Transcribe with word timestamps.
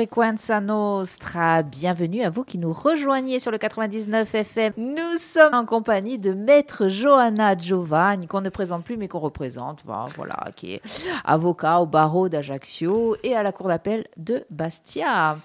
Frequenza 0.00 0.62
Nostra. 0.62 1.62
Bienvenue 1.62 2.22
à 2.22 2.30
vous 2.30 2.42
qui 2.42 2.56
nous 2.56 2.72
rejoignez 2.72 3.38
sur 3.38 3.50
le 3.50 3.58
99 3.58 4.34
FM. 4.34 4.72
Nous 4.78 5.18
sommes 5.18 5.52
en 5.52 5.66
compagnie 5.66 6.18
de 6.18 6.32
Maître 6.32 6.88
Johanna 6.88 7.54
Giovanni, 7.54 8.26
qu'on 8.26 8.40
ne 8.40 8.48
présente 8.48 8.82
plus 8.82 8.96
mais 8.96 9.08
qu'on 9.08 9.18
représente, 9.18 9.80
voilà, 9.84 10.52
qui 10.56 10.72
est 10.72 10.82
avocat 11.26 11.80
au 11.80 11.86
barreau 11.86 12.30
d'Ajaccio 12.30 13.14
et 13.22 13.36
à 13.36 13.42
la 13.42 13.52
cour 13.52 13.68
d'appel 13.68 14.06
de 14.16 14.46
Bastia. 14.50 15.36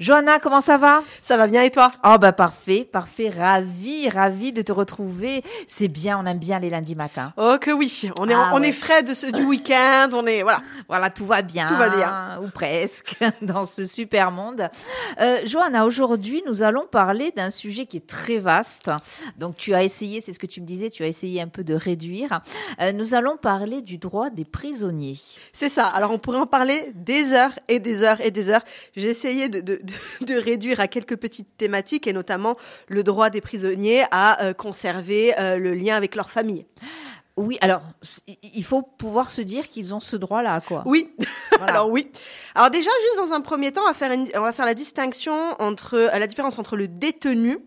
Johanna, 0.00 0.40
comment 0.40 0.60
ça 0.60 0.76
va? 0.76 1.02
Ça 1.22 1.36
va 1.36 1.46
bien 1.46 1.62
et 1.62 1.70
toi? 1.70 1.90
Oh 2.04 2.16
bah 2.20 2.32
parfait, 2.32 2.84
parfait, 2.90 3.30
ravi, 3.30 4.08
ravi 4.08 4.52
de 4.52 4.62
te 4.62 4.72
retrouver. 4.72 5.42
C'est 5.68 5.88
bien, 5.88 6.18
on 6.20 6.26
aime 6.26 6.38
bien 6.38 6.58
les 6.58 6.70
lundis 6.70 6.96
matins. 6.96 7.32
Oh 7.36 7.56
que 7.60 7.70
oui, 7.70 8.10
on 8.18 8.28
est, 8.28 8.34
Ah 8.34 8.50
on 8.52 8.60
ouais. 8.60 8.68
est 8.68 8.72
frais 8.72 9.04
de 9.04 9.14
ce, 9.14 9.28
du 9.28 9.44
week-end, 9.44 10.08
on 10.12 10.26
est 10.26 10.42
voilà. 10.42 10.60
Voilà, 10.88 11.08
tout 11.08 11.24
va 11.24 11.42
bien. 11.42 11.66
Tout 11.66 11.76
va 11.76 11.88
bien. 11.88 12.40
Ou 12.42 12.50
presque, 12.50 13.16
dans 13.42 13.64
ce 13.64 13.75
super 13.84 14.30
monde. 14.30 14.68
Euh, 15.20 15.38
Johanna, 15.44 15.86
aujourd'hui, 15.86 16.42
nous 16.46 16.62
allons 16.62 16.86
parler 16.86 17.32
d'un 17.36 17.50
sujet 17.50 17.86
qui 17.86 17.98
est 17.98 18.06
très 18.06 18.38
vaste. 18.38 18.90
Donc, 19.38 19.56
tu 19.56 19.74
as 19.74 19.82
essayé, 19.82 20.20
c'est 20.20 20.32
ce 20.32 20.38
que 20.38 20.46
tu 20.46 20.60
me 20.60 20.66
disais, 20.66 20.90
tu 20.90 21.02
as 21.02 21.08
essayé 21.08 21.40
un 21.40 21.48
peu 21.48 21.64
de 21.64 21.74
réduire. 21.74 22.40
Euh, 22.80 22.92
nous 22.92 23.14
allons 23.14 23.36
parler 23.36 23.82
du 23.82 23.98
droit 23.98 24.30
des 24.30 24.44
prisonniers. 24.44 25.18
C'est 25.52 25.68
ça. 25.68 25.86
Alors 25.86 26.10
on 26.10 26.18
pourrait 26.18 26.38
en 26.38 26.46
parler 26.46 26.92
des 26.94 27.32
heures 27.32 27.58
et 27.68 27.78
des 27.78 28.02
heures 28.02 28.20
et 28.20 28.30
des 28.30 28.50
heures. 28.50 28.64
J'ai 28.96 29.08
essayé 29.08 29.48
de, 29.48 29.80
réduire 30.38 30.80
à 30.80 30.88
quelques 30.88 31.16
petites 31.16 31.56
thématiques 31.56 32.06
et 32.06 32.12
notamment 32.12 32.56
le 32.88 33.02
droit 33.02 33.30
des 33.30 33.40
prisonniers 33.40 34.04
à 34.10 34.44
euh, 34.44 34.52
conserver 34.52 35.38
euh, 35.38 35.58
le 35.58 35.74
lien 35.74 35.96
avec 35.96 36.14
leur 36.14 36.30
famille. 36.30 36.66
Oui, 37.36 37.58
alors, 37.60 37.82
il 38.42 38.64
faut 38.64 38.80
pouvoir 38.82 39.28
se 39.28 39.42
dire 39.42 39.68
qu'ils 39.68 39.92
ont 39.92 40.00
ce 40.00 40.16
droit-là, 40.16 40.62
quoi. 40.62 40.82
Oui. 40.86 41.12
Voilà. 41.50 41.66
Alors 41.74 41.90
oui. 41.90 42.10
Alors 42.54 42.70
déjà, 42.70 42.90
juste 43.02 43.18
dans 43.28 43.34
un 43.34 43.42
premier 43.42 43.72
temps, 43.72 43.82
on 43.82 43.88
va 43.88 43.94
faire, 43.94 44.10
une- 44.12 44.28
on 44.34 44.40
va 44.40 44.52
faire 44.52 44.64
la 44.64 44.72
distinction 44.74 45.34
entre 45.58 45.94
euh, 45.94 46.18
la 46.18 46.26
différence 46.26 46.58
entre 46.58 46.76
le 46.76 46.88
détenu 46.88 47.58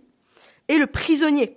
et 0.70 0.78
le 0.80 0.88
prisonnier. 0.88 1.56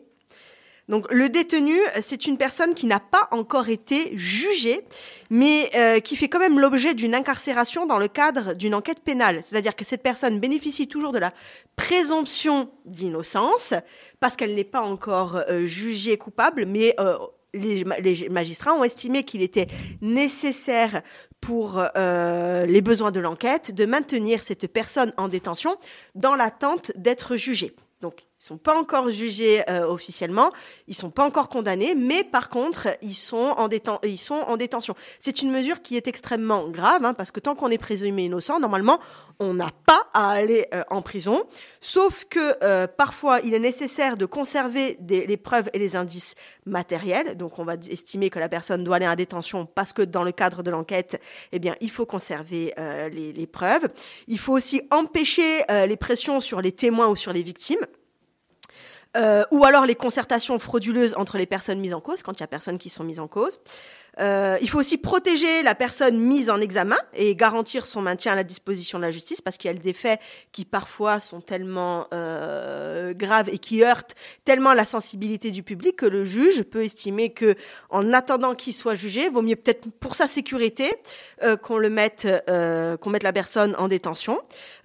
Donc 0.89 1.11
le 1.11 1.31
détenu, 1.31 1.75
c'est 2.03 2.27
une 2.27 2.37
personne 2.37 2.75
qui 2.75 2.85
n'a 2.87 3.01
pas 3.01 3.29
encore 3.31 3.69
été 3.71 4.11
jugée, 4.19 4.85
mais 5.31 5.71
euh, 5.75 6.01
qui 6.01 6.17
fait 6.17 6.29
quand 6.29 6.41
même 6.41 6.59
l'objet 6.59 6.93
d'une 6.93 7.15
incarcération 7.15 7.87
dans 7.87 7.99
le 7.99 8.09
cadre 8.09 8.53
d'une 8.55 8.75
enquête 8.75 9.01
pénale. 9.01 9.41
C'est-à-dire 9.43 9.75
que 9.77 9.85
cette 9.87 10.03
personne 10.03 10.39
bénéficie 10.41 10.89
toujours 10.89 11.13
de 11.13 11.19
la 11.19 11.33
présomption 11.77 12.69
d'innocence 12.85 13.73
parce 14.21 14.37
qu'elle 14.37 14.55
n'est 14.55 14.65
pas 14.65 14.83
encore 14.83 15.37
euh, 15.49 15.65
jugée 15.65 16.19
coupable, 16.19 16.67
mais 16.67 16.95
euh, 17.01 17.17
les, 17.55 17.85
ma- 17.85 17.99
les 17.99 18.29
magistrats 18.29 18.75
ont 18.75 18.85
estimé 18.85 19.25
qu'il 19.25 19.43
était 19.43 19.69
nécessaire 20.01 21.03
pour 21.41 21.83
euh, 21.97 22.67
les 22.67 22.81
besoins 22.83 23.11
de 23.11 23.21
l'enquête 23.21 23.75
de 23.75 23.85
maintenir 23.87 24.43
cette 24.43 24.67
personne 24.73 25.13
en 25.17 25.29
détention 25.29 25.77
dans 26.15 26.35
l'attente 26.35 26.93
d'être 26.97 27.37
jugée. 27.37 27.75
Ils 28.43 28.47
sont 28.47 28.59
pas 28.59 28.77
encore 28.77 29.09
jugés 29.13 29.63
euh, 29.71 29.87
officiellement, 29.87 30.51
ils 30.89 30.97
sont 30.97 31.11
pas 31.11 31.25
encore 31.25 31.49
condamnés, 31.49 31.95
mais 31.95 32.25
par 32.25 32.49
contre, 32.49 32.89
ils 33.01 33.15
sont 33.15 33.37
en, 33.37 33.69
déten- 33.69 34.01
ils 34.03 34.19
sont 34.19 34.35
en 34.35 34.57
détention. 34.57 34.97
C'est 35.21 35.43
une 35.43 35.53
mesure 35.53 35.81
qui 35.81 35.97
est 35.97 36.09
extrêmement 36.09 36.69
grave, 36.69 37.05
hein, 37.05 37.15
parce 37.15 37.31
que 37.31 37.39
tant 37.39 37.55
qu'on 37.55 37.69
est 37.69 37.79
présumé 37.79 38.25
innocent, 38.25 38.59
normalement, 38.59 38.99
on 39.39 39.55
n'a 39.55 39.71
pas 39.87 40.09
à 40.13 40.31
aller 40.31 40.67
euh, 40.75 40.83
en 40.91 41.03
prison, 41.03 41.45
sauf 41.81 42.25
que 42.25 42.57
euh, 42.65 42.89
parfois, 42.89 43.39
il 43.45 43.55
est 43.55 43.61
nécessaire 43.61 44.17
de 44.17 44.27
conserver 44.27 44.99
les 45.09 45.37
preuves 45.37 45.71
et 45.73 45.79
les 45.79 45.95
indices 45.95 46.35
matériels. 46.67 47.37
Donc, 47.37 47.61
on 47.61 47.65
va 47.65 47.75
estimer 47.89 48.29
que 48.29 48.41
la 48.41 48.49
personne 48.49 48.83
doit 48.83 48.97
aller 48.97 49.07
en 49.07 49.15
détention 49.15 49.67
parce 49.67 49.93
que 49.93 50.03
dans 50.03 50.25
le 50.25 50.33
cadre 50.33 50.65
de 50.65 50.71
l'enquête, 50.73 51.23
eh 51.53 51.61
il 51.81 51.91
faut 51.93 52.07
conserver 52.07 52.75
les, 53.13 53.47
preuves. 53.47 53.87
Il 54.27 54.41
faut 54.41 54.53
aussi 54.53 54.83
empêcher 54.91 55.63
les 55.69 55.97
pressions 55.97 56.41
sur 56.41 56.61
les 56.61 56.73
témoins 56.73 57.07
ou 57.07 57.15
sur 57.15 57.33
les 57.33 57.45
victimes. 57.45 57.87
Euh, 59.17 59.45
ou 59.51 59.65
alors 59.65 59.85
les 59.85 59.95
concertations 59.95 60.59
frauduleuses 60.59 61.15
entre 61.17 61.37
les 61.37 61.47
personnes 61.47 61.81
mises 61.81 61.95
en 61.95 62.01
cause, 62.01 62.23
quand 62.23 62.33
il 62.33 62.41
y 62.41 62.45
a 62.45 62.47
personnes 62.47 62.79
qui 62.79 62.89
sont 62.89 63.05
mises 63.05 63.21
en 63.21 63.29
cause. 63.29 63.61
Euh, 64.21 64.59
il 64.61 64.69
faut 64.69 64.79
aussi 64.79 64.99
protéger 64.99 65.63
la 65.63 65.75
personne 65.75 66.19
mise 66.19 66.51
en 66.51 66.61
examen 66.61 66.99
et 67.15 67.35
garantir 67.35 67.87
son 67.87 68.03
maintien 68.03 68.33
à 68.33 68.37
la 68.37 68.45
disposition 68.45 68.99
de 68.99 69.05
la 69.05 69.11
justice, 69.11 69.41
parce 69.41 69.57
qu'il 69.57 69.71
y 69.71 69.75
a 69.75 69.77
des 69.77 69.93
faits 69.93 70.21
qui 70.53 70.65
parfois 70.65 71.19
sont 71.19 71.41
tellement 71.41 72.07
euh, 72.13 73.15
graves 73.15 73.49
et 73.49 73.59
qui 73.59 73.83
heurtent 73.83 74.15
tellement 74.45 74.75
la 74.75 74.85
sensibilité 74.85 75.51
du 75.51 75.63
public 75.63 75.97
que 75.97 76.07
le 76.07 76.25
juge 76.25 76.63
peut 76.63 76.85
estimer 76.85 77.31
que, 77.31 77.55
en 77.89 78.13
attendant 78.13 78.55
qu'il 78.55 78.75
soit 78.75 78.95
jugé, 78.95 79.31
vaut 79.31 79.43
mieux 79.43 79.57
peut-être 79.57 79.89
pour 80.01 80.15
sa 80.15 80.27
sécurité 80.27 80.93
euh, 81.43 81.57
qu'on 81.57 81.79
le 81.79 81.89
mette, 81.89 82.29
qu'on 83.01 83.11
mette 83.11 83.23
la 83.23 83.33
personne 83.33 83.75
en 83.79 83.89
détention. 83.89 84.41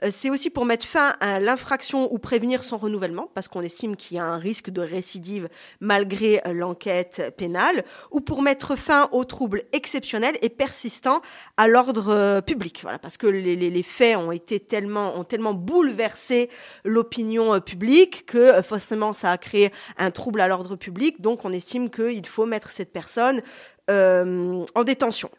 C'est 0.09 0.29
aussi 0.29 0.49
pour 0.49 0.65
mettre 0.65 0.85
fin 0.85 1.15
à 1.19 1.39
l'infraction 1.39 2.11
ou 2.13 2.17
prévenir 2.17 2.63
son 2.63 2.77
renouvellement, 2.77 3.29
parce 3.33 3.47
qu'on 3.47 3.61
estime 3.61 3.95
qu'il 3.95 4.17
y 4.17 4.19
a 4.19 4.25
un 4.25 4.37
risque 4.37 4.69
de 4.69 4.81
récidive 4.81 5.49
malgré 5.79 6.41
l'enquête 6.45 7.33
pénale, 7.37 7.83
ou 8.11 8.21
pour 8.21 8.41
mettre 8.41 8.77
fin 8.77 9.09
aux 9.17 9.25
troubles 9.25 9.63
exceptionnels 9.73 10.37
et 10.41 10.49
persistants 10.49 11.21
à 11.57 11.67
l'ordre 11.67 12.09
euh, 12.09 12.41
public. 12.41 12.79
Voilà, 12.81 12.99
parce 12.99 13.17
que 13.17 13.27
les, 13.27 13.83
faits 13.83 14.17
ont 14.17 14.31
été 14.31 14.59
tellement, 14.59 15.17
ont 15.17 15.23
tellement 15.23 15.53
bouleversé 15.53 16.49
l'opinion 16.83 17.53
euh, 17.53 17.59
publique 17.59 18.25
que 18.25 18.37
euh, 18.37 18.63
forcément 18.63 19.13
ça 19.13 19.31
a 19.31 19.37
créé 19.37 19.71
un 19.97 20.11
trouble 20.11 20.41
à 20.41 20.47
l'ordre 20.47 20.75
public. 20.75 21.21
Donc 21.21 21.45
on 21.45 21.51
estime 21.51 21.89
qu'il 21.89 22.25
faut 22.27 22.45
mettre 22.45 22.71
cette 22.71 22.91
personne 22.91 23.41
en 23.89 24.83
détention. 24.83 25.29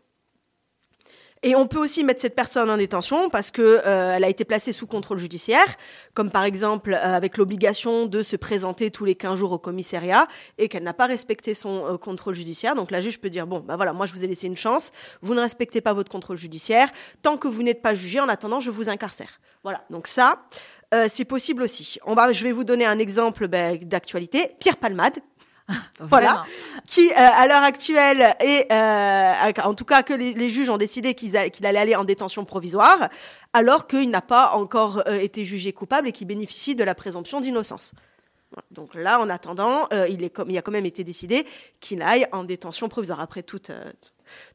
Et 1.43 1.55
on 1.55 1.67
peut 1.67 1.79
aussi 1.79 2.03
mettre 2.05 2.21
cette 2.21 2.35
personne 2.35 2.69
en 2.69 2.77
détention 2.77 3.31
parce 3.31 3.51
que 3.51 3.63
euh, 3.63 4.17
a 4.17 4.29
été 4.29 4.45
placée 4.45 4.73
sous 4.73 4.87
contrôle 4.87 5.19
judiciaire, 5.19 5.67
comme 6.15 6.31
par 6.31 6.45
exemple 6.45 6.93
euh, 6.93 6.97
avec 7.17 7.37
l'obligation 7.37 8.07
de 8.07 8.23
se 8.23 8.37
présenter 8.37 8.91
tous 8.91 9.05
les 9.05 9.15
15 9.15 9.39
jours 9.39 9.53
au 9.53 9.59
commissariat 9.59 10.27
et 10.59 10.69
qu'elle 10.69 10.83
n'a 10.83 10.95
pas 10.95 11.07
respecté 11.07 11.55
son 11.55 11.87
euh, 11.87 11.97
contrôle 11.97 12.35
judiciaire. 12.35 12.75
Donc 12.75 12.91
la 12.91 13.01
juge 13.01 13.21
peut 13.21 13.31
dire 13.31 13.47
bon 13.47 13.61
bah 13.61 13.77
voilà, 13.77 13.93
moi 13.93 14.07
je 14.07 14.13
vous 14.13 14.25
ai 14.25 14.27
laissé 14.27 14.47
une 14.47 14.57
chance, 14.57 14.93
vous 15.23 15.35
ne 15.35 15.41
respectez 15.41 15.81
pas 15.81 15.93
votre 15.93 16.11
contrôle 16.11 16.37
judiciaire, 16.37 16.89
tant 17.23 17.37
que 17.37 17.47
vous 17.47 17.63
n'êtes 17.63 17.83
pas 17.83 17.95
jugé, 17.95 18.21
en 18.21 18.29
attendant 18.29 18.61
je 18.61 18.71
vous 18.71 18.89
incarcère. 18.89 19.41
Voilà, 19.63 19.85
donc 19.91 20.07
ça 20.07 20.43
euh, 20.95 21.07
c'est 21.09 21.25
possible 21.25 21.63
aussi. 21.63 21.99
On 22.05 22.15
va, 22.15 22.33
je 22.33 22.43
vais 22.43 22.53
vous 22.53 22.65
donner 22.65 22.87
un 22.87 22.99
exemple 22.99 23.47
ben, 23.47 23.79
d'actualité. 23.79 24.53
Pierre 24.59 24.79
Palmade, 24.79 25.19
voilà. 26.01 26.45
Qui, 26.87 27.11
euh, 27.11 27.15
à 27.17 27.47
l'heure 27.47 27.63
actuelle, 27.63 28.35
est, 28.41 28.73
euh, 28.73 29.53
en 29.65 29.75
tout 29.75 29.85
cas 29.85 30.03
que 30.03 30.15
les, 30.15 30.33
les 30.35 30.49
juges 30.49 30.71
ont 30.71 30.79
décidé 30.79 31.15
qu'il 31.15 31.37
allait 31.37 31.79
aller 31.79 31.95
en 31.97 32.05
détention 32.05 32.45
provisoire, 32.45 33.09
alors 33.53 33.87
qu'il 33.87 34.09
n'a 34.11 34.23
pas 34.23 34.53
encore 34.53 35.03
euh, 35.07 35.19
été 35.21 35.45
jugé 35.45 35.73
coupable 35.73 36.09
et 36.09 36.13
qu'il 36.13 36.27
bénéficie 36.27 36.75
de 36.75 36.85
la 36.85 36.95
présomption 36.95 37.41
d'innocence. 37.41 37.93
Donc 38.71 38.95
là, 38.95 39.21
en 39.21 39.29
attendant, 39.29 39.89
il, 40.09 40.25
est 40.25 40.31
comme, 40.31 40.49
il 40.51 40.57
a 40.57 40.63
quand 40.63 40.73
même 40.73 40.87
été 40.87 41.05
décidé 41.05 41.47
qu'il 41.81 42.01
aille 42.01 42.27
en 42.33 42.45
détention 42.45 42.89
provisoire. 42.89 43.21
Après 43.21 43.43
toute, 43.43 43.71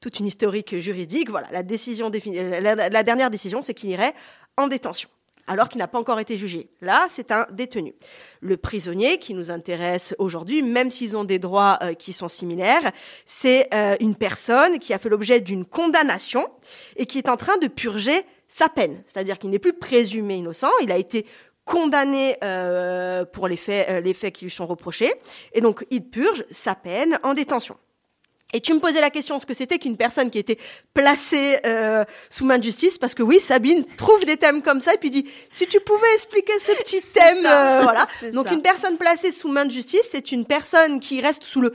toute 0.01 0.19
une 0.19 0.25
historique 0.25 0.79
juridique, 0.79 1.29
voilà, 1.29 1.47
la, 1.51 1.61
décision 1.61 2.09
défini- 2.09 2.41
la, 2.59 2.73
la- 2.73 2.89
la 2.89 3.03
dernière 3.03 3.29
décision, 3.29 3.61
c'est 3.61 3.75
qu'il 3.75 3.91
irait 3.91 4.15
en 4.57 4.67
détention 4.67 5.09
alors 5.47 5.69
qu'il 5.69 5.79
n'a 5.79 5.87
pas 5.87 5.99
encore 5.99 6.19
été 6.19 6.37
jugé. 6.37 6.69
Là, 6.81 7.05
c'est 7.09 7.31
un 7.31 7.45
détenu. 7.51 7.93
Le 8.41 8.57
prisonnier 8.57 9.17
qui 9.17 9.33
nous 9.33 9.51
intéresse 9.51 10.15
aujourd'hui, 10.17 10.61
même 10.61 10.91
s'ils 10.91 11.17
ont 11.17 11.23
des 11.23 11.39
droits 11.39 11.79
euh, 11.81 11.93
qui 11.93 12.13
sont 12.13 12.27
similaires, 12.27 12.91
c'est 13.25 13.67
euh, 13.73 13.95
une 13.99 14.15
personne 14.15 14.79
qui 14.79 14.93
a 14.93 14.99
fait 14.99 15.09
l'objet 15.09 15.41
d'une 15.41 15.65
condamnation 15.65 16.47
et 16.95 17.05
qui 17.05 17.17
est 17.17 17.29
en 17.29 17.37
train 17.37 17.57
de 17.57 17.67
purger 17.67 18.21
sa 18.47 18.69
peine. 18.69 19.03
C'est-à-dire 19.07 19.39
qu'il 19.39 19.49
n'est 19.49 19.59
plus 19.59 19.73
présumé 19.73 20.35
innocent, 20.35 20.71
il 20.81 20.91
a 20.91 20.97
été 20.97 21.25
condamné 21.65 22.35
euh, 22.43 23.25
pour 23.25 23.47
les 23.47 23.57
faits, 23.57 23.89
euh, 23.89 24.01
les 24.01 24.13
faits 24.13 24.33
qui 24.33 24.45
lui 24.45 24.51
sont 24.51 24.65
reprochés, 24.65 25.13
et 25.53 25.61
donc 25.61 25.85
il 25.89 26.07
purge 26.09 26.45
sa 26.51 26.75
peine 26.75 27.19
en 27.23 27.33
détention. 27.33 27.77
Et 28.53 28.61
tu 28.61 28.73
me 28.73 28.79
posais 28.79 29.01
la 29.01 29.09
question 29.09 29.39
ce 29.39 29.45
que 29.45 29.53
c'était 29.53 29.79
qu'une 29.79 29.97
personne 29.97 30.29
qui 30.29 30.37
était 30.37 30.57
placée 30.93 31.59
euh, 31.65 32.05
sous 32.29 32.45
main 32.45 32.59
de 32.59 32.63
justice, 32.63 32.99
parce 32.99 33.15
que 33.15 33.23
oui, 33.23 33.39
Sabine 33.39 33.83
trouve 33.97 34.23
des 34.25 34.37
thèmes 34.37 34.61
comme 34.61 34.79
ça 34.79 34.93
et 34.93 34.97
puis 34.97 35.09
dit 35.09 35.27
si 35.49 35.67
tu 35.67 35.79
pouvais 35.79 36.13
expliquer 36.13 36.53
ce 36.59 36.71
petit 36.73 37.01
thème, 37.01 37.41
ça, 37.41 37.79
euh, 37.79 37.81
voilà. 37.81 38.07
Donc 38.33 38.47
ça. 38.47 38.53
une 38.53 38.61
personne 38.61 38.97
placée 38.97 39.31
sous 39.31 39.49
main 39.49 39.65
de 39.65 39.71
justice, 39.71 40.07
c'est 40.09 40.31
une 40.31 40.45
personne 40.45 40.99
qui 40.99 41.19
reste 41.19 41.43
sous 41.43 41.61
le 41.61 41.73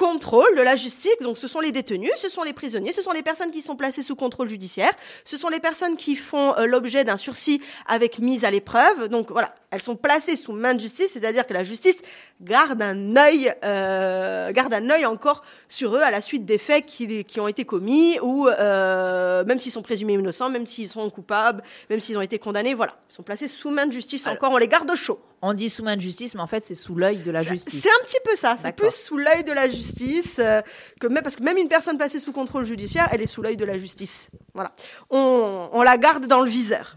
contrôle 0.00 0.56
de 0.56 0.62
la 0.62 0.76
justice. 0.76 1.14
Donc 1.20 1.36
ce 1.36 1.46
sont 1.46 1.60
les 1.60 1.72
détenus, 1.72 2.10
ce 2.16 2.30
sont 2.30 2.42
les 2.42 2.54
prisonniers, 2.54 2.92
ce 2.92 3.02
sont 3.02 3.12
les 3.12 3.22
personnes 3.22 3.50
qui 3.50 3.60
sont 3.60 3.76
placées 3.76 4.02
sous 4.02 4.16
contrôle 4.16 4.48
judiciaire, 4.48 4.92
ce 5.26 5.36
sont 5.36 5.50
les 5.50 5.60
personnes 5.60 5.96
qui 5.96 6.16
font 6.16 6.56
euh, 6.56 6.64
l'objet 6.64 7.04
d'un 7.04 7.18
sursis 7.18 7.60
avec 7.86 8.18
mise 8.18 8.46
à 8.46 8.50
l'épreuve. 8.50 9.08
Donc 9.08 9.30
voilà, 9.30 9.54
elles 9.70 9.82
sont 9.82 9.96
placées 9.96 10.36
sous 10.36 10.52
main 10.52 10.74
de 10.74 10.80
justice, 10.80 11.10
c'est-à-dire 11.12 11.46
que 11.46 11.52
la 11.52 11.64
justice 11.64 11.98
garde 12.40 12.80
un 12.80 13.14
œil, 13.14 13.52
euh, 13.62 14.52
garde 14.52 14.72
un 14.72 14.88
œil 14.88 15.04
encore 15.04 15.42
sur 15.68 15.94
eux 15.94 16.02
à 16.02 16.10
la 16.10 16.22
suite 16.22 16.46
des 16.46 16.56
faits 16.56 16.86
qui, 16.86 17.22
qui 17.24 17.38
ont 17.38 17.48
été 17.48 17.66
commis 17.66 18.18
ou 18.22 18.48
euh, 18.48 19.44
même 19.44 19.58
s'ils 19.58 19.72
sont 19.72 19.82
présumés 19.82 20.14
innocents, 20.14 20.48
même 20.48 20.64
s'ils 20.64 20.88
sont 20.88 21.10
coupables, 21.10 21.62
même 21.90 22.00
s'ils 22.00 22.16
ont 22.16 22.22
été 22.22 22.38
condamnés, 22.38 22.72
voilà, 22.72 22.94
ils 23.10 23.14
sont 23.14 23.22
placés 23.22 23.48
sous 23.48 23.70
main 23.70 23.84
de 23.84 23.92
justice. 23.92 24.26
Encore, 24.26 24.52
on 24.52 24.56
les 24.56 24.68
garde 24.68 24.90
au 24.90 24.96
chaud. 24.96 25.20
On 25.42 25.54
dit 25.54 25.70
sous 25.70 25.82
main 25.82 25.96
de 25.96 26.02
justice, 26.02 26.34
mais 26.34 26.40
en 26.42 26.46
fait, 26.46 26.62
c'est 26.64 26.74
sous 26.74 26.94
l'œil 26.94 27.18
de 27.18 27.30
la 27.30 27.42
justice. 27.42 27.80
C'est 27.82 27.88
un 27.88 28.04
petit 28.04 28.18
peu 28.24 28.36
ça. 28.36 28.56
C'est 28.58 28.72
plus 28.72 28.90
sous 28.94 29.16
l'œil 29.16 29.42
de 29.42 29.52
la 29.52 29.68
justice 29.70 30.38
euh, 30.38 30.60
que 31.00 31.06
même 31.06 31.22
parce 31.22 31.36
que 31.36 31.42
même 31.42 31.56
une 31.56 31.68
personne 31.68 31.96
placée 31.96 32.18
sous 32.18 32.32
contrôle 32.32 32.64
judiciaire, 32.66 33.08
elle 33.10 33.22
est 33.22 33.26
sous 33.26 33.40
l'œil 33.40 33.56
de 33.56 33.64
la 33.64 33.78
justice. 33.78 34.28
Voilà. 34.54 34.72
On, 35.08 35.70
on 35.72 35.82
la 35.82 35.96
garde 35.96 36.26
dans 36.26 36.40
le 36.42 36.50
viseur. 36.50 36.96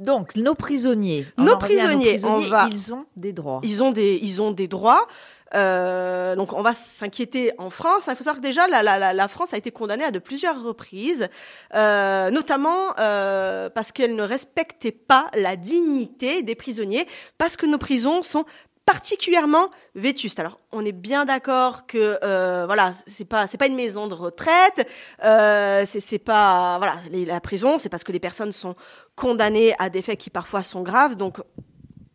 Donc, 0.00 0.34
nos 0.34 0.56
prisonniers. 0.56 1.26
On 1.38 1.44
Nos 1.44 1.56
prisonniers, 1.58 2.18
on 2.24 2.40
va- 2.40 2.68
Ils 2.72 2.92
ont 2.92 3.06
des 3.14 3.32
droits. 3.32 3.60
Ils 3.62 3.82
ont 3.84 3.92
des, 3.92 4.18
ils 4.20 4.42
ont 4.42 4.50
des 4.50 4.66
droits. 4.66 5.06
Euh, 5.54 6.34
donc 6.36 6.52
on 6.52 6.62
va 6.62 6.74
s'inquiéter 6.74 7.52
en 7.58 7.70
France. 7.70 8.08
Il 8.08 8.16
faut 8.16 8.24
savoir 8.24 8.36
que 8.36 8.46
déjà 8.46 8.66
la, 8.68 9.28
France 9.28 9.54
a 9.54 9.56
été 9.56 9.70
condamnée 9.70 10.04
à 10.04 10.10
de 10.10 10.18
plusieurs 10.18 10.62
reprises, 10.62 11.28
euh, 11.74 12.30
notamment 12.30 12.94
euh, 12.98 13.70
parce 13.70 13.92
qu'elle 13.92 14.14
ne 14.14 14.22
respectait 14.22 14.92
pas 14.92 15.28
la 15.34 15.56
dignité 15.56 16.42
des 16.42 16.54
prisonniers, 16.54 17.06
parce 17.38 17.56
que 17.56 17.66
nos 17.66 17.78
prisons 17.78 18.22
sont 18.22 18.44
particulièrement 18.84 19.70
vétustes. 19.94 20.40
Alors, 20.40 20.58
on 20.72 20.84
est 20.84 20.92
bien 20.92 21.24
d'accord 21.24 21.86
que 21.86 22.18
euh, 22.24 22.66
voilà, 22.66 22.92
c'est 23.06 23.24
pas 23.24 23.46
c'est 23.46 23.56
pas 23.56 23.68
une 23.68 23.76
maison 23.76 24.08
de 24.08 24.14
retraite, 24.14 24.88
c'est 25.20 26.18
pas 26.18 26.78
voilà, 26.78 26.96
la 27.12 27.40
prison, 27.40 27.78
c'est 27.78 27.88
parce 27.88 28.04
que 28.04 28.12
les 28.12 28.20
personnes 28.20 28.52
sont 28.52 28.74
condamnées 29.14 29.74
à 29.78 29.88
des 29.88 30.02
faits 30.02 30.18
qui 30.18 30.30
parfois 30.30 30.62
sont 30.62 30.82
graves. 30.82 31.16
Donc 31.16 31.38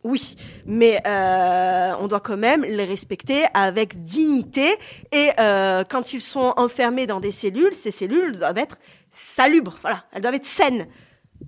oui, 0.04 0.36
mais 0.64 1.00
euh, 1.06 1.92
on 2.00 2.06
doit 2.06 2.20
quand 2.20 2.36
même 2.36 2.64
les 2.64 2.84
respecter 2.84 3.44
avec 3.52 4.04
dignité. 4.04 4.76
Et 5.12 5.30
euh, 5.40 5.82
quand 5.88 6.12
ils 6.12 6.20
sont 6.20 6.54
enfermés 6.56 7.06
dans 7.06 7.20
des 7.20 7.32
cellules, 7.32 7.74
ces 7.74 7.90
cellules 7.90 8.36
doivent 8.38 8.58
être 8.58 8.78
salubres. 9.10 9.76
Voilà, 9.82 10.04
elles 10.12 10.22
doivent 10.22 10.34
être 10.34 10.46
saines. 10.46 10.86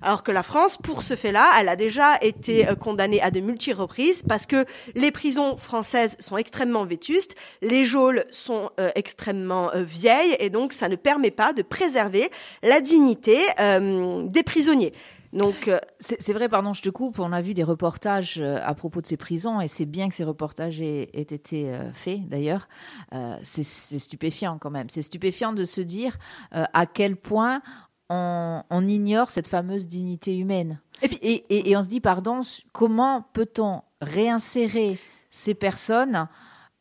Alors 0.02 0.22
que 0.22 0.32
la 0.32 0.42
France, 0.42 0.78
pour 0.78 1.02
ce 1.02 1.14
fait-là, 1.14 1.50
elle 1.60 1.68
a 1.68 1.76
déjà 1.76 2.16
été 2.22 2.68
euh, 2.68 2.74
condamnée 2.74 3.20
à 3.22 3.30
de 3.30 3.40
multi 3.40 3.72
reprises 3.72 4.22
parce 4.28 4.46
que 4.46 4.64
les 4.94 5.12
prisons 5.12 5.56
françaises 5.56 6.16
sont 6.18 6.36
extrêmement 6.36 6.84
vétustes, 6.84 7.36
les 7.62 7.84
geôles 7.84 8.24
sont 8.30 8.70
extrêmement 8.94 9.70
vieilles 9.74 10.36
et 10.38 10.48
donc 10.48 10.72
ça 10.72 10.88
ne 10.88 10.96
permet 10.96 11.32
pas 11.32 11.52
de 11.52 11.62
préserver 11.62 12.30
la 12.62 12.80
dignité 12.80 13.38
des 13.58 14.42
prisonniers. 14.44 14.92
Donc 15.32 15.68
euh, 15.68 15.78
C'est 16.00 16.32
vrai, 16.32 16.48
pardon, 16.48 16.74
je 16.74 16.82
te 16.82 16.88
coupe. 16.88 17.18
On 17.20 17.32
a 17.32 17.40
vu 17.40 17.54
des 17.54 17.62
reportages 17.62 18.38
euh, 18.40 18.58
à 18.64 18.74
propos 18.74 19.00
de 19.00 19.06
ces 19.06 19.16
prisons 19.16 19.60
et 19.60 19.68
c'est 19.68 19.86
bien 19.86 20.08
que 20.08 20.14
ces 20.14 20.24
reportages 20.24 20.80
aient, 20.80 21.08
aient 21.14 21.20
été 21.22 21.70
euh, 21.72 21.92
faits 21.92 22.28
d'ailleurs. 22.28 22.68
Euh, 23.14 23.36
c'est 23.42 23.62
stupéfiant 23.62 24.58
quand 24.58 24.70
même. 24.70 24.90
C'est 24.90 25.02
stupéfiant 25.02 25.52
de 25.52 25.64
se 25.64 25.80
dire 25.80 26.16
euh, 26.54 26.64
à 26.72 26.86
quel 26.86 27.16
point 27.16 27.62
on, 28.08 28.64
on 28.70 28.88
ignore 28.88 29.30
cette 29.30 29.46
fameuse 29.46 29.86
dignité 29.86 30.36
humaine. 30.36 30.80
Et 31.02 31.08
puis- 31.08 31.18
et, 31.22 31.34
et- 31.48 31.70
et 31.70 31.76
on 31.76 31.82
se 31.82 31.86
dit, 31.86 32.00
pardon, 32.00 32.40
comment 32.72 33.24
peut-on 33.32 33.82
réinsérer 34.00 34.98
ces 35.30 35.54
personnes 35.54 36.26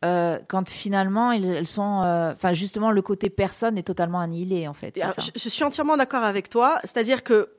euh, 0.06 0.40
quand 0.48 0.68
finalement 0.69 1.31
elles 1.34 1.68
sont. 1.68 2.01
euh, 2.04 2.34
Enfin, 2.34 2.54
justement, 2.54 2.90
le 2.90 3.01
côté 3.04 3.30
personne 3.30 3.78
est 3.78 3.84
totalement 3.84 4.19
annihilé 4.22 4.68
en 4.68 4.74
fait. 4.74 4.94
c'est 4.96 5.01
Alors, 5.04 5.13
ça. 5.16 5.22
je, 5.22 5.40
je 5.40 5.50
suis 5.50 5.63
entièrement 5.63 5.98
d'accord 5.98 6.24
avec 6.24 6.50
toi. 6.50 6.80
C'est-à-dire 6.84 7.24
que 7.24 7.50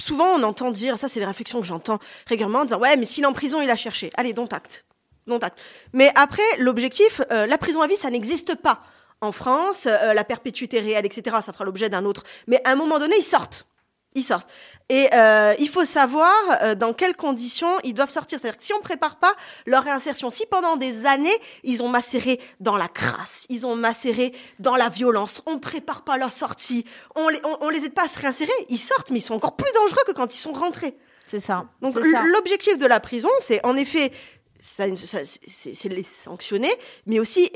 souvent 0.00 0.26
on 0.26 0.42
entend 0.42 0.70
dire, 0.70 0.98
ça 0.98 1.08
c'est 1.08 1.20
des 1.20 1.26
réflexions 1.26 1.60
que 1.60 1.66
j'entends 1.66 1.98
régulièrement, 2.26 2.60
en 2.60 2.64
disant 2.64 2.80
ouais 2.80 2.96
mais 2.96 3.04
s'il 3.04 3.24
est 3.24 3.26
en 3.26 3.32
prison 3.32 3.60
il 3.60 3.70
a 3.70 3.76
cherché. 3.76 4.10
Allez, 4.16 4.32
dont 4.32 4.46
acte. 4.46 4.84
Dont 5.26 5.38
acte. 5.38 5.58
Mais 5.92 6.10
après, 6.16 6.42
l'objectif, 6.58 7.22
euh, 7.30 7.46
la 7.46 7.56
prison 7.56 7.80
à 7.80 7.86
vie, 7.86 7.96
ça 7.96 8.10
n'existe 8.10 8.56
pas. 8.56 8.82
En 9.20 9.32
France, 9.32 9.86
euh, 9.86 10.12
la 10.12 10.24
perpétuité 10.24 10.80
réelle, 10.80 11.06
etc., 11.06 11.36
ça 11.40 11.52
fera 11.52 11.64
l'objet 11.64 11.88
d'un 11.88 12.04
autre. 12.04 12.24
Mais 12.46 12.60
à 12.64 12.72
un 12.72 12.76
moment 12.76 12.98
donné, 12.98 13.16
ils 13.18 13.22
sortent. 13.22 13.66
Ils 14.14 14.22
sortent. 14.22 14.48
Et 14.90 15.08
euh, 15.14 15.54
il 15.58 15.68
faut 15.68 15.84
savoir 15.84 16.32
euh, 16.62 16.74
dans 16.74 16.92
quelles 16.92 17.16
conditions 17.16 17.78
ils 17.84 17.94
doivent 17.94 18.10
sortir. 18.10 18.38
C'est-à-dire 18.38 18.58
que 18.58 18.64
si 18.64 18.72
on 18.74 18.78
ne 18.78 18.82
prépare 18.82 19.16
pas 19.16 19.34
leur 19.66 19.82
réinsertion, 19.82 20.30
si 20.30 20.46
pendant 20.46 20.76
des 20.76 21.06
années, 21.06 21.36
ils 21.62 21.82
ont 21.82 21.88
macéré 21.88 22.38
dans 22.60 22.76
la 22.76 22.88
crasse, 22.88 23.46
ils 23.48 23.66
ont 23.66 23.76
macéré 23.76 24.34
dans 24.58 24.76
la 24.76 24.90
violence, 24.90 25.42
on 25.46 25.54
ne 25.54 25.58
prépare 25.58 26.02
pas 26.04 26.16
leur 26.18 26.32
sortie, 26.32 26.84
on 27.16 27.28
les, 27.28 27.40
on, 27.44 27.56
on 27.62 27.68
les 27.70 27.86
aide 27.86 27.94
pas 27.94 28.04
à 28.04 28.08
se 28.08 28.18
réinsérer, 28.18 28.52
ils 28.68 28.78
sortent, 28.78 29.10
mais 29.10 29.18
ils 29.18 29.22
sont 29.22 29.34
encore 29.34 29.56
plus 29.56 29.72
dangereux 29.74 30.02
que 30.06 30.12
quand 30.12 30.34
ils 30.34 30.38
sont 30.38 30.52
rentrés. 30.52 30.96
C'est 31.26 31.40
ça. 31.40 31.64
Donc 31.80 31.94
l'objectif 31.96 32.78
de 32.78 32.86
la 32.86 33.00
prison, 33.00 33.30
c'est 33.40 33.64
en 33.64 33.76
effet, 33.76 34.12
c'est 34.60 34.88
les 35.88 36.04
sanctionner, 36.04 36.72
mais 37.06 37.18
aussi, 37.18 37.50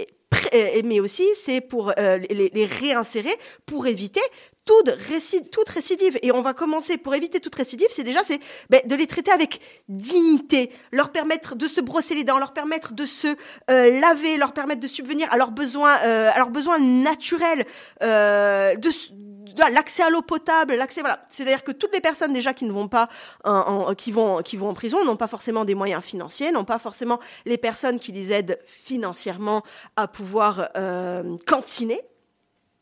mais 0.85 1.01
aussi 1.01 1.27
c'est 1.35 1.61
pour 1.61 1.93
euh, 1.99 2.19
les, 2.31 2.51
les 2.53 2.67
réinsérer 2.67 3.35
pour 3.67 3.87
éviter 3.87 4.23
toute, 4.69 4.89
réci- 4.99 5.49
toute 5.49 5.69
récidive. 5.71 6.19
Et 6.23 6.31
on 6.31 6.43
va 6.43 6.53
commencer 6.53 6.99
pour 6.99 7.15
éviter 7.15 7.41
toute 7.41 7.55
récidive, 7.55 7.89
c'est 7.91 8.05
déjà 8.05 8.23
c'est 8.23 8.39
ben, 8.69 8.83
de 8.85 8.95
les 8.95 9.07
traiter 9.07 9.31
avec 9.31 9.61
dignité, 9.89 10.71
leur 10.93 11.11
permettre 11.11 11.57
de 11.57 11.67
se 11.67 11.81
brosser 11.81 12.15
les 12.15 12.25
dents, 12.25 12.39
leur 12.39 12.53
permettre 12.53 12.93
de 12.93 13.07
se 13.07 13.29
euh, 13.71 13.99
laver, 13.99 14.37
leur 14.37 14.53
permettre 14.53 14.81
de 14.81 14.87
subvenir 14.87 15.33
à 15.33 15.39
leurs 15.39 15.53
besoins, 15.53 15.97
euh, 16.05 16.31
à 16.31 16.39
leurs 16.39 16.51
besoins 16.51 16.79
naturels, 16.79 17.65
euh, 18.03 18.77
de 18.77 18.91
l'accès 19.73 20.03
à 20.03 20.11
l'eau 20.11 20.23
potable, 20.23 20.75
l'accès 20.75 21.01
voilà. 21.01 21.25
C'est-à-dire 21.31 21.65
que 21.65 21.73
toutes 21.73 21.95
les 21.95 22.01
personnes 22.01 22.35
déjà 22.35 22.53
qui 22.53 22.67
ne 22.67 22.73
vont 22.73 22.89
pas 22.89 23.09
qui 23.97 24.13
vont 24.13 24.43
qui 24.43 24.57
vont 24.57 24.69
en 24.69 24.75
prison 24.75 25.05
n'ont 25.05 25.17
pas 25.17 25.27
forcément 25.27 25.65
des 25.65 25.75
moyens 25.75 26.05
financiers, 26.05 26.53
n'ont 26.53 26.65
pas 26.65 26.79
forcément 26.79 27.19
les 27.47 27.59
personnes 27.59 27.99
qui 27.99 28.13
les 28.13 28.33
aident 28.33 28.59
financièrement 28.67 29.63
à 29.97 30.07
pouvoir 30.07 30.69
cantiner. 31.47 32.03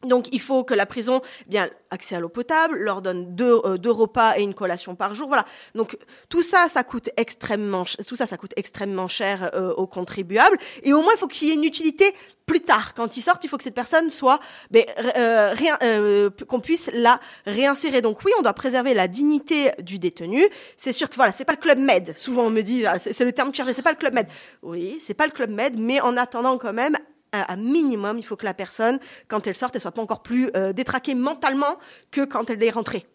Donc 0.09 0.29
il 0.33 0.41
faut 0.41 0.65
que 0.65 0.75
la 0.75 0.87
prison, 0.87 1.21
eh 1.47 1.51
bien 1.51 1.71
accès 1.91 2.17
à 2.17 2.21
l'eau 2.21 2.29
potable, 2.29 2.79
leur 2.79 3.03
donne 3.03 3.35
deux, 3.35 3.61
euh, 3.65 3.79
deux 3.79 3.91
repas 3.91 4.39
et 4.39 4.43
une 4.43 4.55
collation 4.55 4.95
par 4.95 5.15
jour. 5.15 5.29
Voilà. 5.29 5.45
Donc 5.75 5.97
tout 6.29 6.43
ça, 6.43 6.69
ça 6.69 6.85
coûte 6.85 7.11
extrêmement, 7.17 7.85
tout 8.07 8.17
ça, 8.17 8.27
ça 8.27 8.37
coûte 8.37 8.53
extrêmement 8.57 9.09
cher 9.09 9.51
euh, 9.55 9.73
aux 9.75 9.87
contribuables. 9.87 10.59
Et 10.83 10.93
au 10.93 11.03
moins, 11.03 11.13
il 11.15 11.19
faut 11.19 11.27
qu'il 11.27 11.49
y 11.49 11.51
ait 11.51 11.55
une 11.55 11.65
utilité 11.65 12.15
plus 12.47 12.61
tard. 12.61 12.95
Quand 12.95 13.17
ils 13.17 13.23
sortent, 13.23 13.45
il 13.45 13.49
faut 13.49 13.57
que 13.57 13.65
cette 13.65 13.75
personne 13.75 14.09
soit, 14.09 14.39
ben, 14.71 14.85
euh, 15.17 15.55
euh, 15.83 16.31
qu'on 16.49 16.61
puisse 16.61 16.89
la 16.95 17.21
réinsérer. 17.45 18.01
Donc 18.01 18.25
oui, 18.25 18.33
on 18.39 18.43
doit 18.43 18.53
préserver 18.53 18.95
la 18.95 19.09
dignité 19.09 19.73
du 19.81 19.99
détenu. 19.99 20.43
C'est 20.77 20.93
sûr 20.93 21.11
que 21.11 21.17
voilà, 21.17 21.33
c'est 21.33 21.45
pas 21.45 21.55
le 21.55 21.59
club 21.59 21.79
med. 21.79 22.15
Souvent 22.17 22.45
on 22.45 22.51
me 22.51 22.63
dit, 22.63 22.87
ah, 22.87 22.99
c'est 22.99 23.25
le 23.25 23.33
terme 23.33 23.53
cherché, 23.53 23.73
c'est 23.73 23.83
pas 23.83 23.91
le 23.91 23.99
club 23.99 24.15
med. 24.15 24.29
Oui, 24.63 24.99
c'est 25.01 25.15
pas 25.15 25.27
le 25.27 25.33
club 25.33 25.51
med, 25.51 25.79
mais 25.79 26.01
en 26.01 26.17
attendant 26.17 26.57
quand 26.57 26.73
même 26.73 26.97
à, 27.41 27.53
à 27.53 27.57
minimum, 27.57 28.19
il 28.19 28.25
faut 28.25 28.37
que 28.37 28.45
la 28.45 28.55
personne, 28.55 28.99
quand 29.29 29.47
elle 29.47 29.57
sorte, 29.57 29.75
elle 29.75 29.81
soit 29.81 29.93
pas 29.93 30.03
encore 30.03 30.23
plus 30.23 30.51
euh, 30.57 30.73
détraquée 30.73 31.15
mentalement 31.15 31.77
que 32.11 32.25
quand 32.25 32.51
elle 32.51 32.63
est 32.63 32.71
rentrée. 32.71 33.07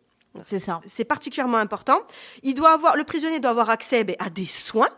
C'est 0.41 0.59
ça. 0.59 0.79
C'est 0.87 1.03
particulièrement 1.03 1.57
important. 1.57 1.99
Il 2.41 2.53
doit 2.53 2.71
avoir, 2.71 2.95
le 2.95 3.03
prisonnier 3.03 3.39
doit 3.39 3.51
avoir 3.51 3.69
accès 3.69 4.03
ben, 4.03 4.15
à 4.19 4.29
des 4.29 4.45
soins, 4.45 4.89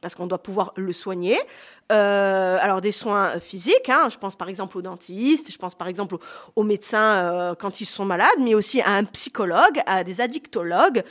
parce 0.00 0.14
qu'on 0.14 0.26
doit 0.26 0.42
pouvoir 0.42 0.72
le 0.76 0.92
soigner. 0.92 1.38
Euh, 1.90 2.58
alors 2.60 2.80
des 2.80 2.92
soins 2.92 3.40
physiques, 3.40 3.88
hein, 3.88 4.08
je 4.10 4.18
pense 4.18 4.36
par 4.36 4.48
exemple 4.48 4.76
aux 4.78 4.82
dentistes, 4.82 5.50
je 5.50 5.58
pense 5.58 5.74
par 5.74 5.88
exemple 5.88 6.16
aux, 6.16 6.20
aux 6.56 6.62
médecins 6.62 7.16
euh, 7.16 7.54
quand 7.54 7.80
ils 7.80 7.86
sont 7.86 8.04
malades, 8.04 8.38
mais 8.38 8.54
aussi 8.54 8.80
à 8.82 8.90
un 8.90 9.04
psychologue, 9.04 9.82
à 9.86 10.04
des 10.04 10.20
addictologues. 10.20 11.02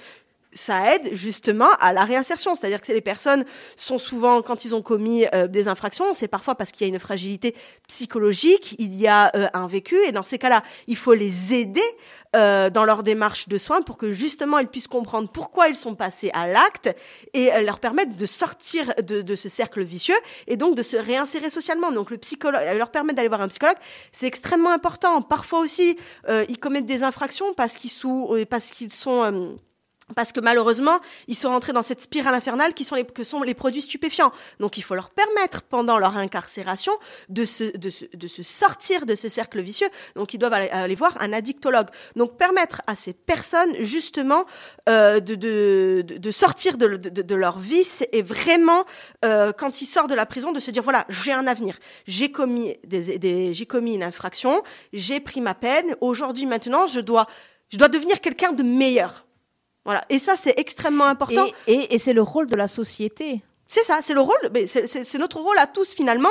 Ça 0.54 0.96
aide 0.96 1.14
justement 1.14 1.70
à 1.82 1.92
la 1.92 2.06
réinsertion, 2.06 2.56
c'est-à-dire 2.56 2.82
que 2.82 2.92
les 2.94 3.02
personnes 3.02 3.44
sont 3.76 4.00
souvent, 4.00 4.42
quand 4.42 4.64
ils 4.64 4.74
ont 4.74 4.82
commis 4.82 5.26
euh, 5.34 5.48
des 5.48 5.68
infractions, 5.68 6.14
c'est 6.14 6.30
parfois 6.30 6.56
parce 6.56 6.72
qu'il 6.72 6.88
y 6.88 6.90
a 6.90 6.94
une 6.94 7.00
fragilité 7.00 7.54
psychologique, 7.88 8.76
il 8.80 8.96
y 8.96 9.08
a 9.08 9.30
euh, 9.36 9.48
un 9.54 9.68
vécu, 9.68 9.98
et 10.06 10.14
dans 10.14 10.24
ces 10.24 10.38
cas-là, 10.38 10.64
il 10.88 10.96
faut 10.96 11.14
les 11.14 11.54
aider 11.54 11.84
euh, 12.36 12.70
dans 12.70 12.86
leur 12.86 13.04
démarche 13.04 13.50
de 13.50 13.58
soins 13.58 13.82
pour 13.82 13.98
que 13.98 14.14
justement 14.14 14.60
ils 14.60 14.68
puissent 14.68 14.88
comprendre 14.88 15.30
pourquoi 15.30 15.68
ils 15.68 15.76
sont 15.76 15.96
passés 15.96 16.32
à 16.34 16.48
l'acte 16.48 16.96
et 17.34 17.50
leur 17.64 17.80
permettre 17.80 18.16
de 18.16 18.26
sortir 18.26 18.94
de, 19.04 19.36
ce 19.36 19.50
cercle 19.50 19.84
vicieux 19.84 20.16
et 20.48 20.56
donc 20.56 20.76
de 20.76 20.84
se 20.84 20.96
réinsérer 20.96 21.50
socialement. 21.50 21.92
Donc 21.92 22.10
le 22.10 22.18
psychologue, 22.18 22.62
leur 22.78 22.92
permettre 22.92 23.18
d'aller 23.18 23.28
voir 23.28 23.42
un 23.42 23.48
psychologue, 23.48 23.78
c'est 24.12 24.28
extrêmement 24.28 24.72
important. 24.72 25.22
Parfois 25.22 25.60
aussi, 25.60 25.98
ils 26.28 26.60
commettent 26.60 26.86
des 26.86 27.04
infractions 27.04 27.54
parce 27.54 27.76
qu'ils 27.76 27.92
sont, 27.92 29.58
parce 30.16 30.32
que 30.32 30.40
malheureusement, 30.40 31.00
ils 31.28 31.36
sont 31.36 31.50
rentrés 31.50 31.74
dans 31.74 31.84
cette 31.84 32.02
spirale 32.02 32.34
infernale 32.34 32.74
qui 32.74 32.84
sont 32.84 32.96
les, 32.96 33.06
que 33.06 33.24
sont 33.24 33.44
les 33.44 33.54
produits 33.54 33.82
stupéfiants. 33.82 34.32
Donc 34.60 34.78
il 34.78 34.82
faut 34.82 34.96
leur 34.96 35.10
permettre, 35.10 35.64
pendant 35.64 35.98
leur 35.98 36.18
incarcération, 36.18 36.94
de 37.30 37.46
se, 37.46 37.76
de 37.78 37.90
se, 37.90 38.06
de 38.14 38.28
se 38.28 38.42
sortir 38.44 39.06
de 39.06 39.16
ce 39.16 39.28
cercle 39.28 39.62
vicieux. 39.62 39.90
Donc 40.16 40.34
ils 40.34 40.38
doivent 40.38 40.54
aller, 40.54 40.70
aller 40.70 40.96
voir 40.96 41.18
un 41.20 41.34
addictologue. 41.34 41.88
Donc 42.16 42.38
permettre 42.38 42.82
à 42.88 42.96
ces 42.96 43.14
personnes, 43.14 43.76
justement, 43.82 44.46
euh, 44.88 45.20
de, 45.20 45.36
de, 45.36 46.06
de, 46.08 46.32
sortir 46.32 46.78
de, 46.78 46.88
de, 46.88 47.22
de 47.22 47.36
leur 47.36 47.60
vice 47.60 48.04
et 48.14 48.22
vraiment, 48.22 48.86
euh, 49.26 49.52
quand 49.52 49.82
ils 49.82 49.86
sortent 49.86 50.10
de 50.10 50.16
la 50.16 50.26
prison, 50.26 50.54
de 50.54 50.60
se 50.60 50.72
dire, 50.72 50.84
voilà, 50.84 51.06
j'ai 51.10 51.34
un 51.34 51.48
avenir. 51.48 51.78
J'ai 52.06 52.32
commis, 52.32 52.78
des, 52.86 53.20
des, 53.20 53.54
j'ai 53.54 53.66
commis 53.66 53.96
une 53.96 54.04
infraction, 54.04 54.64
j'ai 54.94 55.20
pris 55.20 55.42
ma 55.42 55.54
peine. 55.54 55.96
Aujourd'hui, 56.00 56.46
maintenant, 56.46 56.88
je 56.88 57.02
dois, 57.02 57.28
je 57.70 57.78
dois 57.78 57.90
devenir 57.90 58.22
quelqu'un 58.22 58.54
de 58.54 58.64
meilleur. 58.64 59.27
Voilà. 59.88 60.04
Et 60.10 60.20
ça, 60.20 60.36
c'est 60.36 60.54
extrêmement 60.60 61.06
important. 61.06 61.48
Et, 61.66 61.74
et, 61.74 61.96
et 61.96 61.98
c'est 61.98 62.14
le 62.14 62.22
rôle 62.22 62.46
de 62.48 62.56
la 62.56 62.68
société. 62.68 63.42
C'est 63.70 63.84
ça, 63.84 64.00
c'est 64.02 64.14
le 64.14 64.22
rôle, 64.22 64.40
c'est- 64.66 65.18
notre 65.18 65.40
rôle 65.42 65.58
à 65.60 65.68
tous 65.68 65.92
finalement, 65.94 66.30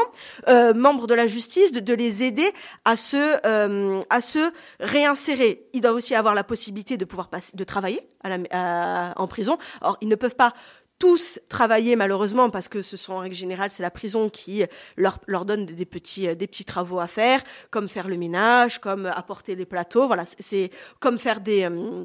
euh, 0.49 0.73
membres 0.73 1.07
de 1.07 1.13
la 1.13 1.27
justice, 1.27 1.71
de, 1.71 1.81
de 1.81 1.93
les 1.93 2.25
aider 2.25 2.51
à 2.87 2.97
se, 2.97 3.17
euh, 3.47 4.01
à 4.09 4.23
se 4.23 4.51
réinsérer. 4.81 5.67
Ils 5.75 5.83
doivent 5.83 5.97
aussi 5.97 6.15
avoir 6.15 6.35
la 6.35 6.45
possibilité 6.45 6.97
de 6.97 7.05
pouvoir 7.05 7.29
passer, 7.29 7.53
de 7.55 7.65
travailler 7.65 8.01
à 8.25 8.29
la, 8.31 8.39
à- 8.53 9.21
en 9.21 9.27
prison. 9.27 9.59
Or, 9.83 9.99
ils 10.01 10.09
ne 10.09 10.15
peuvent 10.15 10.35
pas 10.37 10.55
tous 10.99 11.39
travailler 11.51 11.95
malheureusement 11.95 12.49
parce 12.49 12.69
que 12.69 12.81
ce 12.81 12.97
sont 12.97 13.13
en 13.13 13.19
règle 13.19 13.35
générale 13.35 13.69
c'est 13.71 13.83
la 13.83 13.91
prison 13.91 14.31
qui 14.31 14.65
leur, 14.97 15.19
leur 15.27 15.45
donne 15.45 15.67
des 15.67 15.85
petits 15.85 16.35
des 16.35 16.47
petits 16.47 16.65
travaux 16.65 17.01
à 17.01 17.07
faire 17.07 17.43
comme 17.71 17.87
faire 17.91 18.09
le 18.09 18.17
ménage 18.17 18.79
comme 18.81 19.05
apporter 19.05 19.55
les 19.57 19.67
plateaux 19.67 20.07
voilà 20.07 20.25
c'est- 20.25 20.41
c'est 20.41 20.71
comme 20.99 21.19
faire 21.19 21.41
des 21.41 21.65
euh, 21.65 22.05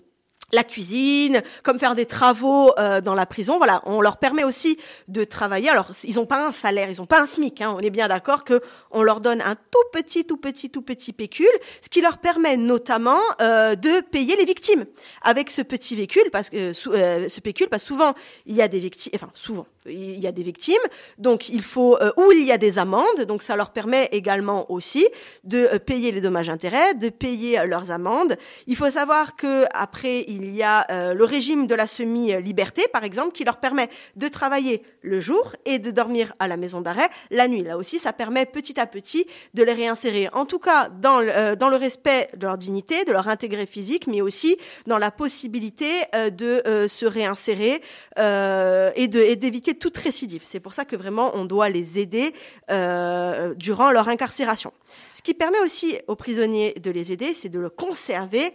la 0.53 0.63
cuisine, 0.63 1.41
comme 1.63 1.79
faire 1.79 1.95
des 1.95 2.05
travaux 2.05 2.71
euh, 2.77 3.01
dans 3.01 3.15
la 3.15 3.25
prison. 3.25 3.57
Voilà, 3.57 3.81
on 3.85 4.01
leur 4.01 4.17
permet 4.17 4.43
aussi 4.43 4.77
de 5.07 5.23
travailler. 5.23 5.69
Alors, 5.69 5.91
ils 6.03 6.15
n'ont 6.15 6.25
pas 6.25 6.47
un 6.47 6.51
salaire, 6.51 6.89
ils 6.89 6.97
n'ont 6.97 7.05
pas 7.05 7.21
un 7.21 7.25
SMIC. 7.25 7.61
Hein. 7.61 7.73
On 7.75 7.79
est 7.79 7.89
bien 7.89 8.07
d'accord 8.07 8.43
que 8.43 8.61
on 8.91 9.03
leur 9.03 9.21
donne 9.21 9.41
un 9.41 9.55
tout 9.55 9.87
petit, 9.91 10.25
tout 10.25 10.37
petit, 10.37 10.69
tout 10.69 10.81
petit 10.81 11.13
pécule, 11.13 11.45
ce 11.81 11.89
qui 11.89 12.01
leur 12.01 12.17
permet 12.17 12.57
notamment 12.57 13.19
euh, 13.41 13.75
de 13.75 14.01
payer 14.01 14.35
les 14.35 14.45
victimes 14.45 14.85
avec 15.21 15.49
ce 15.49 15.61
petit 15.61 15.95
véhicule, 15.95 16.29
parce 16.31 16.49
que 16.49 16.71
euh, 16.87 17.29
ce 17.29 17.39
pécule, 17.39 17.67
parce 17.69 17.83
souvent 17.83 18.13
il 18.45 18.55
y 18.55 18.61
a 18.61 18.67
des 18.67 18.79
victimes, 18.79 19.11
enfin 19.15 19.29
souvent 19.33 19.65
il 19.85 20.19
y 20.19 20.27
a 20.27 20.31
des 20.31 20.43
victimes, 20.43 20.81
donc 21.17 21.49
il 21.49 21.61
faut 21.61 21.97
euh, 21.97 22.11
ou 22.17 22.31
il 22.31 22.43
y 22.43 22.51
a 22.51 22.57
des 22.57 22.77
amendes, 22.77 23.21
donc 23.27 23.41
ça 23.41 23.55
leur 23.55 23.71
permet 23.71 24.09
également 24.11 24.71
aussi 24.71 25.07
de 25.43 25.57
euh, 25.57 25.79
payer 25.79 26.11
les 26.11 26.21
dommages-intérêts, 26.21 26.93
de 26.93 27.09
payer 27.09 27.59
euh, 27.59 27.65
leurs 27.65 27.91
amendes. 27.91 28.35
Il 28.67 28.75
faut 28.75 28.89
savoir 28.89 29.35
que 29.35 29.65
après 29.73 30.25
il 30.27 30.40
y 30.49 30.63
a 30.63 31.13
le 31.13 31.23
régime 31.23 31.67
de 31.67 31.75
la 31.75 31.87
semi-liberté, 31.87 32.83
par 32.91 33.03
exemple, 33.03 33.33
qui 33.33 33.43
leur 33.43 33.57
permet 33.57 33.89
de 34.15 34.27
travailler 34.27 34.83
le 35.01 35.19
jour 35.19 35.55
et 35.65 35.79
de 35.79 35.91
dormir 35.91 36.33
à 36.39 36.47
la 36.47 36.57
maison 36.57 36.81
d'arrêt 36.81 37.09
la 37.29 37.47
nuit. 37.47 37.63
Là 37.63 37.77
aussi, 37.77 37.99
ça 37.99 38.13
permet 38.13 38.45
petit 38.45 38.79
à 38.79 38.87
petit 38.87 39.25
de 39.53 39.63
les 39.63 39.73
réinsérer, 39.73 40.29
en 40.33 40.45
tout 40.45 40.59
cas 40.59 40.89
dans 40.89 41.19
le, 41.19 41.55
le 41.55 41.75
respect 41.75 42.29
de 42.35 42.47
leur 42.47 42.57
dignité, 42.57 43.05
de 43.05 43.11
leur 43.11 43.27
intégrité 43.27 43.65
physique, 43.65 44.07
mais 44.07 44.21
aussi 44.21 44.57
dans 44.87 44.97
la 44.97 45.11
possibilité 45.11 45.89
de 46.31 46.87
se 46.87 47.05
réinsérer 47.05 47.81
et 48.17 49.07
d'éviter 49.07 49.73
toute 49.75 49.97
récidive. 49.97 50.41
C'est 50.45 50.59
pour 50.59 50.73
ça 50.73 50.85
que 50.85 50.95
vraiment 50.95 51.31
on 51.35 51.45
doit 51.45 51.69
les 51.69 51.99
aider 51.99 52.33
euh, 52.69 53.53
durant 53.55 53.91
leur 53.91 54.09
incarcération. 54.09 54.71
Ce 55.13 55.21
qui 55.21 55.33
permet 55.33 55.59
aussi 55.59 55.97
aux 56.07 56.15
prisonniers 56.15 56.73
de 56.73 56.91
les 56.91 57.11
aider, 57.11 57.33
c'est 57.33 57.49
de 57.49 57.59
le 57.59 57.69
conserver 57.69 58.53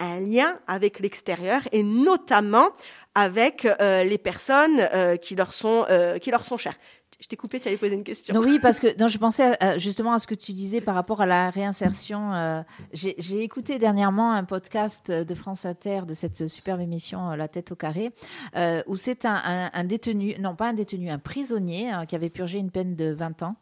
un 0.00 0.20
lien 0.20 0.58
avec 0.66 0.98
l'extérieur 0.98 1.62
et 1.72 1.82
notamment 1.82 2.70
avec 3.14 3.66
euh, 3.66 4.04
les 4.04 4.18
personnes 4.18 4.80
euh, 4.94 5.16
qui 5.16 5.34
leur 5.34 5.52
sont 5.52 5.86
qui 6.20 6.30
leur 6.30 6.44
sont 6.44 6.56
chères 6.56 6.76
je 7.20 7.26
t'ai 7.26 7.36
coupé, 7.36 7.60
tu 7.60 7.68
allais 7.68 7.76
poser 7.76 7.94
une 7.94 8.04
question. 8.04 8.34
oui, 8.38 8.58
parce 8.60 8.80
que 8.80 8.88
je 8.88 9.18
pensais 9.18 9.56
justement 9.78 10.14
à 10.14 10.18
ce 10.18 10.26
que 10.26 10.34
tu 10.34 10.52
disais 10.52 10.80
par 10.80 10.94
rapport 10.94 11.20
à 11.20 11.26
la 11.26 11.50
réinsertion. 11.50 12.32
Euh, 12.32 12.62
j'ai 12.92 13.42
écouté 13.42 13.78
dernièrement 13.78 14.32
un 14.32 14.44
podcast 14.44 15.10
de 15.10 15.34
France 15.34 15.66
Inter 15.66 16.02
de 16.06 16.14
cette 16.14 16.48
superbe 16.48 16.80
émission 16.80 17.30
euh, 17.30 17.36
La 17.36 17.48
tête 17.48 17.72
au 17.72 17.76
carré, 17.76 18.12
euh, 18.56 18.82
où 18.86 18.96
c'est 18.96 19.26
un, 19.26 19.84
détenu, 19.84 20.34
non 20.40 20.54
pas 20.54 20.68
un 20.68 20.72
détenu, 20.72 21.10
un 21.10 21.18
prisonnier 21.18 21.90
hein, 21.90 22.06
qui 22.06 22.16
avait 22.16 22.30
purgé 22.30 22.58
une 22.58 22.70
peine 22.70 22.96
de 22.96 23.12
20 23.12 23.42
ans. 23.42 23.56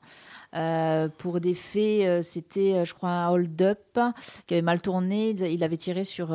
Euh, 0.55 1.09
pour 1.19 1.41
des 1.41 1.53
faits, 1.53 2.07
euh, 2.07 2.23
c'était, 2.23 2.75
euh, 2.75 2.85
je 2.87 2.95
crois, 2.95 3.11
un 3.11 3.29
hold-up 3.29 3.99
qui 4.47 4.55
avait 4.55 4.63
mal 4.63 4.81
tourné. 4.81 5.31
Il 5.31 5.63
avait 5.63 5.77
tiré 5.77 6.05
sur, 6.05 6.29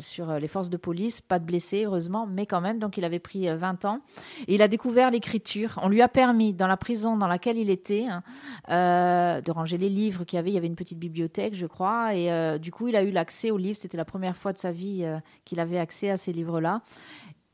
sur 0.00 0.32
les 0.32 0.48
forces 0.48 0.68
de 0.68 0.76
police, 0.76 1.20
pas 1.20 1.38
de 1.38 1.44
blessés, 1.44 1.84
heureusement, 1.84 2.26
mais 2.26 2.44
quand 2.44 2.60
même. 2.60 2.78
Donc, 2.78 2.96
il 2.96 3.04
avait 3.04 3.20
pris 3.20 3.46
20 3.46 3.84
ans. 3.84 4.00
Et 4.48 4.56
il 4.56 4.62
a 4.62 4.68
découvert 4.68 5.10
l'écriture. 5.10 5.78
On 5.82 5.88
lui 5.88 6.02
a 6.02 6.08
permis, 6.08 6.52
dans 6.54 6.66
la 6.66 6.76
prison 6.76 7.16
dans 7.16 7.28
laquelle 7.28 7.56
il 7.56 7.70
était, 7.70 8.06
hein, 8.06 8.22
de 8.68 9.50
ranger 9.50 9.78
les 9.78 9.88
livres 9.88 10.24
qu'il 10.24 10.38
y 10.38 10.40
avait. 10.40 10.50
Il 10.50 10.54
y 10.54 10.58
avait 10.58 10.66
une 10.66 10.74
petite 10.74 10.98
bibliothèque, 10.98 11.54
je 11.54 11.66
crois. 11.66 12.16
Et 12.16 12.58
du 12.58 12.72
coup, 12.72 12.88
il 12.88 12.96
a 12.96 13.02
eu 13.02 13.10
l'accès 13.12 13.52
aux 13.52 13.58
livres. 13.58 13.78
C'était 13.78 13.96
la 13.96 14.04
première 14.04 14.36
fois 14.36 14.52
de 14.52 14.58
sa 14.58 14.72
vie 14.72 15.06
qu'il 15.44 15.60
avait 15.60 15.78
accès 15.78 16.10
à 16.10 16.16
ces 16.16 16.32
livres-là. 16.32 16.82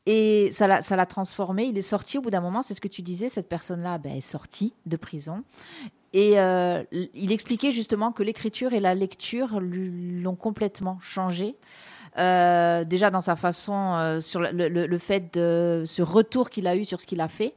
Et 0.05 0.51
ça 0.51 0.67
l'a 0.67 1.05
transformé. 1.05 1.65
Il 1.65 1.77
est 1.77 1.81
sorti 1.81 2.17
au 2.17 2.21
bout 2.21 2.29
d'un 2.29 2.41
moment, 2.41 2.61
c'est 2.61 2.75
ce 2.75 2.81
que 2.81 2.87
tu 2.87 3.01
disais, 3.01 3.27
cette 3.27 3.49
personne-là 3.49 3.97
ben, 3.97 4.15
est 4.15 4.21
sortie 4.21 4.73
de 4.85 4.97
prison. 4.97 5.43
Et 6.15 6.39
euh, 6.39 6.81
il 7.13 7.33
expliquait 7.33 7.73
justement 7.73 8.13
que 8.13 8.23
l'écriture 8.23 8.71
et 8.71 8.79
la 8.79 8.95
lecture 8.95 9.59
l'ont 9.59 10.35
complètement 10.35 10.97
changé. 11.01 11.57
Euh, 12.17 12.85
déjà 12.85 13.09
dans 13.09 13.19
sa 13.19 13.35
façon, 13.35 13.95
euh, 13.95 14.19
sur 14.21 14.39
le, 14.39 14.97
fait 14.97 15.33
de 15.33 15.83
ce 15.85 16.01
retour 16.01 16.49
qu'il 16.49 16.67
a 16.67 16.77
eu 16.77 16.85
sur 16.85 17.01
ce 17.01 17.05
qu'il 17.05 17.19
a 17.19 17.27
fait, 17.27 17.53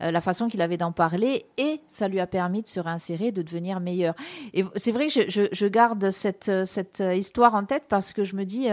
la 0.00 0.20
façon 0.20 0.48
qu'il 0.48 0.60
avait 0.62 0.78
d'en 0.78 0.90
parler, 0.90 1.46
et 1.58 1.80
ça 1.86 2.08
lui 2.08 2.18
a 2.18 2.26
permis 2.26 2.62
de 2.62 2.66
se 2.66 2.80
réinsérer, 2.80 3.30
de 3.30 3.40
devenir 3.40 3.78
meilleur. 3.78 4.16
Et 4.52 4.64
c'est 4.74 4.90
vrai 4.90 5.06
que 5.06 5.30
je, 5.30 5.46
je, 5.52 5.66
garde 5.66 6.10
cette, 6.10 6.50
cette 6.64 7.00
histoire 7.14 7.54
en 7.54 7.62
tête 7.64 7.84
parce 7.88 8.12
que 8.12 8.24
je 8.24 8.34
me 8.34 8.42
dis, 8.42 8.66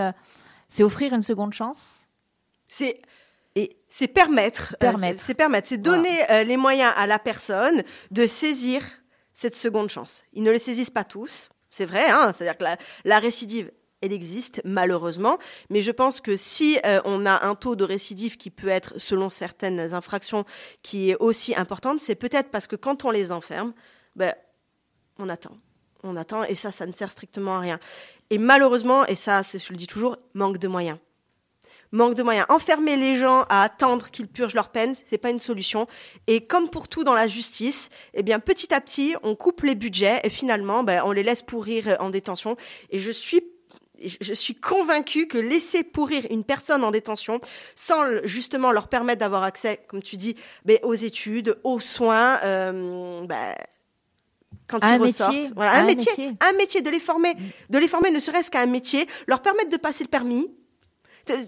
c'est 0.70 0.82
offrir 0.82 1.14
une 1.14 1.22
seconde 1.22 1.54
chance. 1.54 2.08
C'est 2.66 3.00
c'est 3.90 4.08
permettre, 4.08 4.76
euh, 4.84 4.92
c'est 5.18 5.34
permettre, 5.34 5.68
c'est 5.68 5.78
donner 5.78 6.30
euh, 6.32 6.44
les 6.44 6.58
moyens 6.58 6.94
à 6.96 7.08
la 7.08 7.20
personne 7.20 7.84
de 8.12 8.28
saisir 8.28 8.84
cette 9.34 9.56
seconde 9.56 9.90
chance. 9.90 10.24
Ils 10.34 10.44
ne 10.44 10.52
les 10.52 10.60
saisissent 10.60 10.92
pas 10.92 11.04
tous, 11.04 11.50
c'est 11.70 11.86
vrai, 11.86 12.10
hein, 12.10 12.32
c'est-à-dire 12.32 12.58
que 12.58 12.80
la, 13.06 13.20
récidive, 13.20 13.72
elle 14.02 14.14
existe 14.14 14.62
malheureusement, 14.64 15.40
mais 15.70 15.82
je 15.82 15.92
pense 15.92 16.22
que 16.22 16.38
si 16.38 16.78
euh, 16.86 17.02
on 17.06 17.26
a 17.26 17.46
un 17.46 17.56
taux 17.56 17.76
de 17.76 17.84
récidive 17.84 18.38
qui 18.38 18.52
peut 18.52 18.68
être, 18.68 19.00
selon 19.00 19.30
certaines 19.30 19.94
infractions, 19.94 20.46
qui 20.84 21.10
est 21.10 21.18
aussi 21.18 21.56
importante, 21.56 22.00
c'est 22.00 22.16
peut-être 22.16 22.52
parce 22.52 22.68
que 22.68 22.76
quand 22.76 23.06
on 23.06 23.12
les 23.12 23.32
enferme, 23.32 23.74
ben, 24.16 24.36
on 25.18 25.30
attend, 25.30 25.58
on 26.04 26.16
attend, 26.16 26.44
et 26.44 26.56
ça, 26.56 26.72
ça 26.72 26.86
ne 26.86 26.94
sert 26.94 27.12
strictement 27.12 27.58
à 27.58 27.60
rien. 27.60 27.80
Et 28.30 28.38
malheureusement, 28.38 29.06
et 29.08 29.16
ça, 29.16 29.42
je 29.42 29.72
le 29.72 29.78
dis 29.78 29.88
toujours, 29.88 30.18
manque 30.36 30.60
de 30.60 30.68
moyens 30.68 31.00
manque 31.92 32.16
de 32.16 32.24
moyens. 32.24 32.46
Enfermer 32.50 32.96
les 32.96 33.18
gens 33.18 33.46
à 33.50 33.64
attendre 33.64 34.10
qu'ils 34.10 34.28
purgent 34.28 34.54
leur 34.54 34.70
peine, 34.70 34.94
c'est 35.06 35.18
pas 35.18 35.30
une 35.30 35.40
solution. 35.40 35.88
Et 36.28 36.46
comme 36.46 36.70
pour 36.70 36.88
tout 36.88 37.04
dans 37.04 37.16
la 37.16 37.28
justice, 37.28 37.90
eh 38.14 38.24
bien 38.24 38.40
petit 38.40 38.74
à 38.74 38.82
petit, 38.82 39.16
on 39.24 39.36
coupe 39.36 39.62
les 39.62 39.76
budgets 39.76 40.20
et 40.24 40.30
finalement, 40.30 40.84
ben, 40.84 41.02
on 41.06 41.12
les 41.12 41.24
laisse 41.24 41.42
pourrir 41.42 41.98
en 42.00 42.10
détention. 42.10 42.56
Et 42.90 43.00
je 43.00 43.12
suis 43.12 43.44
je 44.02 44.34
suis 44.34 44.56
convaincue 44.56 45.28
que 45.28 45.38
laisser 45.38 45.84
pourrir 45.84 46.26
une 46.30 46.46
personne 46.46 46.86
en 46.86 46.92
détention 46.92 47.42
sans 47.76 48.06
justement 48.24 48.72
leur 48.72 48.88
permettre 48.88 49.20
d'avoir 49.20 49.44
accès, 49.44 49.82
comme 49.90 50.02
tu 50.02 50.16
dis, 50.16 50.36
ben, 50.64 50.78
aux 50.84 50.94
études, 50.94 51.60
aux 51.66 51.82
soins, 51.82 52.40
euh, 52.44 53.26
ben, 53.26 53.56
quand 54.68 54.80
ils 54.84 55.02
ressortent, 55.02 55.52
voilà, 55.56 55.80
un, 55.80 55.84
métier, 55.84 56.32
un 56.40 56.54
métier, 56.54 56.82
de 56.82 56.90
les 56.90 57.00
former, 57.00 57.34
de 57.70 57.78
les 57.78 57.88
former 57.88 58.12
ne 58.12 58.20
serait-ce 58.20 58.52
qu'à 58.52 58.62
un 58.62 58.68
métier, 58.68 59.08
leur 59.28 59.42
permettre 59.42 59.70
de 59.70 59.78
passer 59.78 60.04
le 60.04 60.10
permis, 60.10 60.50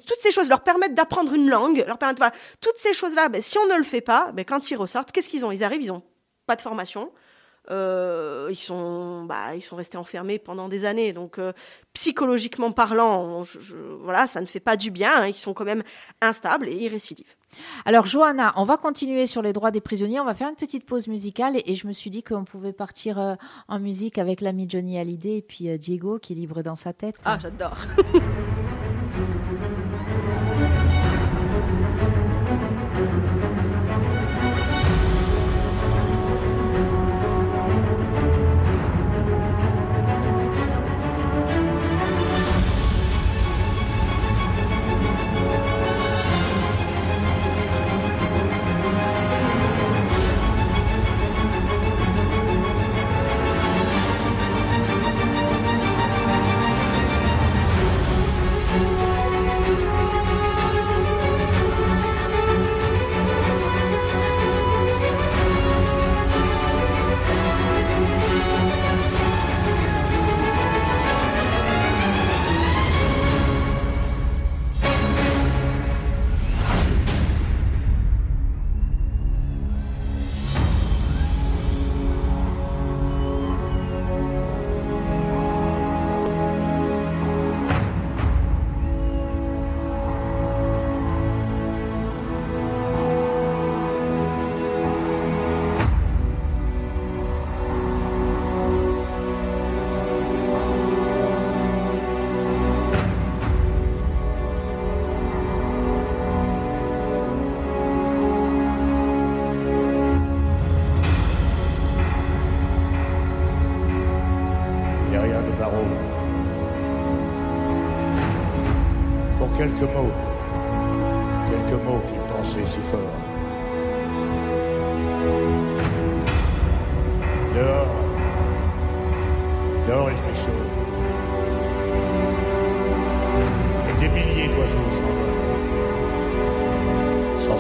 toutes 0.06 0.20
ces 0.20 0.32
choses 0.32 0.50
leur 0.50 0.62
permettent 0.62 0.96
d'apprendre 0.96 1.34
une 1.34 1.50
langue, 1.50 1.84
leur 1.88 1.98
permettent, 1.98 2.18
voilà, 2.18 2.34
toutes 2.60 2.78
ces 2.78 2.94
choses-là, 2.94 3.30
ben, 3.30 3.42
si 3.42 3.58
on 3.58 3.68
ne 3.68 3.78
le 3.78 3.84
fait 3.84 4.02
pas, 4.02 4.32
ben, 4.34 4.46
quand 4.46 4.72
ils 4.72 4.76
ressortent, 4.76 5.12
qu'est-ce 5.12 5.30
qu'ils 5.30 5.46
ont? 5.46 5.52
Ils 5.52 5.64
arrivent, 5.64 5.84
ils 5.84 5.90
n'ont 5.90 6.04
pas 6.46 6.56
de 6.56 6.62
formation. 6.62 7.12
Euh, 7.70 8.48
ils 8.50 8.56
sont, 8.56 9.24
bah, 9.26 9.56
ils 9.56 9.62
sont 9.62 9.76
restés 9.76 9.98
enfermés 9.98 10.40
pendant 10.40 10.68
des 10.68 10.84
années. 10.86 11.14
Donc, 11.14 11.38
euh, 11.38 11.54
psychologiquement 11.94 12.72
parlant, 12.72 13.46
voilà, 14.02 14.26
ça 14.26 14.42
ne 14.42 14.48
fait 14.48 14.60
pas 14.60 14.76
du 14.76 14.90
bien. 14.90 15.12
Hein. 15.22 15.28
ils 15.28 15.36
sont 15.36 15.54
quand 15.54 15.66
même 15.66 15.84
instables 16.22 16.68
et 16.68 16.76
irrécidifs. 16.76 17.38
Alors, 17.86 18.08
Johanna, 18.08 18.54
on 18.56 18.64
va 18.64 18.78
continuer 18.78 19.28
sur 19.28 19.42
les 19.42 19.54
droits 19.54 19.72
des 19.72 19.82
prisonniers. 19.82 20.20
On 20.20 20.26
va 20.26 20.34
faire 20.34 20.50
une 20.50 20.56
petite 20.56 20.86
pause 20.86 21.08
musicale 21.08 21.58
et, 21.66 21.76
je 21.76 21.86
me 21.86 21.94
suis 21.94 22.10
dit 22.10 22.24
qu'on 22.24 22.46
pouvait 22.46 22.74
partir 22.74 23.20
euh, 23.20 23.36
en 23.68 23.80
musique 23.80 24.18
avec 24.18 24.42
l'ami 24.42 24.68
Johnny 24.68 24.98
Hallyday 24.98 25.38
et 25.38 25.42
puis 25.42 25.78
Diego 25.78 26.18
qui 26.18 26.34
est 26.34 26.36
libre 26.36 26.64
dans 26.64 26.76
sa 26.76 26.94
tête. 26.94 27.16
Ah, 27.26 27.38
j'adore. 27.40 27.78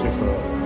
sans 0.01 0.07
effort. 0.07 0.60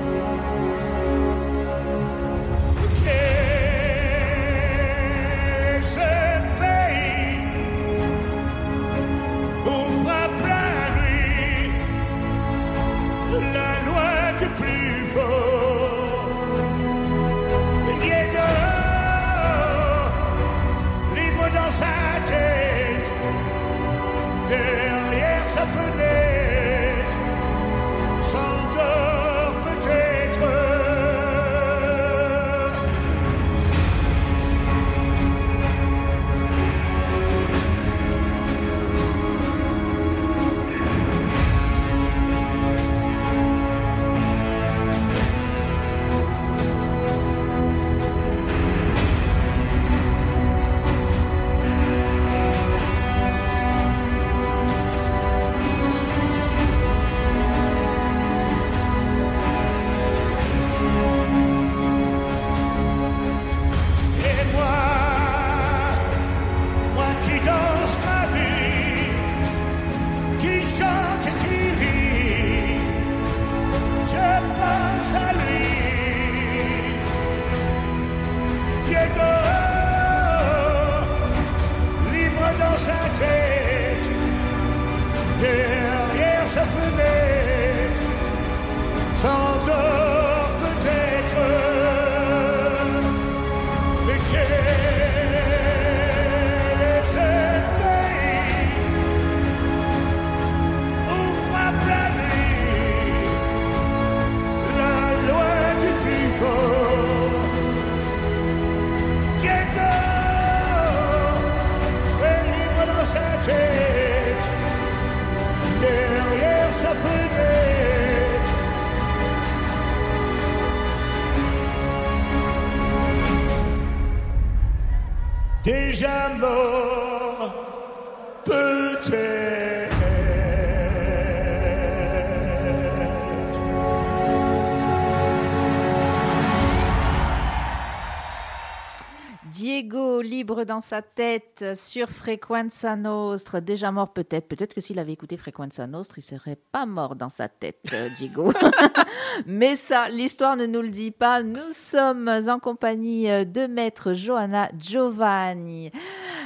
Dans 140.46 140.82
sa 140.82 141.02
tête 141.02 141.66
sur 141.76 142.10
Frequenza 142.10 142.96
Nostre, 142.96 143.60
déjà 143.60 143.92
mort 143.92 144.14
peut-être. 144.14 144.48
Peut-être 144.48 144.76
que 144.76 144.82
s'il 144.82 145.00
avait 145.00 145.14
écouté 145.14 145.38
Frequenza 145.38 145.88
Nostre, 145.88 146.20
il 146.20 146.22
serait 146.22 146.58
pas 146.72 146.86
mort 146.86 147.16
dans 147.16 147.30
sa 147.30 147.48
tête, 147.48 147.80
euh, 147.94 148.10
Diego. 148.18 148.54
Mais 149.48 149.76
ça, 149.76 150.08
l'histoire 150.10 150.56
ne 150.56 150.68
nous 150.68 150.82
le 150.82 150.90
dit 150.90 151.12
pas. 151.12 151.42
Nous 151.42 151.74
sommes 151.74 152.30
en 152.48 152.60
compagnie 152.60 153.30
euh, 153.30 153.44
de 153.44 153.66
maître 153.66 154.14
Johanna 154.14 154.70
Giovanni. 154.78 155.92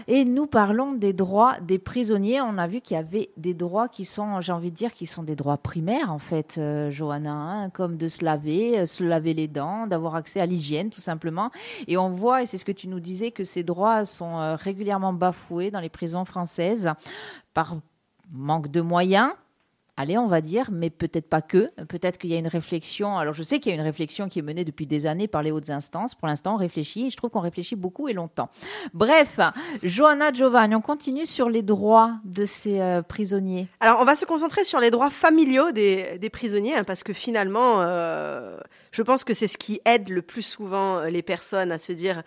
Et 0.08 0.24
nous 0.24 0.48
parlons 0.48 0.94
des 0.94 1.14
droits 1.14 1.58
des 1.60 1.78
prisonniers. 1.78 2.40
On 2.42 2.58
a 2.58 2.68
vu 2.68 2.80
qu'il 2.80 2.96
y 2.96 3.00
avait 3.00 3.30
des 3.36 3.54
droits 3.54 3.90
qui 3.90 4.06
sont, 4.06 4.40
j'ai 4.40 4.54
envie 4.54 4.72
de 4.72 4.76
dire, 4.76 4.94
qui 4.94 5.06
sont 5.06 5.24
des 5.24 5.36
droits 5.36 5.58
primaires, 5.58 6.14
en 6.14 6.20
fait, 6.20 6.56
euh, 6.58 6.90
Johanna, 6.90 7.34
hein, 7.34 7.70
comme 7.70 7.98
de 7.98 8.08
se 8.08 8.24
laver, 8.24 8.86
se 8.86 9.04
laver 9.04 9.34
les 9.34 9.48
dents, 9.48 9.88
d'avoir 9.88 10.16
accès 10.16 10.40
à 10.40 10.46
l'hygiène, 10.46 10.90
tout 10.90 11.02
simplement. 11.02 11.52
Et 11.88 11.98
on 11.98 12.10
voit, 12.10 12.44
et 12.44 12.46
c'est 12.46 12.58
ce 12.58 12.66
que 12.66 12.72
tu 12.72 12.88
nous 12.88 13.02
disais, 13.02 13.32
que 13.32 13.44
ces 13.44 13.64
droits 13.64 13.89
sont 14.06 14.38
euh, 14.38 14.56
régulièrement 14.56 15.14
bafoués 15.14 15.72
dans 15.72 15.80
les 15.80 15.90
prisons 15.90 16.26
françaises 16.26 16.92
par 17.54 17.78
manque 18.32 18.70
de 18.70 18.82
moyens. 18.82 19.32
Allez, 20.02 20.18
on 20.18 20.28
va 20.28 20.40
dire, 20.40 20.70
mais 20.72 20.90
peut-être 20.90 21.28
pas 21.28 21.42
que. 21.42 21.72
Peut-être 21.90 22.18
qu'il 22.18 22.30
y 22.30 22.34
a 22.34 22.38
une 22.38 22.48
réflexion. 22.48 23.18
Alors, 23.18 23.34
je 23.34 23.44
sais 23.44 23.60
qu'il 23.60 23.74
y 23.74 23.76
a 23.76 23.78
une 23.78 23.84
réflexion 23.84 24.30
qui 24.30 24.40
est 24.40 24.42
menée 24.42 24.64
depuis 24.64 24.88
des 24.88 25.06
années 25.06 25.28
par 25.28 25.44
les 25.44 25.52
hautes 25.52 25.70
instances. 25.72 26.16
Pour 26.16 26.30
l'instant, 26.30 26.54
on 26.54 26.58
réfléchit 26.58 27.08
et 27.08 27.10
je 27.10 27.18
trouve 27.18 27.32
qu'on 27.32 27.42
réfléchit 27.42 27.76
beaucoup 27.76 28.08
et 28.08 28.14
longtemps. 28.14 28.50
Bref, 28.94 29.42
Johanna 29.84 30.32
Giovanni, 30.32 30.74
on 30.74 30.80
continue 30.80 31.26
sur 31.26 31.50
les 31.50 31.64
droits 31.64 32.14
de 32.24 32.46
ces 32.46 32.80
euh, 32.80 33.02
prisonniers. 33.02 33.68
Alors, 33.82 34.00
on 34.00 34.06
va 34.06 34.16
se 34.16 34.24
concentrer 34.24 34.64
sur 34.64 34.80
les 34.80 34.90
droits 34.90 35.10
familiaux 35.10 35.74
des, 35.74 36.30
prisonniers, 36.32 36.78
hein, 36.78 36.86
parce 36.86 37.04
que 37.04 37.12
finalement, 37.12 37.82
euh, 37.82 38.58
je 38.94 39.02
pense 39.02 39.26
que 39.26 39.34
c'est 39.34 39.48
ce 39.48 39.58
qui 39.58 39.82
aide 39.84 40.08
le 40.08 40.22
plus 40.22 40.44
souvent 40.44 41.02
les 41.02 41.24
personnes 41.24 41.74
à 41.74 41.78
se 41.78 41.92
dire 41.92 42.24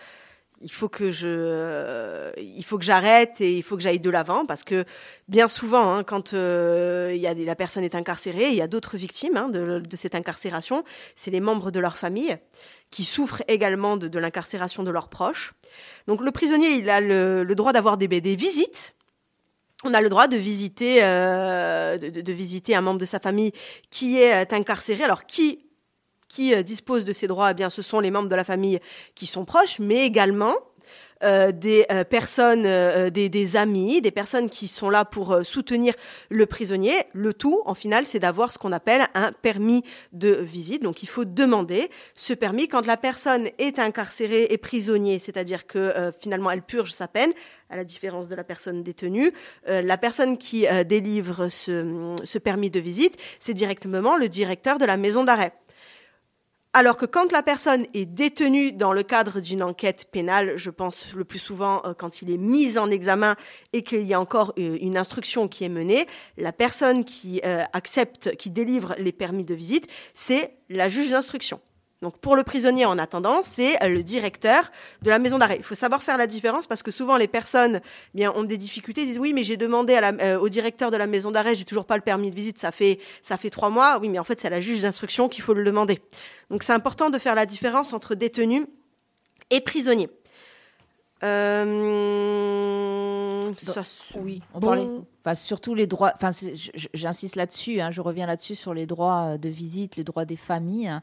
il 0.62 0.70
faut 0.70 0.88
que 0.88 1.11
je, 1.11 1.29
euh, 1.29 2.31
il 2.38 2.64
faut 2.64 2.79
que 2.79 2.85
j'arrête 2.85 3.40
et 3.40 3.57
il 3.57 3.62
faut 3.62 3.77
que 3.77 3.83
j'aille 3.83 4.01
de 4.01 4.11
l'avant, 4.11 4.46
parce 4.46 4.64
que 4.64 4.85
bien 5.29 5.48
souvent, 5.48 5.92
hein, 5.92 6.05
quand 6.05 6.35
euh, 6.35 7.16
la 7.16 7.57
personne 7.57 7.85
est 7.85 7.94
incarcérée, 7.94 8.48
il 8.48 8.55
y 8.55 8.62
a 8.62 8.68
d'autres 8.68 8.96
victimes 8.96 9.37
hein, 9.37 9.48
de, 9.48 9.83
cette 9.96 10.14
incarcération, 10.14 10.85
c'est 11.16 11.31
les 11.31 11.40
membres 11.40 11.70
de 11.70 11.81
leur 11.81 11.96
famille 11.96 12.37
qui 12.90 13.05
souffrent 13.05 13.42
également 13.48 13.96
de, 13.96 14.18
l'incarcération 14.18 14.83
de 14.83 14.90
leurs 14.90 15.09
proches. 15.09 15.53
Donc 16.07 16.20
le 16.20 16.31
prisonnier, 16.31 16.75
il 16.77 16.90
a 16.90 17.01
le, 17.01 17.55
droit 17.55 17.72
d'avoir 17.72 17.96
des, 17.96 18.07
visites 18.37 18.94
on 19.85 19.94
a 19.94 20.01
le 20.01 20.09
droit 20.09 20.29
de 20.29 20.37
visiter, 20.37 21.03
euh, 21.03 21.98
de, 21.98 22.33
visiter 22.33 22.77
un 22.77 22.83
membre 22.83 23.01
de 23.01 23.05
sa 23.05 23.18
famille 23.18 23.51
qui 23.90 24.16
est 24.16 24.53
incarcéré. 24.53 25.03
Alors, 25.03 25.27
qui, 25.27 25.66
qui 26.33 26.55
euh, 26.55 26.62
dispose 26.62 27.05
de 27.05 27.12
ces 27.12 27.27
droits 27.27 27.51
Eh 27.51 27.55
bien, 27.55 27.68
ce 27.68 27.83
sont 27.83 28.01
les 28.01 28.11
membres 28.11 28.29
de 28.31 28.35
la 28.35 28.45
famille 28.45 28.81
qui 29.14 29.27
sont 29.27 29.45
proches, 29.45 29.79
mais 29.81 30.07
également 30.07 30.55
euh, 31.23 31.53
des 31.53 31.85
euh, 31.92 32.05
personnes, 32.05 32.64
euh, 32.66 33.11
des, 33.11 33.29
des 33.29 33.57
amis, 33.57 34.01
des 34.01 34.11
personnes 34.11 34.49
qui 34.51 34.66
sont 34.66 34.90
là 34.90 35.05
pour 35.05 35.33
euh, 35.33 35.42
soutenir 35.45 35.95
le 36.31 36.47
prisonnier. 36.47 36.95
Le 37.12 37.33
tout, 37.33 37.61
en 37.64 37.75
final, 37.75 38.07
c'est 38.07 38.18
d'avoir 38.18 38.51
ce 38.51 38.59
qu'on 38.59 38.73
appelle 38.73 39.03
un 39.14 39.31
permis 39.31 39.85
de 40.12 40.31
visite. 40.31 40.83
Donc, 40.83 41.03
il 41.03 41.09
faut 41.09 41.25
demander 41.25 41.90
ce 42.16 42.33
permis 42.33 42.66
quand 42.66 42.87
la 42.87 42.97
personne 42.97 43.49
est 43.59 43.79
incarcérée 43.79 44.49
et 44.51 44.59
prisonnier, 44.59 45.18
c'est-à-dire 45.18 45.66
que 45.66 45.79
euh, 45.79 46.12
finalement, 46.18 46.51
elle 46.51 46.62
purge 46.62 46.92
sa 46.92 47.09
peine, 47.09 47.33
à 47.71 47.77
la 47.77 47.85
différence 47.85 48.29
de 48.29 48.35
la 48.35 48.45
personne 48.45 48.83
détenue. 48.83 49.33
La 49.66 49.97
personne 49.97 50.37
qui 50.37 50.66
délivre 50.85 51.49
ce, 51.49 52.14
ce 52.23 52.37
permis 52.37 52.68
de 52.68 52.79
visite, 52.79 53.16
c'est 53.40 53.55
directement 53.55 54.18
le 54.18 54.29
directeur 54.29 54.77
de 54.77 54.85
la 54.85 54.99
maison 54.99 55.25
d'arrêt. 55.25 55.55
Alors 56.74 56.96
que 56.96 57.04
quand 57.04 57.32
la 57.32 57.42
personne 57.42 57.85
est 57.92 58.06
détenue 58.06 58.72
dans 58.72 58.94
le 58.94 59.02
cadre 59.02 59.40
d'une 59.40 59.62
enquête 59.62 60.08
pénale, 60.11 60.54
je 60.56 60.70
pense 60.70 61.12
le 61.12 61.22
plus 61.22 61.38
souvent 61.38 61.82
euh, 61.85 61.92
quand 61.92 62.22
il 62.22 62.30
est 62.30 62.38
mis 62.38 62.78
en 62.78 62.90
examen 62.90 63.37
et 63.74 63.82
qu'il 63.82 64.06
y 64.06 64.14
a 64.14 64.20
encore 64.20 64.54
euh, 64.58 64.78
une 64.80 64.96
instruction 64.96 65.48
qui 65.48 65.64
est 65.64 65.68
menée, 65.68 66.06
la 66.38 66.50
personne 66.50 67.04
qui 67.04 67.42
euh, 67.44 67.62
accepte, 67.74 68.37
qui 68.37 68.48
délivre 68.48 68.94
les 68.96 69.12
permis 69.12 69.44
de 69.44 69.54
visite, 69.54 69.87
c'est 70.14 70.54
la 70.70 70.88
juge 70.88 71.11
d'instruction. 71.11 71.61
Donc 72.03 72.19
pour 72.19 72.35
le 72.37 72.43
prisonnier 72.43 72.85
en 72.85 72.99
attendant, 72.99 73.41
c'est 73.43 73.81
euh, 73.83 73.88
le 73.88 74.03
directeur 74.03 74.71
de 75.03 75.09
la 75.09 75.19
maison 75.21 75.38
d'arrêt. 75.38 75.57
Il 75.59 75.62
faut 75.65 75.77
savoir 75.77 76.03
faire 76.03 76.17
la 76.19 76.27
différence 76.27 76.67
parce 76.67 76.83
que 76.83 76.91
souvent 76.91 77.17
les 77.17 77.29
personnes 77.29 77.81
eh 78.15 78.19
bien 78.19 78.33
ont 78.33 78.43
des 78.43 78.59
difficultés, 78.59 79.03
ils 79.03 79.07
disent 79.07 79.21
oui 79.21 79.33
mais 79.33 79.45
j'ai 79.45 79.57
demandé 79.57 79.95
à 79.95 80.01
la, 80.01 80.09
euh, 80.21 80.38
au 80.38 80.49
directeur 80.49 80.91
de 80.91 80.97
la 80.97 81.07
maison 81.07 81.31
d'arrêt, 81.31 81.55
j'ai 81.55 81.65
toujours 81.65 81.85
pas 81.87 81.95
le 81.97 82.03
permis 82.03 82.31
de 82.31 82.35
visite, 82.35 82.59
ça 82.59 82.73
fait 82.73 82.99
ça 83.23 83.37
fait 83.37 83.51
trois 83.51 83.71
mois. 83.71 83.99
Oui 84.01 84.09
mais 84.09 84.19
en 84.19 84.25
fait 84.25 84.41
c'est 84.41 84.49
à 84.49 84.51
la 84.51 84.61
juge 84.61 84.83
d'instruction 84.83 85.29
qu'il 85.29 85.45
faut 85.45 85.55
le 85.55 85.62
demander. 85.65 86.01
Donc 86.51 86.65
c'est 86.65 86.73
important 86.75 87.09
de 87.09 87.19
faire 87.19 87.37
la 87.37 87.47
différence 87.47 87.93
entre 87.93 88.17
détenu 88.17 88.67
et 89.51 89.61
prisonnier. 89.61 90.11
Euh, 91.25 93.53
ça 93.59 93.83
Oui, 94.17 94.43
on 94.55 94.59
Bon. 94.61 94.67
parlait. 94.69 94.88
Enfin, 95.25 95.35
surtout 95.37 95.75
les 95.75 95.87
droits. 95.87 96.12
Enfin, 96.17 96.31
j'insiste 96.95 97.37
là-dessus. 97.37 97.81
hein, 97.81 97.91
je 97.93 98.01
reviens 98.01 98.27
là-dessus 98.27 98.57
sur 98.57 98.75
les 98.75 98.87
droits 98.87 99.38
de 99.38 99.49
visite, 99.49 99.95
les 99.97 100.03
droits 100.05 100.25
des 100.25 100.37
familles. 100.37 100.88
hein. 100.88 101.01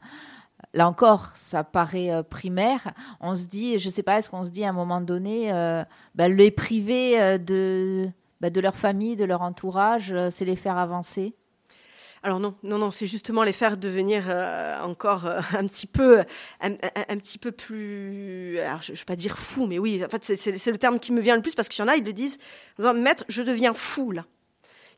Là 0.72 0.88
encore, 0.88 1.30
ça 1.34 1.64
paraît 1.64 2.12
euh, 2.12 2.22
primaire. 2.22 2.92
On 3.20 3.34
se 3.34 3.46
dit, 3.46 3.78
je 3.78 3.88
sais 3.88 4.02
pas, 4.02 4.18
est-ce 4.18 4.30
qu'on 4.30 4.44
se 4.44 4.50
dit 4.50 4.64
à 4.64 4.68
un 4.68 4.72
moment 4.72 5.00
donné, 5.00 5.52
euh, 5.52 5.84
bah, 6.14 6.28
les 6.28 6.50
priver 6.50 7.20
euh, 7.20 7.38
de, 7.38 8.08
bah, 8.40 8.50
de 8.50 8.60
leur 8.60 8.76
famille, 8.76 9.16
de 9.16 9.24
leur 9.24 9.42
entourage, 9.42 10.14
c'est 10.30 10.44
les 10.44 10.56
faire 10.56 10.78
avancer? 10.78 11.34
Alors 12.22 12.38
non, 12.38 12.54
non, 12.62 12.76
non, 12.76 12.90
c'est 12.90 13.06
justement 13.06 13.42
les 13.44 13.52
faire 13.54 13.78
devenir 13.78 14.28
encore 14.82 15.24
un 15.24 15.66
petit 15.66 15.86
peu, 15.86 16.22
un, 16.60 16.76
petit 17.16 17.38
peu 17.38 17.50
plus. 17.50 18.58
Alors 18.58 18.82
je, 18.82 18.92
je 18.92 18.98
vais 18.98 19.06
pas 19.06 19.16
dire 19.16 19.38
fou, 19.38 19.66
mais 19.66 19.78
oui, 19.78 20.04
en 20.04 20.08
fait 20.10 20.22
c'est 20.22 20.70
le 20.70 20.76
terme 20.76 20.98
qui 20.98 21.12
me 21.12 21.20
vient 21.22 21.34
le 21.34 21.40
plus 21.40 21.54
parce 21.54 21.70
qu'il 21.70 21.82
y 21.82 21.88
en 21.88 21.88
a, 21.88 21.96
ils 21.96 22.04
le 22.04 22.12
disent, 22.12 22.36
en 22.78 22.82
disant, 22.82 22.94
maître, 22.94 23.24
je 23.28 23.42
deviens 23.42 23.72
fou 23.72 24.10
là. 24.10 24.26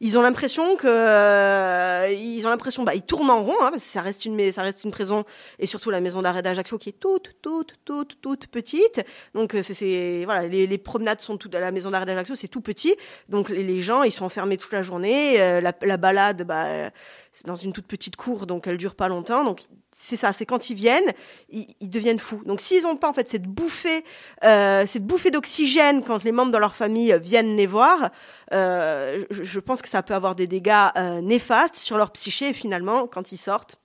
Ils 0.05 0.19
ont 0.19 0.21
l'impression 0.23 0.75
que, 0.75 0.89
euh, 0.89 2.11
ils 2.11 2.45
ont 2.45 2.51
l'impression, 2.51 2.83
bah, 2.83 2.93
ils 2.97 3.05
tournent 3.05 3.31
en 3.31 3.41
rond, 3.45 3.55
hein, 3.61 3.71
parce 3.71 3.85
que 3.85 3.89
ça 3.89 4.03
reste 4.03 4.25
une, 4.25 4.35
mais- 4.35 4.51
ça 4.51 4.63
reste 4.63 4.83
une 4.83 4.91
prison 4.91 5.25
et 5.61 5.67
surtout 5.69 5.91
la 5.91 6.01
maison 6.01 6.23
d'arrêt 6.23 6.43
d'Ajaccio 6.43 6.77
qui 6.77 6.89
est 6.89 6.99
toute, 6.99 7.37
toute, 7.41 7.77
toute, 7.85 8.21
toute 8.21 8.49
petite. 8.49 9.05
Donc 9.33 9.55
euh, 9.55 9.63
c'est, 9.63 10.25
voilà, 10.25 10.49
les, 10.49 10.79
promenades 10.79 11.21
sont 11.21 11.37
toutes 11.37 11.55
à 11.55 11.61
la 11.61 11.71
maison 11.71 11.93
d'arrêt 11.93 12.05
d'Ajaccio, 12.07 12.35
c'est 12.35 12.49
tout 12.49 12.61
petit. 12.61 12.97
Donc 13.29 13.49
les, 13.49 13.81
gens, 13.81 14.03
ils 14.03 14.11
sont 14.11 14.25
enfermés 14.25 14.57
toute 14.57 14.73
la 14.73 14.83
journée. 14.83 15.41
euh, 15.41 15.61
la, 15.61 15.73
la 15.83 15.97
balade, 15.97 16.43
bah, 16.43 16.91
c'est 17.31 17.47
dans 17.47 17.55
une 17.55 17.73
toute 17.73 17.87
petite 17.87 18.17
cour, 18.17 18.47
donc 18.49 18.67
elle 18.67 18.79
dure 18.79 18.97
pas 18.97 19.07
longtemps. 19.07 19.45
Donc 19.45 19.61
c'est 20.03 20.17
ça, 20.17 20.33
c'est 20.33 20.47
quand 20.47 20.69
ils 20.69 20.75
viennent, 20.75 21.13
ils, 21.49 21.67
ils 21.81 21.89
deviennent 21.89 22.19
fous. 22.19 22.43
Donc 22.45 22.61
s'ils 22.61 22.83
n'ont 22.83 22.97
pas 22.97 23.09
en 23.09 23.13
fait 23.13 23.29
cette 23.29 23.45
bouffée, 23.45 24.05
euh, 24.43 24.85
cette 24.85 25.07
bouffée 25.07 25.31
d'oxygène 25.31 26.03
quand 26.03 26.25
les 26.25 26.33
membres 26.33 26.51
de 26.51 26.59
leur 26.59 26.75
famille 26.75 27.17
viennent 27.23 27.57
les 27.57 27.69
voir, 27.69 28.11
euh, 28.53 29.25
je, 29.31 29.45
je 29.45 29.61
pense 29.61 29.81
que 29.81 29.89
ça 29.89 30.03
peut 30.03 30.15
avoir 30.15 30.35
des 30.35 30.49
dégâts 30.49 30.89
euh, 30.97 31.21
néfastes 31.21 31.77
sur 31.77 31.99
leur 31.99 32.11
psyché 32.11 32.49
et 32.49 32.53
finalement 32.53 33.07
quand 33.07 33.31
ils 33.31 33.37
sortent 33.37 33.77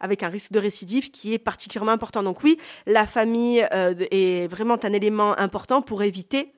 avec 0.00 0.22
un 0.22 0.28
risque 0.28 0.52
de 0.52 0.58
récidive 0.58 1.10
qui 1.10 1.34
est 1.34 1.38
particulièrement 1.38 1.92
important. 1.92 2.22
Donc 2.22 2.42
oui, 2.42 2.58
la 2.86 3.06
famille 3.06 3.66
euh, 3.72 3.94
est 4.10 4.50
vraiment 4.50 4.78
un 4.82 4.92
élément 4.92 5.38
important 5.38 5.82
pour 5.82 6.02
éviter 6.02 6.52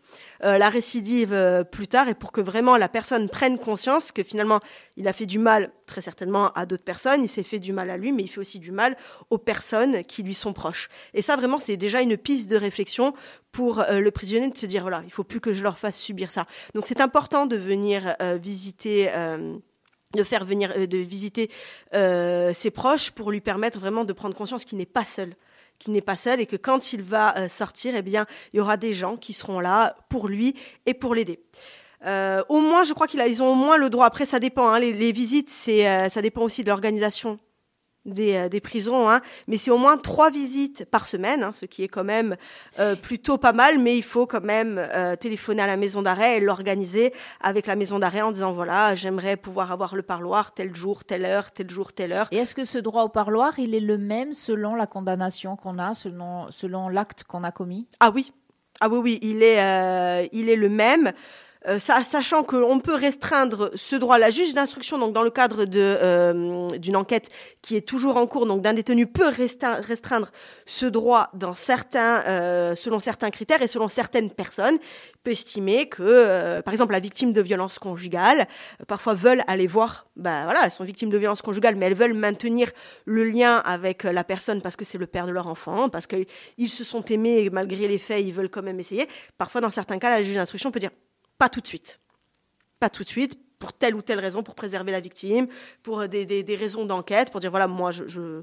euh, 0.44 0.58
la 0.58 0.68
récidive 0.68 1.32
euh, 1.32 1.64
plus 1.64 1.88
tard 1.88 2.08
et 2.08 2.14
pour 2.14 2.32
que 2.32 2.40
vraiment 2.40 2.76
la 2.76 2.88
personne 2.88 3.28
prenne 3.28 3.58
conscience 3.58 4.12
que 4.12 4.22
finalement 4.22 4.60
il 4.96 5.08
a 5.08 5.12
fait 5.12 5.26
du 5.26 5.38
mal 5.38 5.72
très 5.86 6.02
certainement 6.02 6.52
à 6.52 6.66
d'autres 6.66 6.84
personnes, 6.84 7.22
il 7.22 7.28
s'est 7.28 7.42
fait 7.42 7.58
du 7.58 7.72
mal 7.72 7.90
à 7.90 7.96
lui, 7.96 8.12
mais 8.12 8.22
il 8.22 8.28
fait 8.28 8.40
aussi 8.40 8.58
du 8.58 8.72
mal 8.72 8.96
aux 9.30 9.38
personnes 9.38 10.04
qui 10.04 10.22
lui 10.22 10.34
sont 10.34 10.52
proches. 10.52 10.88
Et 11.14 11.22
ça 11.22 11.36
vraiment 11.36 11.58
c'est 11.58 11.76
déjà 11.76 12.00
une 12.00 12.16
piste 12.16 12.48
de 12.48 12.56
réflexion 12.56 13.14
pour 13.50 13.84
le 13.90 14.10
prisonnier 14.10 14.48
de 14.48 14.56
se 14.56 14.64
dire 14.64 14.82
voilà, 14.82 15.02
il 15.04 15.12
faut 15.12 15.24
plus 15.24 15.40
que 15.40 15.52
je 15.52 15.62
leur 15.62 15.78
fasse 15.78 15.98
subir 15.98 16.30
ça. 16.30 16.46
Donc 16.74 16.86
c'est 16.86 17.02
important 17.02 17.44
de 17.44 17.56
venir 17.56 18.16
visiter. 18.40 19.10
De 20.14 20.24
faire 20.24 20.44
venir, 20.44 20.72
euh, 20.76 20.86
de 20.86 20.98
visiter 20.98 21.50
euh, 21.94 22.52
ses 22.52 22.70
proches 22.70 23.10
pour 23.10 23.30
lui 23.30 23.40
permettre 23.40 23.78
vraiment 23.78 24.04
de 24.04 24.12
prendre 24.12 24.34
conscience 24.34 24.64
qu'il 24.64 24.78
n'est 24.78 24.86
pas 24.86 25.04
seul 25.04 25.34
qu'il 25.78 25.92
n'est 25.94 26.00
pas 26.00 26.14
seul 26.14 26.40
et 26.40 26.46
que 26.46 26.54
quand 26.54 26.92
il 26.92 27.02
va 27.02 27.36
euh, 27.36 27.48
sortir, 27.48 27.96
eh 27.96 28.02
bien, 28.02 28.24
il 28.52 28.58
y 28.58 28.60
aura 28.60 28.76
des 28.76 28.94
gens 28.94 29.16
qui 29.16 29.32
seront 29.32 29.58
là 29.58 29.96
pour 30.08 30.28
lui 30.28 30.54
et 30.86 30.94
pour 30.94 31.12
l'aider. 31.12 31.40
Au 32.04 32.60
moins, 32.60 32.84
je 32.84 32.92
crois 32.92 33.08
qu'ils 33.08 33.42
ont 33.42 33.50
au 33.50 33.54
moins 33.56 33.76
le 33.76 33.90
droit. 33.90 34.06
Après, 34.06 34.24
ça 34.24 34.38
dépend. 34.38 34.68
hein, 34.68 34.78
les, 34.78 35.12
visites, 35.12 35.50
ça 35.50 36.22
dépend 36.22 36.42
aussi 36.42 36.62
de 36.62 36.68
l'organisation 36.68 37.40
des, 38.04 38.34
euh, 38.34 38.48
des 38.48 38.60
prisons. 38.60 39.08
hein, 39.08 39.20
mais 39.48 39.56
c'est 39.56 39.70
au 39.70 39.78
moins 39.78 39.96
trois 39.96 40.30
visites 40.30 40.84
par 40.90 41.06
semaine, 41.06 41.42
hein, 41.42 41.52
ce 41.52 41.66
qui 41.66 41.82
est 41.82 41.88
quand 41.88 42.04
même 42.04 42.36
euh, 42.78 42.94
plutôt 42.96 43.38
pas 43.38 43.52
mal. 43.52 43.78
Mais 43.78 43.96
il 43.96 44.02
faut 44.02 44.26
quand 44.26 44.42
même 44.42 44.78
euh, 44.78 45.16
téléphoner 45.16 45.62
à 45.62 45.66
la 45.66 45.76
maison 45.76 46.02
d'arrêt 46.02 46.38
et 46.38 46.40
l'organiser 46.40 47.12
avec 47.40 47.66
la 47.66 47.76
maison 47.76 47.98
d'arrêt 47.98 48.22
en 48.22 48.32
disant 48.32 48.52
voilà, 48.52 48.94
j'aimerais 48.94 49.36
pouvoir 49.36 49.72
avoir 49.72 49.94
le 49.94 50.02
parloir 50.02 50.54
tel 50.54 50.74
jour, 50.74 51.04
telle 51.04 51.24
heure, 51.24 51.52
tel 51.52 51.70
jour, 51.70 51.92
telle 51.92 52.12
heure. 52.12 52.28
Et 52.30 52.36
est-ce 52.36 52.54
que 52.54 52.64
ce 52.64 52.78
droit 52.78 53.04
au 53.04 53.08
parloir, 53.08 53.58
il 53.58 53.74
est 53.74 53.80
le 53.80 53.98
même 53.98 54.32
selon 54.32 54.74
la 54.74 54.86
condamnation 54.86 55.56
qu'on 55.56 55.78
a, 55.78 55.94
selon, 55.94 56.50
selon 56.50 56.88
l'acte 56.88 57.24
qu'on 57.24 57.44
a 57.44 57.52
commis? 57.52 57.86
Ah 58.00 58.10
oui, 58.14 58.32
ah 58.80 58.88
oui, 58.88 58.98
oui, 58.98 59.18
il 59.22 59.42
est, 59.42 59.62
euh, 59.62 60.26
il 60.32 60.48
est 60.48 60.56
le 60.56 60.68
même. 60.68 61.12
Euh, 61.68 61.78
sachant 61.78 62.42
qu'on 62.42 62.80
peut 62.80 62.94
restreindre 62.94 63.70
ce 63.74 63.94
droit, 63.96 64.18
la 64.18 64.30
juge 64.30 64.54
d'instruction, 64.54 64.98
donc 64.98 65.12
dans 65.12 65.22
le 65.22 65.30
cadre 65.30 65.64
euh, 65.74 66.68
d'une 66.78 66.96
enquête 66.96 67.30
qui 67.60 67.76
est 67.76 67.86
toujours 67.86 68.16
en 68.16 68.26
cours, 68.26 68.46
donc 68.46 68.62
d'un 68.62 68.72
détenu 68.72 69.06
peut 69.06 69.28
restreindre 69.28 70.32
ce 70.66 70.86
droit 70.86 71.30
dans 71.34 71.54
certains, 71.54 72.22
euh, 72.26 72.74
selon 72.74 73.00
certains 73.00 73.30
critères 73.30 73.62
et 73.62 73.68
selon 73.68 73.88
certaines 73.88 74.30
personnes, 74.30 74.78
peut 75.22 75.30
estimer 75.30 75.88
que, 75.88 76.60
par 76.62 76.74
exemple, 76.74 76.92
la 76.92 77.00
victime 77.00 77.32
de 77.32 77.40
violence 77.40 77.78
conjugale, 77.78 78.40
euh, 78.80 78.84
parfois 78.86 79.14
veulent 79.14 79.42
aller 79.46 79.66
voir, 79.66 80.06
bah 80.16 80.44
voilà, 80.44 80.62
elles 80.64 80.70
sont 80.70 80.84
victimes 80.84 81.10
de 81.10 81.18
violence 81.18 81.42
conjugale, 81.42 81.76
mais 81.76 81.86
elles 81.86 81.94
veulent 81.94 82.14
maintenir 82.14 82.70
le 83.04 83.24
lien 83.24 83.58
avec 83.58 84.04
la 84.04 84.24
personne 84.24 84.60
parce 84.62 84.76
que 84.76 84.84
c'est 84.84 84.98
le 84.98 85.06
père 85.06 85.26
de 85.26 85.32
leur 85.32 85.46
enfant, 85.46 85.88
parce 85.88 86.06
qu'ils 86.06 86.68
se 86.68 86.84
sont 86.84 87.04
aimés 87.04 87.38
et 87.38 87.50
malgré 87.50 87.88
les 87.88 87.98
faits, 87.98 88.24
ils 88.24 88.32
veulent 88.32 88.50
quand 88.50 88.62
même 88.62 88.80
essayer. 88.80 89.08
Parfois, 89.38 89.60
dans 89.60 89.70
certains 89.70 89.98
cas, 89.98 90.10
la 90.10 90.22
juge 90.22 90.34
d'instruction 90.34 90.70
peut 90.70 90.80
dire 90.80 90.90
pas 91.42 91.48
tout 91.48 91.60
de 91.60 91.66
suite. 91.66 91.98
Pas 92.78 92.88
tout 92.88 93.02
de 93.02 93.08
suite, 93.08 93.36
pour 93.58 93.72
telle 93.72 93.96
ou 93.96 94.02
telle 94.02 94.20
raison, 94.20 94.44
pour 94.44 94.54
préserver 94.54 94.92
la 94.92 95.00
victime, 95.00 95.48
pour 95.82 96.06
des, 96.06 96.24
des- 96.24 96.54
raisons 96.54 96.84
d'enquête, 96.84 97.32
pour 97.32 97.40
dire 97.40 97.50
voilà, 97.50 97.66
moi, 97.66 97.90
je, 97.90 98.42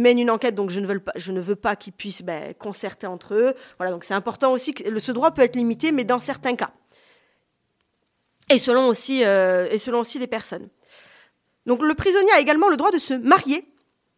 mène 0.00 0.18
une 0.18 0.28
enquête, 0.28 0.56
donc 0.56 0.70
je 0.70 0.80
ne 0.80 0.88
veux 0.88 0.98
pas, 0.98 1.12
je 1.14 1.30
ne 1.30 1.40
veux 1.40 1.56
qu'ils 1.78 1.92
puissent 1.92 2.24
ben, 2.24 2.52
concerter 2.54 3.06
entre 3.06 3.34
eux. 3.34 3.54
Voilà, 3.78 3.92
donc 3.92 4.02
c'est 4.02 4.14
important 4.14 4.50
aussi 4.50 4.74
que 4.74 4.98
ce 4.98 5.12
droit 5.12 5.30
peut 5.30 5.42
être 5.42 5.54
limité, 5.54 5.92
mais 5.92 6.02
dans 6.02 6.18
certains 6.18 6.56
cas. 6.56 6.72
Et 8.50 8.58
selon 8.58 8.88
aussi, 8.88 9.24
euh, 9.24 9.68
et 9.70 9.78
selon 9.78 10.00
aussi 10.00 10.18
les 10.18 10.26
personnes. 10.26 10.68
Donc 11.66 11.80
le 11.80 11.94
prisonnier 11.94 12.32
a 12.32 12.40
également 12.40 12.70
le 12.70 12.76
droit 12.76 12.90
de 12.90 12.98
se 12.98 13.14
marier. 13.14 13.64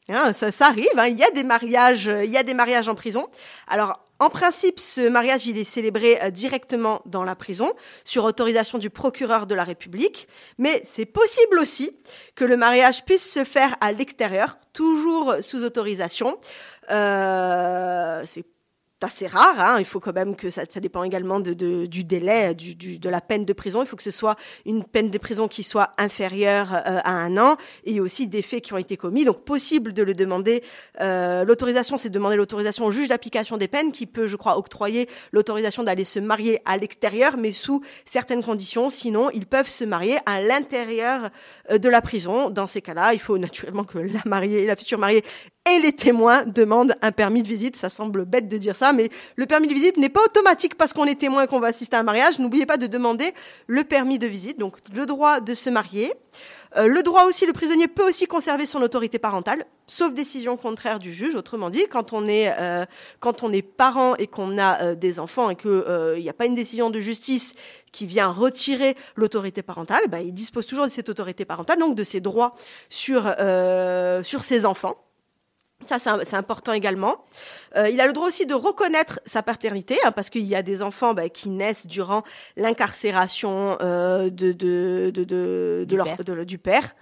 Hein, 0.08 0.32
ça, 0.32 0.50
ça 0.50 0.68
arrive, 0.68 0.96
hein, 0.96 1.08
il 1.08 1.18
y 1.18 1.24
a 1.24 1.30
des 1.30 1.44
mariages, 1.44 2.08
euh, 2.08 2.24
il 2.24 2.30
y 2.30 2.38
a 2.38 2.42
des 2.42 2.54
mariages 2.54 2.88
en 2.88 2.94
prison. 2.94 3.28
Alors 3.68 4.00
en 4.24 4.30
principe, 4.30 4.80
ce 4.80 5.06
mariage, 5.06 5.46
il 5.46 5.58
est 5.58 5.64
célébré 5.64 6.18
euh, 6.22 6.30
directement 6.30 7.02
dans 7.04 7.24
la 7.24 7.34
prison, 7.34 7.74
sur 8.04 8.24
autorisation 8.24 8.78
du 8.78 8.88
procureur 8.88 9.46
de 9.46 9.54
la 9.54 9.64
République. 9.64 10.28
Mais 10.56 10.80
c'est 10.84 11.04
possible 11.04 11.58
aussi 11.58 11.98
que 12.34 12.46
le 12.46 12.56
mariage 12.56 13.04
puisse 13.04 13.30
se 13.30 13.44
faire 13.44 13.76
à 13.82 13.92
l'extérieur, 13.92 14.58
toujours 14.72 15.34
sous 15.42 15.62
autorisation. 15.62 16.38
Euh, 16.90 18.24
assez 19.04 19.26
rare. 19.26 19.58
hein. 19.58 19.76
Il 19.78 19.84
faut 19.84 20.00
quand 20.00 20.12
même 20.12 20.36
que 20.36 20.50
ça, 20.50 20.62
ça 20.68 20.80
dépend 20.80 21.04
également 21.04 21.40
du 21.40 21.54
délai, 22.04 22.54
de 22.54 23.08
la 23.08 23.20
peine 23.20 23.44
de 23.44 23.52
prison. 23.52 23.82
Il 23.82 23.86
faut 23.86 23.96
que 23.96 24.02
ce 24.02 24.10
soit 24.10 24.36
une 24.66 24.84
peine 24.84 25.10
de 25.10 25.18
prison 25.18 25.48
qui 25.48 25.62
soit 25.62 25.90
inférieure 25.98 26.74
euh, 26.74 27.00
à 27.04 27.12
un 27.12 27.36
an 27.36 27.56
et 27.84 28.00
aussi 28.00 28.26
des 28.26 28.42
faits 28.42 28.62
qui 28.64 28.72
ont 28.72 28.78
été 28.78 28.96
commis. 28.96 29.24
Donc 29.24 29.44
possible 29.44 29.92
de 29.92 30.02
le 30.02 30.14
demander. 30.14 30.62
Euh, 31.00 31.44
l'autorisation, 31.44 31.98
c'est 31.98 32.08
de 32.08 32.14
demander 32.14 32.36
l'autorisation 32.36 32.84
au 32.86 32.90
juge 32.90 33.08
d'application 33.08 33.56
des 33.56 33.68
peines 33.68 33.92
qui 33.92 34.06
peut, 34.06 34.26
je 34.26 34.36
crois, 34.36 34.58
octroyer 34.58 35.08
l'autorisation 35.32 35.82
d'aller 35.82 36.04
se 36.04 36.18
marier 36.18 36.60
à 36.64 36.76
l'extérieur, 36.76 37.36
mais 37.36 37.52
sous 37.52 37.82
certaines 38.04 38.42
conditions. 38.42 38.90
Sinon, 38.90 39.30
ils 39.30 39.46
peuvent 39.46 39.68
se 39.68 39.84
marier 39.84 40.16
à 40.26 40.40
l'intérieur 40.40 41.30
euh, 41.70 41.78
de 41.78 41.88
la 41.88 42.00
prison. 42.00 42.50
Dans 42.50 42.66
ces 42.66 42.82
cas-là, 42.82 43.14
il 43.14 43.20
faut 43.20 43.38
naturellement 43.44 43.84
que 43.84 43.98
la 43.98 44.22
mariée, 44.24 44.66
la 44.66 44.76
future 44.76 44.98
mariée 44.98 45.24
et 45.70 45.78
les 45.78 45.92
témoins 45.92 46.44
demandent 46.44 46.94
un 47.00 47.12
permis 47.12 47.42
de 47.42 47.48
visite. 47.48 47.76
Ça 47.76 47.88
semble 47.88 48.24
bête 48.24 48.48
de 48.48 48.58
dire 48.58 48.76
ça, 48.76 48.92
mais 48.92 49.08
le 49.36 49.46
permis 49.46 49.66
de 49.66 49.74
visite 49.74 49.96
n'est 49.96 50.10
pas 50.10 50.22
automatique 50.22 50.74
parce 50.74 50.92
qu'on 50.92 51.06
est 51.06 51.18
témoin 51.18 51.46
qu'on 51.46 51.60
va 51.60 51.68
assister 51.68 51.96
à 51.96 52.00
un 52.00 52.02
mariage. 52.02 52.38
N'oubliez 52.38 52.66
pas 52.66 52.76
de 52.76 52.86
demander 52.86 53.32
le 53.66 53.82
permis 53.84 54.18
de 54.18 54.26
visite, 54.26 54.58
donc 54.58 54.76
le 54.94 55.06
droit 55.06 55.40
de 55.40 55.54
se 55.54 55.70
marier. 55.70 56.12
Euh, 56.76 56.86
le 56.86 57.02
droit 57.02 57.24
aussi, 57.24 57.46
le 57.46 57.52
prisonnier 57.52 57.88
peut 57.88 58.06
aussi 58.06 58.26
conserver 58.26 58.66
son 58.66 58.82
autorité 58.82 59.18
parentale, 59.18 59.64
sauf 59.86 60.12
décision 60.12 60.56
contraire 60.56 60.98
du 60.98 61.14
juge. 61.14 61.34
Autrement 61.34 61.70
dit, 61.70 61.86
quand 61.88 62.12
on 62.12 62.26
est 62.26 62.52
euh, 62.58 62.84
quand 63.20 63.42
on 63.42 63.52
est 63.52 63.62
parent 63.62 64.16
et 64.16 64.26
qu'on 64.26 64.58
a 64.58 64.82
euh, 64.82 64.94
des 64.94 65.18
enfants 65.18 65.50
et 65.50 65.56
que 65.56 66.14
il 66.16 66.22
n'y 66.22 66.28
a 66.28 66.34
pas 66.34 66.46
une 66.46 66.56
décision 66.56 66.90
de 66.90 67.00
justice 67.00 67.54
qui 67.92 68.06
vient 68.06 68.28
retirer 68.28 68.96
l'autorité 69.14 69.62
parentale, 69.62 70.02
bah, 70.08 70.20
il 70.20 70.34
dispose 70.34 70.66
toujours 70.66 70.84
de 70.84 70.90
cette 70.90 71.08
autorité 71.08 71.44
parentale, 71.44 71.78
donc 71.78 71.94
de 71.94 72.04
ses 72.04 72.20
droits 72.20 72.54
sur 72.90 73.32
euh, 73.38 74.22
sur 74.24 74.42
ses 74.42 74.66
enfants. 74.66 74.96
Ça, 75.86 75.98
c'est 76.22 76.36
important 76.36 76.72
également. 76.72 77.26
Euh, 77.76 77.90
il 77.90 78.00
a 78.00 78.06
le 78.06 78.14
droit 78.14 78.26
aussi 78.28 78.46
de 78.46 78.54
reconnaître 78.54 79.20
sa 79.26 79.42
paternité, 79.42 79.98
hein, 80.04 80.12
parce 80.12 80.30
qu'il 80.30 80.44
y 80.46 80.54
a 80.54 80.62
des 80.62 80.80
enfants 80.80 81.12
bah, 81.12 81.28
qui 81.28 81.50
naissent 81.50 81.86
durant 81.86 82.22
l'incarcération 82.56 83.76
euh, 83.82 84.30
de, 84.30 84.52
de, 84.52 85.10
de, 85.12 85.24
de, 85.24 85.24
de 85.24 85.84
Du 85.86 85.96
leur, 85.96 86.06
père. 86.16 86.24
de- 86.24 86.44
du 86.44 86.58
père. 86.58 86.94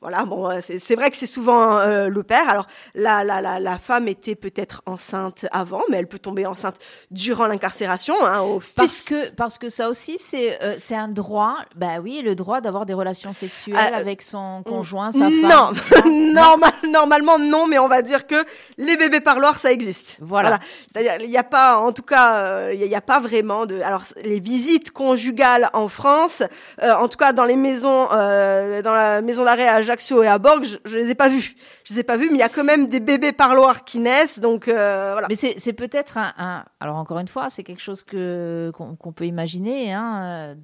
Voilà, 0.00 0.24
bon, 0.24 0.50
euh, 0.50 0.60
c'est 0.60 0.94
vrai 0.94 1.10
que 1.10 1.16
c'est 1.16 1.26
souvent 1.26 1.78
euh, 1.78 2.08
le 2.08 2.22
père. 2.22 2.48
Alors, 2.48 2.66
la, 2.94 3.22
la, 3.22 3.42
la, 3.42 3.60
la 3.60 3.78
femme 3.78 4.08
était 4.08 4.34
peut-être 4.34 4.82
enceinte 4.86 5.44
avant, 5.52 5.82
mais 5.90 5.98
elle 5.98 6.06
peut 6.06 6.18
tomber 6.18 6.46
enceinte 6.46 6.76
durant 7.10 7.46
l'incarcération. 7.46 8.14
Hein, 8.24 8.40
au 8.40 8.62
Parce 8.76 9.02
que, 9.02 9.30
parce 9.34 9.58
que 9.58 9.68
ça 9.68 9.90
aussi, 9.90 10.18
c'est 10.18 10.62
euh, 10.62 10.76
c'est 10.82 10.96
un 10.96 11.08
droit, 11.08 11.56
bah 11.76 12.00
oui, 12.02 12.22
le 12.24 12.34
droit 12.34 12.62
d'avoir 12.62 12.86
des 12.86 12.94
relations 12.94 13.34
sexuelles 13.34 13.76
euh, 13.92 13.96
avec 13.96 14.22
son 14.22 14.62
conjoint, 14.64 15.12
sa 15.12 15.28
femme. 15.28 15.42
Non, 15.42 15.70
Normal, 16.32 16.72
normalement 16.88 17.38
non, 17.38 17.66
mais 17.66 17.78
on 17.78 17.88
va 17.88 18.02
dire 18.02 18.26
que 18.26 18.42
les 18.78 18.96
bébés 18.96 19.20
parloirs, 19.20 19.58
ça 19.58 19.72
existe. 19.72 20.16
Voilà. 20.20 20.58
C'est-à-dire, 20.90 21.16
il 21.20 21.28
n'y 21.28 21.36
a 21.36 21.44
pas, 21.44 21.78
en 21.78 21.92
tout 21.92 22.02
cas, 22.02 22.36
euh, 22.36 22.74
il 22.74 22.80
n'y 22.80 22.94
a, 22.94 23.00
pas 23.00 23.20
vraiment 23.20 23.66
de. 23.66 23.80
Alors, 23.80 24.04
les 24.22 24.40
visites 24.40 24.90
conjugales 24.90 25.70
en 25.72 25.88
France, 25.88 26.42
euh, 26.82 26.92
en 26.92 27.08
tout 27.08 27.18
cas 27.18 27.32
dans 27.32 27.44
les 27.44 27.56
maisons, 27.56 28.08
euh, 28.12 28.82
dans 28.82 28.94
la 28.94 29.20
maison 29.20 29.44
d'arrêt 29.44 29.66
à 29.66 29.82
Et 30.22 30.26
à 30.26 30.38
Borg, 30.38 30.64
je, 30.64 30.76
je 30.84 30.96
les 30.96 31.10
ai 31.10 31.14
pas 31.14 31.28
vus. 31.28 31.54
Je 31.84 31.94
les 31.94 32.00
ai 32.00 32.02
pas 32.02 32.16
vus, 32.16 32.28
mais 32.28 32.36
il 32.36 32.40
y 32.40 32.42
a 32.42 32.48
quand 32.48 32.64
même 32.64 32.86
des 32.86 33.00
bébés 33.00 33.32
parloirs 33.32 33.84
qui 33.84 33.98
naissent, 33.98 34.40
donc 34.40 34.68
euh, 34.68 35.12
voilà. 35.12 35.28
Mais 35.28 35.36
c'est 35.36 35.72
peut-être 35.72 36.18
un, 36.18 36.64
Alors, 36.80 36.96
encore 36.96 37.18
une 37.18 37.28
fois, 37.28 37.50
c'est 37.50 37.62
quelque 37.62 37.82
chose 37.82 38.02
que 38.02 38.72
qu'on 38.74 39.12
peut 39.12 39.26
imaginer, 39.26 39.92
hein, 39.92 40.54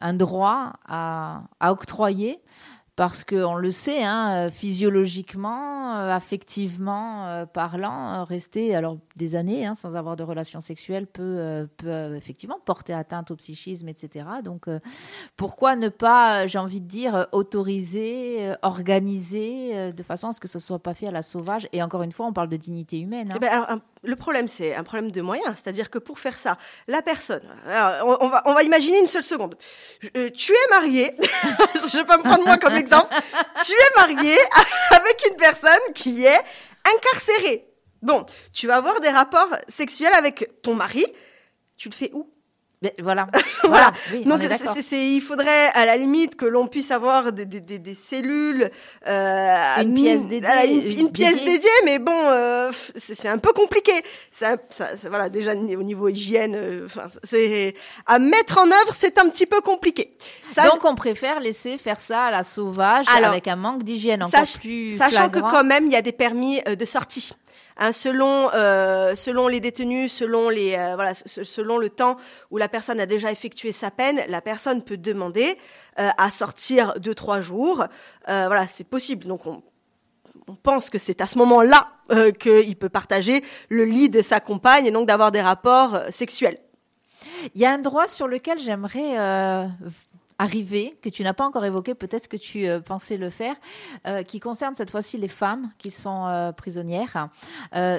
un 0.00 0.14
droit 0.14 0.72
à, 0.86 1.42
à 1.60 1.72
octroyer. 1.72 2.40
Parce 3.00 3.24
qu'on 3.24 3.54
le 3.54 3.70
sait, 3.70 4.04
hein, 4.04 4.30
euh, 4.30 4.50
physiologiquement, 4.50 5.96
euh, 5.96 6.10
affectivement 6.10 7.26
euh, 7.28 7.46
parlant, 7.46 8.24
rester 8.24 8.76
alors 8.76 8.98
des 9.16 9.36
années 9.36 9.64
hein, 9.64 9.74
sans 9.74 9.96
avoir 9.96 10.16
de 10.16 10.22
relations 10.22 10.60
sexuelles 10.60 11.06
peut, 11.06 11.66
effectivement 12.14 12.58
porter 12.62 12.92
atteinte 12.92 13.30
au 13.30 13.36
psychisme, 13.36 13.88
etc. 13.88 14.26
Donc, 14.44 14.66
pourquoi 15.38 15.76
ne 15.76 15.88
pas, 15.88 16.46
j'ai 16.46 16.58
envie 16.58 16.82
de 16.82 16.86
dire, 16.86 17.26
autoriser, 17.32 18.52
organiser 18.60 19.92
de 19.92 20.02
façon 20.02 20.28
à 20.28 20.32
ce 20.32 20.40
que 20.40 20.48
ce 20.48 20.58
soit 20.58 20.78
pas 20.78 20.92
fait 20.92 21.06
à 21.06 21.10
la 21.10 21.22
sauvage? 21.22 21.68
Et 21.72 21.82
encore 21.82 22.02
une 22.02 22.12
fois, 22.12 22.26
on 22.26 22.34
parle 22.34 22.50
de 22.50 22.56
dignité 22.58 23.00
humaine. 23.00 23.32
hein. 23.32 23.36
Eh 23.36 23.38
ben, 23.38 23.80
le 24.02 24.16
problème, 24.16 24.48
c'est 24.48 24.74
un 24.74 24.82
problème 24.82 25.10
de 25.10 25.20
moyens. 25.20 25.54
C'est-à-dire 25.56 25.90
que 25.90 25.98
pour 25.98 26.18
faire 26.18 26.38
ça, 26.38 26.56
la 26.88 27.02
personne, 27.02 27.42
on, 27.66 28.28
va, 28.28 28.62
imaginer 28.62 28.98
une 28.98 29.06
seule 29.06 29.24
seconde. 29.24 29.56
Tu 30.00 30.52
es 30.52 30.70
marié, 30.70 31.16
je 31.22 31.96
vais 31.96 32.04
pas 32.04 32.16
me 32.16 32.22
prendre 32.22 32.44
moi 32.44 32.56
comme 32.56 32.74
tu 33.64 33.72
es 33.72 34.00
marié 34.00 34.36
avec 34.90 35.22
une 35.30 35.36
personne 35.36 35.92
qui 35.94 36.24
est 36.24 36.40
incarcérée. 36.96 37.66
Bon, 38.02 38.24
tu 38.52 38.66
vas 38.66 38.76
avoir 38.76 39.00
des 39.00 39.10
rapports 39.10 39.48
sexuels 39.68 40.14
avec 40.14 40.62
ton 40.62 40.74
mari. 40.74 41.04
Tu 41.76 41.88
le 41.88 41.94
fais 41.94 42.10
où? 42.12 42.32
Mais 42.82 42.94
voilà. 43.02 43.26
Voilà. 43.64 43.92
Oui, 44.12 44.24
Donc, 44.24 44.42
est 44.42 44.48
c'est- 44.56 44.80
c'est- 44.82 45.06
il 45.12 45.20
faudrait 45.20 45.68
à 45.74 45.84
la 45.84 45.96
limite 45.98 46.34
que 46.36 46.46
l'on 46.46 46.66
puisse 46.66 46.90
avoir 46.90 47.30
des, 47.32 47.44
des, 47.44 47.60
des, 47.60 47.78
des 47.78 47.94
cellules, 47.94 48.70
euh, 49.06 49.82
Une 49.82 49.92
à- 49.92 50.00
pièce 50.00 50.20
à 50.22 50.24
dédiée, 50.24 50.40
la- 50.40 50.64
une, 50.64 50.86
une 50.86 50.98
une 51.00 51.12
pièce 51.12 51.34
dédiée. 51.34 51.52
dédiée, 51.52 51.70
mais 51.84 51.98
bon, 51.98 52.12
euh, 52.16 52.70
c'est 52.96 53.14
c'est 53.14 53.28
un 53.28 53.36
peu 53.38 53.52
compliqué. 53.52 53.92
Ça, 54.30 54.56
ça, 54.70 54.96
ça- 54.96 55.08
voilà, 55.10 55.28
déjà 55.28 55.52
au 55.52 55.82
niveau 55.82 56.08
hygiène, 56.08 56.54
euh, 56.56 56.86
enfin, 56.86 57.08
c'est 57.22 57.74
à 58.06 58.18
mettre 58.18 58.58
en 58.58 58.66
œuvre, 58.66 58.92
c'est 58.94 59.18
un 59.18 59.28
petit 59.28 59.46
peu 59.46 59.60
compliqué. 59.60 60.16
Ça, 60.48 60.68
Donc, 60.68 60.84
on 60.84 60.94
préfère 60.94 61.38
laisser 61.40 61.76
faire 61.76 62.00
ça 62.00 62.24
à 62.24 62.30
la 62.30 62.42
sauvage 62.44 63.06
Alors, 63.14 63.30
avec 63.30 63.46
un 63.46 63.56
manque 63.56 63.82
d'hygiène 63.82 64.22
encore 64.22 64.40
sach- 64.46 64.58
plus 64.58 64.96
Sachant 64.96 65.28
que 65.28 65.40
quand 65.40 65.64
même, 65.64 65.84
il 65.86 65.92
y 65.92 65.96
a 65.96 66.02
des 66.02 66.12
permis 66.12 66.60
euh, 66.66 66.76
de 66.76 66.84
sortie. 66.86 67.32
Hein, 67.82 67.92
selon, 67.92 68.50
euh, 68.52 69.14
selon 69.14 69.48
les 69.48 69.58
détenus, 69.58 70.12
selon, 70.12 70.50
les, 70.50 70.74
euh, 70.74 70.96
voilà, 70.96 71.14
se- 71.14 71.44
selon 71.44 71.78
le 71.78 71.88
temps 71.88 72.18
où 72.50 72.58
la 72.58 72.68
personne 72.68 73.00
a 73.00 73.06
déjà 73.06 73.32
effectué 73.32 73.72
sa 73.72 73.90
peine, 73.90 74.20
la 74.28 74.42
personne 74.42 74.82
peut 74.82 74.98
demander 74.98 75.56
euh, 75.98 76.10
à 76.18 76.30
sortir 76.30 76.92
deux, 77.00 77.14
trois 77.14 77.40
jours. 77.40 77.86
Voilà, 78.26 78.66
c'est 78.68 78.84
possible. 78.84 79.24
Donc, 79.24 79.46
on, 79.46 79.62
pense 80.62 80.90
que 80.90 80.98
c'est 80.98 81.22
à 81.22 81.26
ce 81.26 81.38
moment-là 81.38 81.88
qu'il 82.38 82.76
peut 82.76 82.88
partager 82.88 83.42
le 83.70 83.84
lit 83.84 84.10
de 84.10 84.20
sa 84.20 84.40
compagne 84.40 84.84
et 84.86 84.90
donc 84.90 85.06
d'avoir 85.06 85.30
des 85.30 85.40
rapports 85.40 86.00
sexuels. 86.10 86.58
Il 87.54 87.60
y 87.60 87.64
a 87.64 87.72
un 87.72 87.78
droit 87.78 88.08
sur 88.08 88.28
lequel 88.28 88.58
j'aimerais 88.58 89.16
arriver, 90.40 90.98
que 91.02 91.10
tu 91.10 91.22
n'as 91.22 91.34
pas 91.34 91.46
encore 91.46 91.66
évoqué, 91.66 91.94
peut-être 91.94 92.26
que 92.26 92.38
tu 92.38 92.66
euh, 92.66 92.80
pensais 92.80 93.18
le 93.18 93.28
faire, 93.28 93.54
euh, 94.06 94.22
qui 94.22 94.40
concerne 94.40 94.74
cette 94.74 94.90
fois-ci 94.90 95.18
les 95.18 95.28
femmes 95.28 95.70
qui 95.76 95.90
sont 95.90 96.26
euh, 96.26 96.50
prisonnières. 96.50 97.28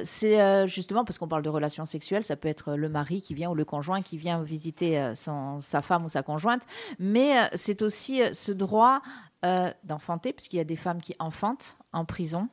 C'est 0.03 0.67
justement 0.67 1.05
parce 1.05 1.19
qu'on 1.19 1.27
parle 1.27 1.43
de 1.43 1.49
relations 1.49 1.85
sexuelles, 1.85 2.23
ça 2.23 2.35
peut 2.35 2.47
être 2.47 2.73
le 2.73 2.89
mari 2.89 3.21
qui 3.21 3.35
vient 3.35 3.51
ou 3.51 3.55
le 3.55 3.65
conjoint 3.65 4.01
qui 4.01 4.17
vient 4.17 4.41
visiter 4.41 5.13
son, 5.15 5.61
sa 5.61 5.81
femme 5.81 6.05
ou 6.05 6.09
sa 6.09 6.23
conjointe, 6.23 6.63
mais 6.97 7.49
c'est 7.55 7.81
aussi 7.81 8.21
ce 8.33 8.51
droit 8.51 9.01
d'enfanter, 9.83 10.33
puisqu'il 10.33 10.57
y 10.57 10.61
a 10.61 10.65
des 10.65 10.75
femmes 10.75 11.01
qui 11.01 11.15
enfantent 11.19 11.77
en 11.93 12.05
prison. 12.05 12.47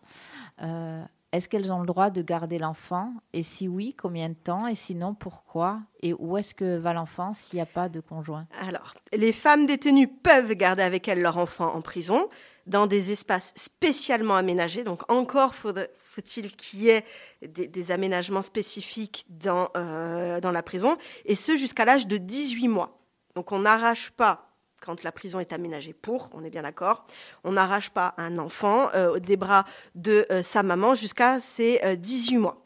Est-ce 1.32 1.50
qu'elles 1.50 1.70
ont 1.70 1.80
le 1.80 1.86
droit 1.86 2.08
de 2.08 2.22
garder 2.22 2.58
l'enfant? 2.58 3.12
Et 3.34 3.42
si 3.42 3.68
oui, 3.68 3.94
combien 3.94 4.30
de 4.30 4.34
temps? 4.34 4.66
Et 4.66 4.74
sinon, 4.74 5.14
pourquoi? 5.14 5.80
Et 6.00 6.14
où 6.14 6.38
est-ce 6.38 6.54
que 6.54 6.78
va 6.78 6.94
l'enfant 6.94 7.34
s'il 7.34 7.56
n'y 7.58 7.60
a 7.60 7.66
pas 7.66 7.90
de 7.90 8.00
conjoint? 8.00 8.46
Alors, 8.66 8.94
les 9.12 9.32
femmes 9.32 9.66
détenues 9.66 10.08
peuvent 10.08 10.54
garder 10.54 10.82
avec 10.82 11.06
elles 11.06 11.20
leur 11.20 11.36
enfant 11.36 11.74
en 11.74 11.82
prison 11.82 12.30
dans 12.66 12.86
des 12.86 13.12
espaces 13.12 13.52
spécialement 13.56 14.36
aménagés. 14.36 14.84
Donc, 14.84 15.10
encore 15.10 15.54
faut-il 15.54 16.56
qu'il 16.56 16.80
y 16.80 16.88
ait 16.88 17.04
des, 17.46 17.68
des 17.68 17.90
aménagements 17.92 18.42
spécifiques 18.42 19.26
dans, 19.28 19.68
euh, 19.76 20.40
dans 20.40 20.50
la 20.50 20.62
prison, 20.62 20.96
et 21.26 21.34
ce 21.34 21.56
jusqu'à 21.56 21.84
l'âge 21.84 22.06
de 22.06 22.16
18 22.16 22.68
mois. 22.68 22.98
Donc, 23.34 23.52
on 23.52 23.60
n'arrache 23.60 24.10
pas, 24.10 24.47
quand 24.88 25.02
la 25.02 25.12
prison 25.12 25.38
est 25.38 25.52
aménagée 25.52 25.92
pour, 25.92 26.30
on 26.32 26.42
est 26.44 26.48
bien 26.48 26.62
d'accord, 26.62 27.04
on 27.44 27.52
n'arrache 27.52 27.90
pas 27.90 28.14
un 28.16 28.38
enfant 28.38 28.88
euh, 28.94 29.18
des 29.18 29.36
bras 29.36 29.66
de 29.94 30.24
euh, 30.32 30.42
sa 30.42 30.62
maman 30.62 30.94
jusqu'à 30.94 31.40
ses 31.40 31.78
euh, 31.84 31.94
18 31.94 32.38
mois. 32.38 32.64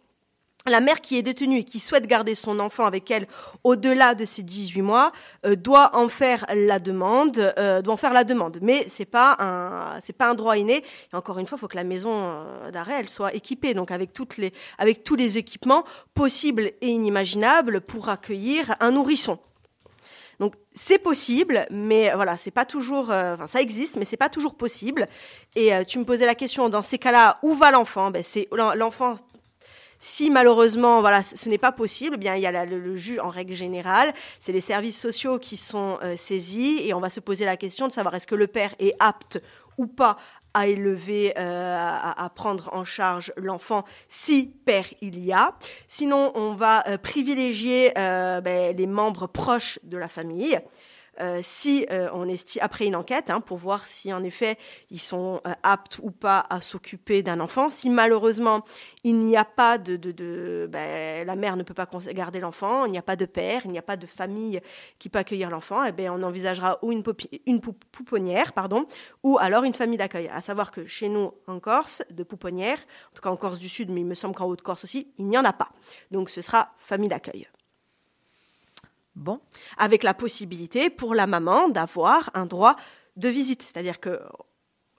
La 0.66 0.80
mère 0.80 1.00
qui 1.00 1.18
est 1.18 1.22
détenue 1.22 1.58
et 1.58 1.64
qui 1.64 1.80
souhaite 1.80 2.06
garder 2.06 2.36
son 2.36 2.60
enfant 2.60 2.84
avec 2.84 3.10
elle 3.10 3.26
au-delà 3.64 4.14
de 4.14 4.24
ses 4.24 4.44
18 4.44 4.82
mois 4.82 5.10
euh, 5.44 5.56
doit 5.56 5.96
en 5.96 6.08
faire 6.08 6.46
la 6.54 6.78
demande, 6.78 7.52
euh, 7.58 7.82
doit 7.82 7.94
en 7.94 7.96
faire 7.96 8.12
la 8.12 8.22
demande. 8.22 8.58
Mais 8.62 8.84
c'est 8.86 9.04
pas 9.04 9.36
un, 9.40 10.00
c'est 10.00 10.12
pas 10.12 10.30
un 10.30 10.34
droit 10.34 10.56
inné. 10.56 10.84
Et 11.12 11.16
encore 11.16 11.40
une 11.40 11.48
fois, 11.48 11.56
il 11.58 11.60
faut 11.60 11.66
que 11.66 11.76
la 11.76 11.82
maison 11.82 12.12
euh, 12.14 12.70
d'arrêt 12.70 13.04
soit 13.08 13.34
équipée, 13.34 13.74
donc 13.74 13.90
avec 13.90 14.12
tous 14.12 15.16
les 15.16 15.38
équipements 15.38 15.82
possibles 16.14 16.70
et 16.80 16.88
inimaginables 16.88 17.80
pour 17.80 18.08
accueillir 18.08 18.76
un 18.78 18.92
nourrisson. 18.92 19.40
Donc 20.42 20.56
c'est 20.74 20.98
possible, 20.98 21.66
mais 21.70 22.12
voilà, 22.16 22.36
c'est 22.36 22.50
pas 22.50 22.64
toujours. 22.64 23.12
euh, 23.12 23.34
Enfin, 23.36 23.46
ça 23.46 23.60
existe, 23.60 23.94
mais 23.94 24.04
c'est 24.04 24.16
pas 24.16 24.28
toujours 24.28 24.56
possible. 24.56 25.06
Et 25.54 25.72
euh, 25.72 25.84
tu 25.84 26.00
me 26.00 26.04
posais 26.04 26.26
la 26.26 26.34
question 26.34 26.68
dans 26.68 26.82
ces 26.82 26.98
cas-là, 26.98 27.38
où 27.44 27.54
va 27.54 27.70
l'enfant? 27.70 28.10
Ben 28.10 28.24
l'enfant. 28.74 29.18
Si 30.00 30.30
malheureusement, 30.30 31.00
voilà, 31.00 31.22
ce 31.22 31.48
n'est 31.48 31.58
pas 31.58 31.70
possible, 31.70 32.16
eh 32.16 32.18
bien 32.18 32.34
il 32.34 32.42
y 32.42 32.46
a 32.48 32.64
le 32.64 32.96
juge 32.96 33.20
en 33.20 33.28
règle 33.28 33.54
générale, 33.54 34.12
c'est 34.40 34.50
les 34.50 34.60
services 34.60 35.00
sociaux 35.00 35.38
qui 35.38 35.56
sont 35.56 36.00
euh, 36.02 36.16
saisis 36.16 36.80
et 36.80 36.92
on 36.92 36.98
va 36.98 37.08
se 37.08 37.20
poser 37.20 37.44
la 37.44 37.56
question 37.56 37.86
de 37.86 37.92
savoir 37.92 38.16
est-ce 38.16 38.26
que 38.26 38.34
le 38.34 38.48
père 38.48 38.74
est 38.80 38.96
apte 38.98 39.40
ou 39.78 39.86
pas 39.86 40.16
à 40.54 40.66
élever, 40.66 41.32
euh, 41.38 41.76
à, 41.78 42.24
à 42.24 42.28
prendre 42.30 42.70
en 42.72 42.84
charge 42.84 43.32
l'enfant 43.36 43.84
si 44.08 44.52
père 44.64 44.86
il 45.00 45.18
y 45.24 45.32
a. 45.32 45.54
Sinon, 45.88 46.32
on 46.34 46.54
va 46.54 46.86
euh, 46.88 46.98
privilégier 46.98 47.92
euh, 47.98 48.40
ben, 48.40 48.76
les 48.76 48.86
membres 48.86 49.26
proches 49.26 49.78
de 49.82 49.96
la 49.96 50.08
famille. 50.08 50.58
Euh, 51.20 51.40
si 51.42 51.86
euh, 51.90 52.08
on 52.14 52.26
estime 52.26 52.62
après 52.64 52.86
une 52.86 52.96
enquête 52.96 53.28
hein, 53.28 53.40
pour 53.40 53.58
voir 53.58 53.86
si 53.86 54.14
en 54.14 54.24
effet 54.24 54.56
ils 54.90 54.98
sont 54.98 55.42
euh, 55.46 55.52
aptes 55.62 55.98
ou 56.02 56.10
pas 56.10 56.46
à 56.48 56.62
s'occuper 56.62 57.22
d'un 57.22 57.38
enfant. 57.40 57.68
Si 57.68 57.90
malheureusement 57.90 58.64
il 59.04 59.18
n'y 59.18 59.36
a 59.36 59.44
pas 59.44 59.76
de, 59.76 59.96
de, 59.96 60.10
de 60.10 60.66
ben, 60.70 61.26
la 61.26 61.36
mère 61.36 61.56
ne 61.56 61.64
peut 61.64 61.74
pas 61.74 61.86
garder 62.12 62.40
l'enfant, 62.40 62.86
il 62.86 62.92
n'y 62.92 62.98
a 62.98 63.02
pas 63.02 63.16
de 63.16 63.26
père, 63.26 63.62
il 63.66 63.72
n'y 63.72 63.78
a 63.78 63.82
pas 63.82 63.96
de 63.96 64.06
famille 64.06 64.60
qui 64.98 65.10
peut 65.10 65.18
accueillir 65.18 65.50
l'enfant, 65.50 65.84
eh 65.84 65.92
ben 65.92 66.10
on 66.10 66.22
envisagera 66.22 66.78
ou 66.82 66.92
une, 66.92 67.02
pouponnière, 67.60 68.54
pardon, 68.54 68.86
ou 69.22 69.36
alors 69.38 69.64
une 69.64 69.74
famille 69.74 69.98
d'accueil. 69.98 70.28
À 70.28 70.40
savoir 70.40 70.70
que 70.70 70.86
chez 70.86 71.10
nous 71.10 71.32
en 71.46 71.60
Corse, 71.60 72.02
de 72.10 72.22
pouponnières, 72.22 72.78
en 73.10 73.14
tout 73.14 73.22
cas 73.22 73.30
en 73.30 73.36
Corse 73.36 73.58
du 73.58 73.68
Sud, 73.68 73.90
mais 73.90 74.00
il 74.00 74.06
me 74.06 74.14
semble 74.14 74.34
qu'en 74.34 74.46
Haute-Corse 74.46 74.84
aussi, 74.84 75.12
il 75.18 75.26
n'y 75.26 75.36
en 75.36 75.44
a 75.44 75.52
pas. 75.52 75.72
Donc 76.10 76.30
ce 76.30 76.40
sera 76.40 76.72
famille 76.78 77.08
d'accueil 77.08 77.46
Bon, 79.14 79.40
avec 79.76 80.04
la 80.04 80.14
possibilité 80.14 80.88
pour 80.88 81.14
la 81.14 81.26
maman 81.26 81.68
d'avoir 81.68 82.30
un 82.34 82.46
droit 82.46 82.76
de 83.16 83.28
visite. 83.28 83.62
C'est-à-dire 83.62 84.00
que 84.00 84.18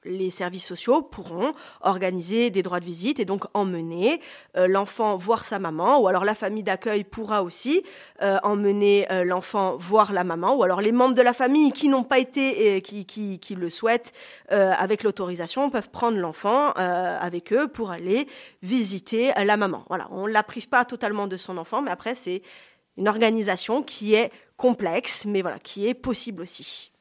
les 0.06 0.32
services 0.32 0.66
sociaux 0.66 1.02
pourront 1.02 1.54
organiser 1.82 2.50
des 2.50 2.64
droits 2.64 2.80
de 2.80 2.86
visite 2.86 3.20
et 3.20 3.26
donc 3.26 3.46
emmener 3.54 4.22
euh, 4.58 4.68
l'enfant 4.68 5.18
voir 5.18 5.46
sa 5.46 5.60
maman, 5.60 6.00
ou 6.00 6.08
alors 6.08 6.26
la 6.26 6.36
famille 6.36 6.64
d'accueil 6.64 7.04
pourra 7.04 7.44
aussi 7.44 7.84
euh, 8.22 8.38
emmener 8.44 9.08
euh, 9.12 9.24
l'enfant 9.24 9.78
voir 9.78 10.12
la 10.14 10.24
maman, 10.24 10.56
ou 10.56 10.64
alors 10.64 10.82
les 10.82 10.92
membres 10.92 11.16
de 11.16 11.22
la 11.22 11.34
famille 11.34 11.72
qui 11.72 11.90
n'ont 11.90 12.04
pas 12.04 12.20
été 12.20 12.76
et 12.76 12.82
qui, 12.82 13.06
qui, 13.06 13.40
qui 13.40 13.56
le 13.56 13.70
souhaitent 13.70 14.14
avec 14.50 15.04
l'autorisation 15.04 15.70
peuvent 15.70 15.90
prendre 15.90 16.18
l'enfant 16.18 16.72
avec 16.74 17.54
eux 17.54 17.68
pour 17.68 17.92
aller 17.92 18.28
visiter 18.62 19.32
la 19.44 19.58
maman. 19.58 19.84
Voilà, 19.88 20.08
on 20.12 20.28
ne 20.28 20.32
la 20.32 20.44
prive 20.44 20.70
pas 20.70 20.86
totalement 20.86 21.28
de 21.28 21.38
son 21.38 21.58
enfant, 21.58 21.82
mais 21.82 21.92
après 21.92 22.16
c'est 22.16 22.42
une 22.98 23.08
organisation 23.08 23.82
qui 23.84 24.14
est 24.14 24.32
complexe, 24.58 25.26
mais 25.26 25.42
voilà, 25.42 25.60
qui 25.60 25.88
est 25.88 25.94
possible 25.94 26.42
aussi. 26.42 26.92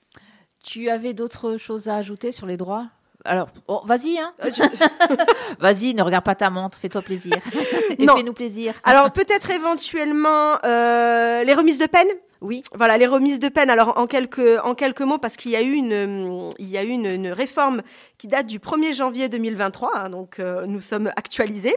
Tu 0.62 0.88
avais 0.88 1.12
d'autres 1.12 1.56
choses 1.56 1.88
à 1.88 1.96
ajouter 1.96 2.32
sur 2.32 2.46
les 2.46 2.56
droits? 2.56 2.88
Alors, 3.24 3.48
vas-y, 3.84 4.18
hein. 4.18 4.32
Euh, 4.44 4.50
vas-y, 5.60 5.94
ne 5.94 6.02
regarde 6.02 6.24
pas 6.24 6.34
ta 6.34 6.50
montre, 6.50 6.76
fais-toi 6.76 7.02
plaisir. 7.02 7.36
Et 7.98 8.06
fais-nous 8.06 8.32
plaisir. 8.32 8.74
Alors, 8.84 9.12
peut-être 9.12 9.50
éventuellement 9.50 10.56
euh, 10.64 11.44
les 11.44 11.54
remises 11.54 11.78
de 11.78 11.86
peine? 11.86 12.08
Oui. 12.42 12.64
Voilà, 12.74 12.98
les 12.98 13.06
remises 13.06 13.38
de 13.38 13.48
peine. 13.48 13.70
Alors, 13.70 13.98
en 13.98 14.06
quelques, 14.06 14.60
en 14.64 14.74
quelques 14.74 15.02
mots, 15.02 15.18
parce 15.18 15.36
qu'il 15.36 15.52
y 15.52 15.56
a 15.56 15.62
eu 15.62 15.72
une, 15.72 16.50
il 16.58 16.68
y 16.68 16.76
a 16.76 16.84
eu 16.84 16.88
une, 16.88 17.28
réforme 17.28 17.82
qui 18.18 18.26
date 18.26 18.46
du 18.46 18.58
1er 18.58 18.94
janvier 18.94 19.28
2023, 19.28 19.90
hein, 19.94 20.10
donc 20.10 20.38
euh, 20.38 20.66
nous 20.66 20.80
sommes 20.80 21.08
actualisés. 21.16 21.76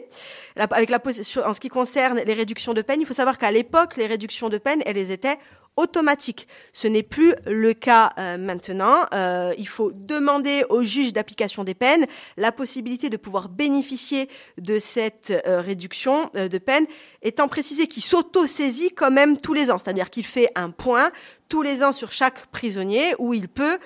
avec 0.56 0.90
la, 0.90 1.00
en 1.46 1.54
ce 1.54 1.60
qui 1.60 1.70
concerne 1.70 2.20
les 2.20 2.34
réductions 2.34 2.74
de 2.74 2.82
peine, 2.82 3.00
il 3.00 3.06
faut 3.06 3.14
savoir 3.14 3.38
qu'à 3.38 3.52
l'époque, 3.52 3.96
les 3.96 4.08
réductions 4.08 4.50
de 4.50 4.58
peine, 4.58 4.82
elles 4.86 5.12
étaient 5.12 5.38
automatique. 5.78 6.48
Ce 6.74 6.88
n'est 6.88 7.04
plus 7.04 7.34
le 7.46 7.74
cas 7.74 8.14
euh, 8.18 8.38
maintenant. 8.38 9.06
Euh, 9.14 9.54
il 9.58 9.68
faut 9.68 9.92
demander 9.94 10.66
au 10.70 10.84
juge 10.84 11.14
d'application 11.14 11.64
des 11.64 11.74
peines 11.74 12.06
la 12.38 12.52
possibilité 12.52 13.10
de 13.10 13.18
pouvoir 13.18 13.50
bénéficier 13.50 14.30
de 14.58 14.80
cette 14.80 15.32
euh, 15.46 15.62
réduction 15.62 16.30
de 16.34 16.58
peine, 16.58 16.86
étant 17.22 17.48
précisé 17.48 17.88
qu'il 17.88 18.04
s'auto-saisit 18.04 18.92
quand 18.92 19.12
même 19.12 19.38
tous 19.38 19.54
les 19.54 19.72
ans, 19.72 19.80
c'est-à-dire 19.80 20.10
qu'il 20.10 20.26
fait 20.26 20.50
un 20.56 20.70
point 20.70 21.12
tous 21.50 21.62
les 21.62 21.84
ans 21.84 21.92
sur 21.92 22.12
chaque 22.12 22.48
prisonnier 22.48 23.14
où 23.20 23.34
il 23.34 23.48
peut 23.48 23.78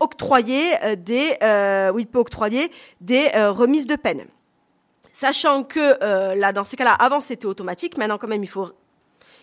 octroyer 0.00 0.72
des 0.96 1.36
où 1.94 1.98
il 1.98 2.06
peut 2.06 2.18
octroyer 2.18 2.70
des 3.00 3.28
remises 3.34 3.86
de 3.86 3.96
peine. 3.96 4.24
Sachant 5.12 5.62
que 5.62 6.34
là, 6.34 6.52
dans 6.52 6.64
ces 6.64 6.76
cas-là, 6.76 6.92
avant 6.94 7.20
c'était 7.20 7.46
automatique, 7.46 7.96
maintenant 7.96 8.18
quand 8.18 8.28
même 8.28 8.42
il 8.42 8.48
faut 8.48 8.72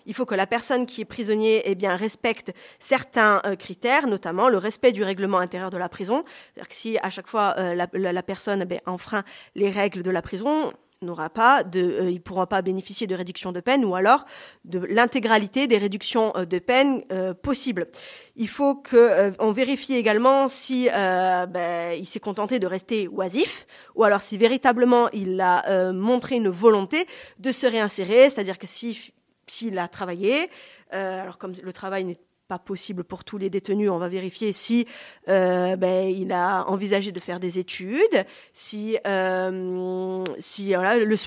il 0.06 0.14
faut 0.14 0.26
que 0.26 0.36
la 0.36 0.48
personne 0.48 0.86
qui 0.86 1.02
est 1.02 1.06
prisonnier 1.06 1.62
eh 1.66 1.76
bien, 1.76 1.96
respecte 1.96 2.54
certains 2.80 3.42
euh, 3.46 3.56
critères, 3.56 4.08
notamment 4.08 4.50
le 4.50 4.58
respect 4.58 4.92
du 4.92 5.04
règlement 5.04 5.40
intérieur 5.40 5.70
de 5.70 5.78
la 5.78 5.90
prison. 5.90 6.24
C'est-à-dire 6.54 6.70
que 6.70 6.76
si 6.76 6.98
à 7.00 7.10
chaque 7.10 7.28
fois 7.28 7.56
euh, 7.58 7.76
la, 7.94 8.24
personne 8.24 8.66
eh 8.70 8.82
enfreint 8.86 9.24
les 9.56 9.70
règles 9.70 10.04
de 10.04 10.12
la 10.12 10.22
prison, 10.22 10.72
n'aura 11.02 11.30
pas 11.30 11.64
de, 11.64 11.82
euh, 11.82 12.20
pourra 12.24 12.48
pas 12.48 12.62
bénéficier 12.62 13.06
de 13.06 13.14
réduction 13.14 13.52
de 13.52 13.60
peine 13.60 13.84
ou 13.84 13.96
alors 13.96 14.26
de 14.64 14.80
l'intégralité 14.80 15.68
des 15.68 15.78
réductions 15.78 16.34
de 16.36 16.60
peine 16.60 17.04
possibles. 17.44 17.88
Il 18.36 18.48
faut 18.48 18.76
que 18.76 19.34
on 19.40 19.52
vérifie 19.52 19.96
également 19.96 20.48
si 20.48 20.88
ben, 20.88 21.94
il 21.94 22.06
s'est 22.06 22.22
contenté 22.22 22.60
de 22.60 22.66
rester 22.66 23.08
oisif 23.10 23.68
ou 23.94 24.04
alors 24.04 24.22
si 24.22 24.38
véritablement 24.38 25.10
il 25.12 25.40
a 25.42 25.92
montré 25.92 26.38
une 26.38 26.50
volonté 26.50 27.06
de 27.40 27.52
se 27.52 27.68
réinsérer, 27.68 28.30
c'est-à-dire 28.30 28.58
que 28.58 28.68
si 28.68 29.14
s'il 29.48 29.78
a 29.80 29.88
travaillé. 29.88 30.50
Euh, 30.94 31.22
alors 31.22 31.38
comme 31.38 31.54
le 31.62 31.74
travail 31.74 32.06
n'est 32.06 32.20
pas 32.48 32.60
possible 32.60 33.04
pour 33.04 33.24
tous 33.24 33.40
les 33.40 33.50
détenus. 33.50 33.90
On 33.90 33.98
va 33.98 34.08
vérifier 34.08 34.54
si 34.54 34.86
euh, 35.30 35.76
ben, 35.76 36.08
il 36.08 36.32
a 36.32 36.64
envisagé 36.70 37.12
de 37.12 37.20
faire 37.20 37.40
des 37.40 37.58
études, 37.58 38.24
si, 38.54 39.00
euh, 39.08 40.24
si 40.38 40.76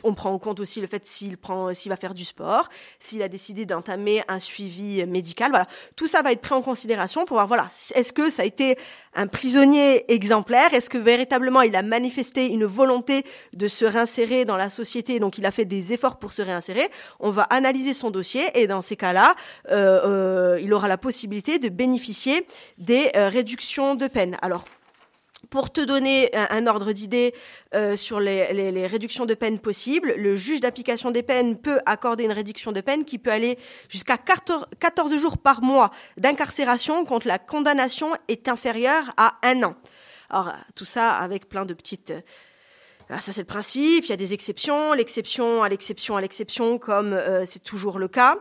on 0.05 0.15
prend 0.15 0.31
en 0.31 0.39
compte 0.39 0.61
aussi 0.61 0.81
le 0.81 0.87
fait 0.87 1.05
s'il 1.05 1.37
prend, 1.37 1.75
s'il 1.75 1.91
va 1.91 1.97
faire 1.97 2.15
du 2.15 2.25
sport, 2.25 2.69
s'il 3.01 3.23
a 3.23 3.29
décidé 3.29 3.67
d'entamer 3.67 4.23
un 4.29 4.39
suivi 4.39 5.05
médical. 5.07 5.51
Voilà, 5.51 5.67
tout 5.97 6.07
ça 6.07 6.23
va 6.23 6.31
être 6.31 6.41
pris 6.41 6.55
en 6.55 6.63
considération 6.63 7.25
pour 7.25 7.37
voir 7.37 7.49
voilà, 7.49 7.67
est-ce 7.95 8.13
que 8.13 8.31
ça 8.31 8.43
a 8.43 8.47
été 8.47 8.79
un 9.15 9.27
prisonnier 9.27 10.11
exemplaire 10.13 10.75
Est-ce 10.75 10.91
que 10.91 10.99
véritablement 10.99 11.63
il 11.63 11.75
a 11.77 11.83
manifesté 11.83 12.47
une 12.47 12.65
volonté 12.65 13.25
de 13.53 13.69
se 13.69 13.85
réinsérer 13.85 14.45
dans 14.45 14.57
la 14.57 14.71
société, 14.71 15.21
donc 15.21 15.39
il 15.39 15.47
a 15.47 15.51
fait 15.51 15.65
des 15.65 15.93
efforts 15.93 16.19
pour 16.19 16.33
se 16.33 16.43
réinsérer? 16.43 16.89
On 17.21 17.31
va 17.31 17.43
analyser 17.43 17.95
son 17.95 18.11
dossier 18.11 18.43
et 18.55 18.67
dans 18.67 18.83
ces 18.83 18.97
cas-là, 18.97 19.35
euh, 19.71 20.01
euh, 20.05 20.61
il 20.61 20.73
aura 20.73 20.89
la 20.89 20.99
possibilité 20.99 21.59
de 21.59 21.69
bénéficier 21.69 22.47
des 22.79 23.11
euh, 23.17 23.29
réductions 23.29 23.95
de 23.95 24.07
peine. 24.07 24.37
Alors, 24.43 24.65
pour 25.51 25.73
te 25.73 25.81
donner 25.81 26.31
un, 26.35 26.67
ordre 26.67 26.93
d'idée 26.93 27.35
euh, 27.75 27.97
sur 27.97 28.21
les, 28.21 28.53
les, 28.53 28.73
les, 28.73 28.87
réductions 28.87 29.27
de 29.27 29.35
peine 29.35 29.59
possibles, 29.59 30.15
le 30.17 30.37
juge 30.37 30.61
d'application 30.61 31.11
des 31.11 31.23
peines 31.23 31.57
peut 31.57 31.81
accorder 31.87 32.25
une 32.25 32.33
réduction 32.33 32.73
de 32.73 32.81
peine 32.81 33.05
qui 33.05 33.19
peut 33.19 33.31
aller 33.31 33.59
jusqu'à 33.89 34.19
14 34.19 35.17
jours 35.17 35.39
par 35.39 35.63
mois 35.63 35.91
d'incarcération 36.17 37.05
quand 37.05 37.25
la 37.25 37.39
condamnation 37.39 38.13
est 38.29 38.49
inférieure 38.49 39.13
à 39.17 39.39
un 39.43 39.63
an. 39.63 39.75
Alors, 40.31 40.53
tout 40.75 40.85
ça 40.85 41.17
avec 41.17 41.49
plein 41.49 41.65
de 41.65 41.75
petites... 41.75 42.13
Ah, 43.11 43.23
ça 43.23 43.33
c'est 43.33 43.41
le 43.41 43.47
principe, 43.47 44.05
il 44.05 44.11
y 44.11 44.13
a 44.13 44.17
des 44.17 44.35
exceptions, 44.35 44.93
l'exception 44.93 45.63
à 45.63 45.71
l'exception 45.71 46.19
à 46.19 46.21
l'exception 46.21 46.79
comme 46.79 47.15
euh, 47.15 47.47
c'est 47.47 47.63
toujours 47.63 47.99
le 47.99 48.07
cas. 48.07 48.37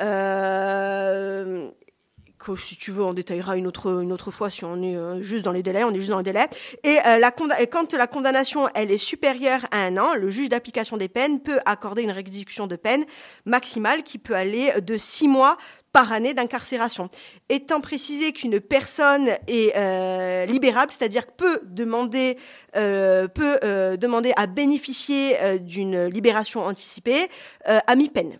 Euh, 0.00 1.70
si 2.56 2.76
tu 2.76 2.92
veux, 2.92 3.04
on 3.04 3.12
détaillera 3.12 3.56
une 3.56 3.66
autre, 3.66 4.02
une 4.02 4.12
autre 4.12 4.30
fois 4.30 4.50
si 4.50 4.64
on 4.64 4.80
est 4.82 4.96
euh, 4.96 5.20
juste 5.22 5.44
dans 5.44 5.52
les 5.52 5.62
délais, 5.62 5.84
on 5.84 5.90
est 5.90 5.98
juste 5.98 6.10
dans 6.10 6.18
les 6.18 6.24
délais. 6.24 6.48
Et, 6.84 6.98
euh, 7.06 7.18
la 7.18 7.30
quand 7.30 7.92
la 7.92 8.06
condamnation, 8.06 8.68
elle 8.74 8.90
est 8.90 8.98
supérieure 8.98 9.66
à 9.70 9.84
un 9.84 9.96
an, 9.96 10.14
le 10.14 10.30
juge 10.30 10.48
d'application 10.48 10.96
des 10.96 11.08
peines 11.08 11.40
peut 11.40 11.58
accorder 11.64 12.02
une 12.02 12.10
réduction 12.10 12.66
de 12.66 12.76
peine 12.76 13.04
maximale 13.44 14.02
qui 14.02 14.18
peut 14.18 14.34
aller 14.34 14.72
de 14.80 14.96
six 14.96 15.28
mois 15.28 15.56
par 15.92 16.12
année 16.12 16.34
d'incarcération. 16.34 17.08
Étant 17.48 17.80
précisé 17.80 18.32
qu'une 18.32 18.60
personne 18.60 19.28
est 19.46 19.74
euh, 19.76 20.44
libérable, 20.46 20.92
c'est-à-dire 20.92 21.26
peut 21.26 21.60
demander, 21.64 22.36
peut 22.74 23.58
demander 23.98 24.32
à 24.36 24.46
bénéficier 24.46 25.36
d'une 25.60 26.06
libération 26.06 26.64
anticipée 26.64 27.28
à 27.64 27.96
mi-peine. 27.96 28.38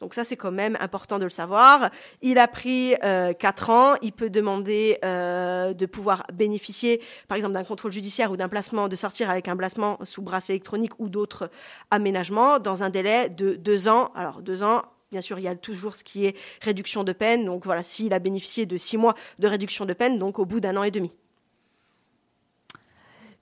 Donc 0.00 0.14
ça, 0.14 0.24
c'est 0.24 0.36
quand 0.36 0.52
même 0.52 0.76
important 0.80 1.18
de 1.18 1.24
le 1.24 1.30
savoir. 1.30 1.90
Il 2.22 2.38
a 2.38 2.46
pris 2.46 2.94
euh, 3.02 3.32
4 3.32 3.70
ans. 3.70 3.94
Il 4.02 4.12
peut 4.12 4.30
demander 4.30 4.98
euh, 5.04 5.74
de 5.74 5.86
pouvoir 5.86 6.24
bénéficier, 6.32 7.02
par 7.26 7.36
exemple, 7.36 7.54
d'un 7.54 7.64
contrôle 7.64 7.92
judiciaire 7.92 8.30
ou 8.30 8.36
d'un 8.36 8.48
placement, 8.48 8.88
de 8.88 8.96
sortir 8.96 9.28
avec 9.28 9.48
un 9.48 9.56
placement 9.56 9.98
sous 10.04 10.22
bracelet 10.22 10.54
électronique 10.54 10.92
ou 10.98 11.08
d'autres 11.08 11.50
aménagements 11.90 12.58
dans 12.60 12.84
un 12.84 12.90
délai 12.90 13.28
de 13.28 13.54
2 13.54 13.88
ans. 13.88 14.12
Alors 14.14 14.42
2 14.42 14.62
ans, 14.62 14.82
Bien 15.10 15.22
sûr, 15.22 15.38
il 15.38 15.44
y 15.44 15.48
a 15.48 15.56
toujours 15.56 15.94
ce 15.94 16.04
qui 16.04 16.26
est 16.26 16.36
réduction 16.60 17.02
de 17.02 17.12
peine. 17.12 17.46
Donc 17.46 17.64
voilà, 17.64 17.82
s'il 17.82 18.12
a 18.12 18.18
bénéficié 18.18 18.66
de 18.66 18.76
six 18.76 18.98
mois 18.98 19.14
de 19.38 19.48
réduction 19.48 19.86
de 19.86 19.94
peine, 19.94 20.18
donc 20.18 20.38
au 20.38 20.44
bout 20.44 20.60
d'un 20.60 20.76
an 20.76 20.82
et 20.82 20.90
demi. 20.90 21.16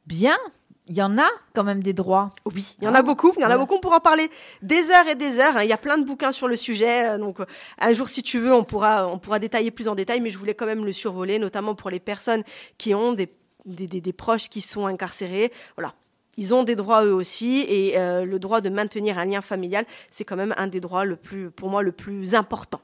Bien, 0.07 0.39
il 0.89 0.97
y 0.97 1.03
en 1.03 1.19
a 1.19 1.29
quand 1.53 1.65
même 1.65 1.83
des 1.83 1.93
droits. 1.93 2.33
Oui, 2.45 2.77
il 2.79 2.85
y 2.85 2.89
en 2.89 2.95
a 2.95 2.99
ah. 2.99 3.03
beaucoup. 3.03 3.33
Il 3.37 3.43
y 3.43 3.45
en 3.45 3.51
a 3.51 3.59
beaucoup. 3.59 3.75
On 3.75 3.81
pourra 3.81 3.97
en 3.97 4.01
parler 4.01 4.31
des 4.63 4.91
heures 4.91 5.09
et 5.09 5.17
des 5.17 5.39
heures. 5.39 5.57
Hein. 5.57 5.65
Il 5.65 5.69
y 5.69 5.73
a 5.73 5.79
plein 5.79 5.99
de 5.99 6.05
bouquins 6.05 6.33
sur 6.33 6.47
le 6.47 6.57
sujet. 6.57 7.09
Euh, 7.09 7.19
donc, 7.19 7.41
euh, 7.41 7.47
un 7.79 7.93
jour, 7.93 8.09
si 8.09 8.23
tu 8.23 8.39
veux, 8.39 8.55
on 8.55 8.63
pourra, 8.63 9.09
on 9.09 9.19
pourra 9.19 9.39
détailler 9.39 9.71
plus 9.71 9.89
en 9.89 9.95
détail. 9.95 10.21
Mais 10.21 10.31
je 10.31 10.39
voulais 10.39 10.55
quand 10.55 10.67
même 10.67 10.85
le 10.85 10.93
survoler, 10.93 11.39
notamment 11.39 11.75
pour 11.75 11.91
les 11.91 12.01
personnes 12.01 12.45
qui 12.79 12.95
ont 12.95 13.13
des, 13.13 13.33
des, 13.65 13.87
des, 13.89 14.13
proches 14.13 14.49
qui 14.49 14.61
sont 14.61 14.87
incarcérés. 14.87 15.53
Voilà. 15.77 15.95
Ils 16.37 16.55
ont 16.55 16.63
des 16.63 16.77
droits 16.77 17.05
eux 17.05 17.15
aussi. 17.15 17.65
Et 17.69 17.99
euh, 17.99 18.25
le 18.25 18.39
droit 18.39 18.61
de 18.61 18.69
maintenir 18.69 19.19
un 19.19 19.25
lien 19.25 19.41
familial, 19.41 19.87
c'est 20.11 20.25
quand 20.25 20.37
même 20.37 20.55
un 20.57 20.69
des 20.69 20.81
droits 20.81 21.05
le 21.05 21.17
plus, 21.17 21.51
pour 21.51 21.69
moi, 21.69 21.83
le 21.83 21.93
plus 21.93 22.37
important. 22.37 22.81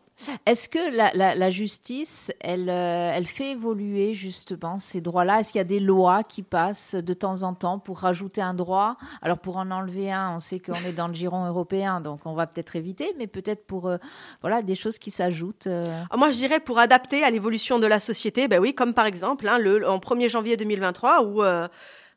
Est-ce 0.46 0.68
que 0.68 0.79
la, 0.79 1.51
justice, 1.51 2.33
elle, 2.40 2.68
euh, 2.68 3.12
elle 3.14 3.27
fait 3.27 3.53
évoluer 3.53 4.14
justement 4.14 4.79
ces 4.79 5.01
droits-là? 5.01 5.40
Est-ce 5.40 5.53
qu'il 5.53 5.59
y 5.59 5.62
a 5.62 5.64
des 5.64 5.81
lois 5.81 6.22
qui 6.22 6.42
passent 6.42 6.94
de 6.94 7.14
temps 7.14 7.42
en 7.42 7.55
temps 7.55 7.79
pour 7.79 7.98
rajouter 7.98 8.40
un 8.40 8.55
droit? 8.55 8.96
Alors 9.20 9.38
pour 9.38 9.57
en 9.57 9.70
enlever 9.70 10.12
un, 10.12 10.37
on 10.37 10.40
sait 10.40 10.61
qu'on 10.61 10.75
est 10.75 10.92
dans 10.92 11.09
le 11.09 11.14
giron 11.14 11.46
européen, 11.46 12.01
donc 12.01 12.20
on 12.25 12.35
va 12.35 12.46
peut-être 12.46 12.77
éviter, 12.77 13.14
mais 13.18 13.27
peut-être 13.27 13.66
pour 13.66 13.88
euh, 13.88 13.96
voilà 14.42 14.62
des 14.62 14.75
choses 14.75 14.98
qui 14.98 15.11
s'ajoutent. 15.11 15.66
Euh. 15.66 16.03
Ah, 16.11 16.16
moi, 16.16 16.31
je 16.31 16.37
dirais 16.37 16.61
pour 16.61 16.79
adapter 16.79 17.25
à 17.25 17.31
l'évolution 17.31 17.79
de 17.79 17.87
la 17.87 17.98
société, 17.98 18.48
ben 18.48 18.61
oui, 18.61 18.75
comme 18.75 18.94
par 18.94 19.07
exemple 19.07 19.48
hein, 19.48 19.59
le, 19.59 19.88
en 19.88 19.98
1er 19.98 20.29
janvier 20.29 20.57
2023 20.57 21.25
où 21.25 21.42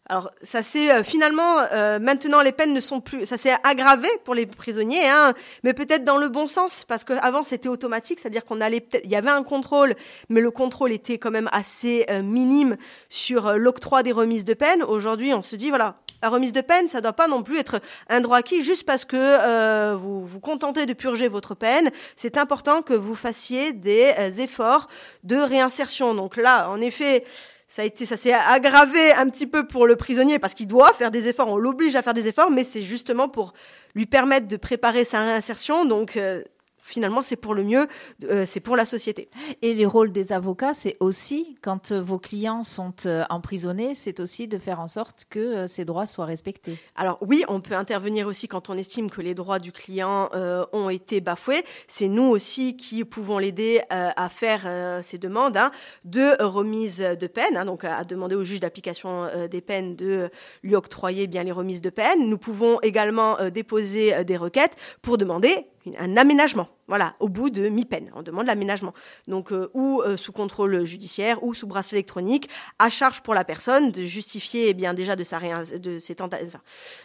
alors, 0.08 0.30
ça 0.44 0.62
s'est 0.62 0.91
euh, 0.91 1.04
finalement 1.04 1.58
euh, 1.72 1.98
maintenant 1.98 2.41
les 2.41 2.52
peines 2.52 2.74
ne 2.74 2.80
sont 2.80 3.02
plus, 3.02 3.26
ça 3.26 3.38
s'est 3.38 3.56
aggravé 3.63 4.08
pour 4.24 4.36
les 4.36 4.46
prisonniers, 4.46 5.08
hein, 5.08 5.34
mais 5.63 5.74
peut-être 5.74 6.06
dans 6.06 6.18
le 6.18 6.30
bon 6.30 6.46
sens 6.46 6.86
parce 6.88 7.04
qu'avant 7.04 7.43
c'était 7.43 7.70
automatique, 7.70 8.20
c'est-à-dire 8.20 8.45
qu'on 8.45 8.62
allait 8.62 8.86
il 9.03 9.10
y 9.10 9.16
avait 9.16 9.32
un 9.32 9.41
contrôle, 9.41 9.95
mais 10.30 10.41
le 10.41 10.51
contrôle 10.51 10.91
était 10.91 11.18
quand 11.18 11.32
même 11.32 11.49
assez 11.51 12.06
euh, 12.12 12.22
minime 12.22 12.78
sur 13.10 13.53
l'octroi 13.53 14.03
des 14.03 14.12
remises 14.12 14.45
de 14.45 14.53
peine. 14.53 14.84
Aujourd'hui, 14.84 15.34
on 15.34 15.41
se 15.41 15.56
dit 15.56 15.70
voilà, 15.70 15.95
la 16.22 16.30
remise 16.30 16.53
de 16.53 16.62
peine, 16.62 16.88
ça 16.88 17.01
doit 17.01 17.14
pas 17.14 17.28
non 17.28 17.41
plus 17.41 17.58
être 17.58 17.80
un 18.08 18.22
droit 18.22 18.38
acquis 18.38 18.62
juste 18.62 18.86
parce 18.86 19.06
que 19.06 19.95
vous 19.95 20.24
vous 20.24 20.39
contentez 20.39 20.86
de 20.86 20.93
purger 20.93 21.28
votre 21.28 21.56
peine. 21.56 21.89
C'est 22.16 22.38
important 22.38 22.84
que 22.84 22.93
vous 22.93 23.16
fassiez 23.16 23.74
des 23.74 24.14
efforts 24.39 24.88
de 25.24 25.38
réinsertion. 25.38 26.14
Donc 26.14 26.38
là, 26.38 26.70
en 26.70 26.80
effet 26.80 27.24
ça 27.68 27.82
a 27.82 27.86
été, 27.86 28.05
ça 28.05 28.16
s'est 28.16 28.34
aggravé 28.34 29.11
un 29.13 29.28
petit 29.30 29.47
peu 29.47 29.66
pour 29.66 29.88
le 29.88 29.95
prisonnier 29.95 30.39
parce 30.39 30.53
qu'il 30.53 30.68
doit 30.68 30.93
faire 30.93 31.11
des 31.11 31.28
efforts, 31.28 31.49
on 31.49 31.57
l'oblige 31.57 31.95
à 31.95 32.01
faire 32.01 32.13
des 32.13 32.28
efforts, 32.28 32.51
mais 32.51 32.63
c'est 32.63 32.84
justement 32.84 33.28
pour 33.28 33.53
lui 33.95 34.05
permettre 34.05 34.47
de 34.47 34.57
préparer 34.57 35.03
sa 35.03 35.22
réinsertion. 35.22 35.86
Donc, 35.86 36.18
euh, 36.18 36.43
finalement, 36.86 37.22
c'est 37.22 37.36
pour 37.36 37.54
le 37.56 37.64
mieux, 37.64 37.88
euh, 38.24 38.46
c'est 38.48 38.60
pour 38.60 38.78
la 38.78 38.86
société. 38.86 39.28
Et 39.62 39.74
les 39.74 39.86
rôles 39.86 40.12
des 40.12 40.32
avocats, 40.32 40.76
c'est 40.76 40.98
aussi, 41.00 41.58
quand 41.62 41.92
euh, 41.92 42.02
vos 42.02 42.20
clients 42.20 42.64
sont 42.64 42.94
euh, 43.06 43.24
emprisonnés, 43.30 43.96
c'est 43.96 44.20
aussi 44.20 44.48
de 44.48 44.58
faire 44.60 44.80
en 44.80 44.88
sorte 44.88 45.26
que 45.30 45.66
ces 45.68 45.84
droits 45.84 46.06
soient 46.06 46.26
respectés. 46.26 46.78
Alors 46.96 47.18
oui, 47.22 47.44
on 47.48 47.60
peut 47.60 47.74
intervenir 47.74 48.28
aussi 48.28 48.48
quand 48.48 48.70
on 48.70 48.78
estime 48.78 49.10
que 49.10 49.22
les 49.22 49.34
droits 49.34 49.60
du 49.60 49.72
client 49.72 50.30
ont 50.74 50.90
été 50.90 51.22
bafoués. 51.22 51.64
C'est 51.88 52.08
nous 52.08 52.24
aussi 52.24 52.78
qui 52.78 53.04
pouvons 53.04 53.40
l'aider 53.40 53.82
à 53.90 54.30
faire 54.30 55.02
ces 55.04 55.18
demandes 55.18 55.58
hein, 55.58 55.72
de 56.04 56.42
remise 56.44 57.00
de 57.00 57.28
peine, 57.28 57.58
hein, 57.58 57.66
donc 57.66 57.84
à 57.84 58.04
demander 58.04 58.36
au 58.36 58.44
juge 58.44 58.60
d'application 58.60 59.28
des 59.50 59.62
peines 59.62 59.96
de 59.96 60.30
lui 60.62 60.76
octroyer 60.76 61.28
bien 61.28 61.44
les 61.44 61.52
remises 61.52 61.82
de 61.82 61.90
peine. 61.90 62.30
Nous 62.30 62.38
pouvons 62.38 62.80
également 62.82 63.38
déposer 63.50 64.24
des 64.24 64.38
requêtes 64.38 64.76
pour 65.02 65.18
demander 65.18 65.66
un 65.98 66.18
aménagement. 66.18 66.68
Voilà, 66.88 67.16
au 67.20 67.30
bout 67.30 67.50
de 67.50 67.68
mi-peine, 67.68 68.12
on 68.16 68.22
demande 68.22 68.46
l'aménagement. 68.46 68.94
Donc, 69.28 69.52
euh, 69.52 69.72
ou 69.74 70.02
euh, 70.02 70.18
sous 70.18 70.32
contrôle 70.32 70.86
judiciaire, 70.86 71.44
ou 71.44 71.54
sous 71.54 71.66
bracelet 71.66 71.98
électronique, 71.98 72.48
à 72.78 72.90
charge 72.90 73.22
pour 73.22 73.34
la 73.34 73.44
personne 73.44 73.92
de 73.92 74.06
justifier 74.06 74.70
eh 74.70 74.74
bien 74.76 74.94
déjà 74.94 75.16
de 75.16 75.24
sa, 75.24 75.40
de, 75.40 75.98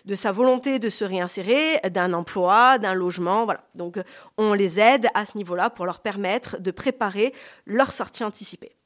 de 0.05 0.15
sa 0.15 0.33
volonté 0.33 0.79
de 0.79 0.89
se 0.91 1.05
réinsérer, 1.05 1.81
d'un 1.91 2.13
emploi, 2.13 2.79
d'un 2.79 2.95
logement. 2.95 3.45
Voilà. 3.45 3.65
Donc, 3.75 3.99
on 4.37 4.53
les 4.53 4.81
aide 4.81 5.07
à 5.15 5.25
ce 5.25 5.37
niveau-là 5.37 5.71
pour 5.71 5.87
leur 5.87 6.01
permettre 6.01 6.61
de 6.61 6.71
préparer 6.71 7.33
leur 7.67 7.93
sortie 7.93 8.25
anticipée. 8.25 8.77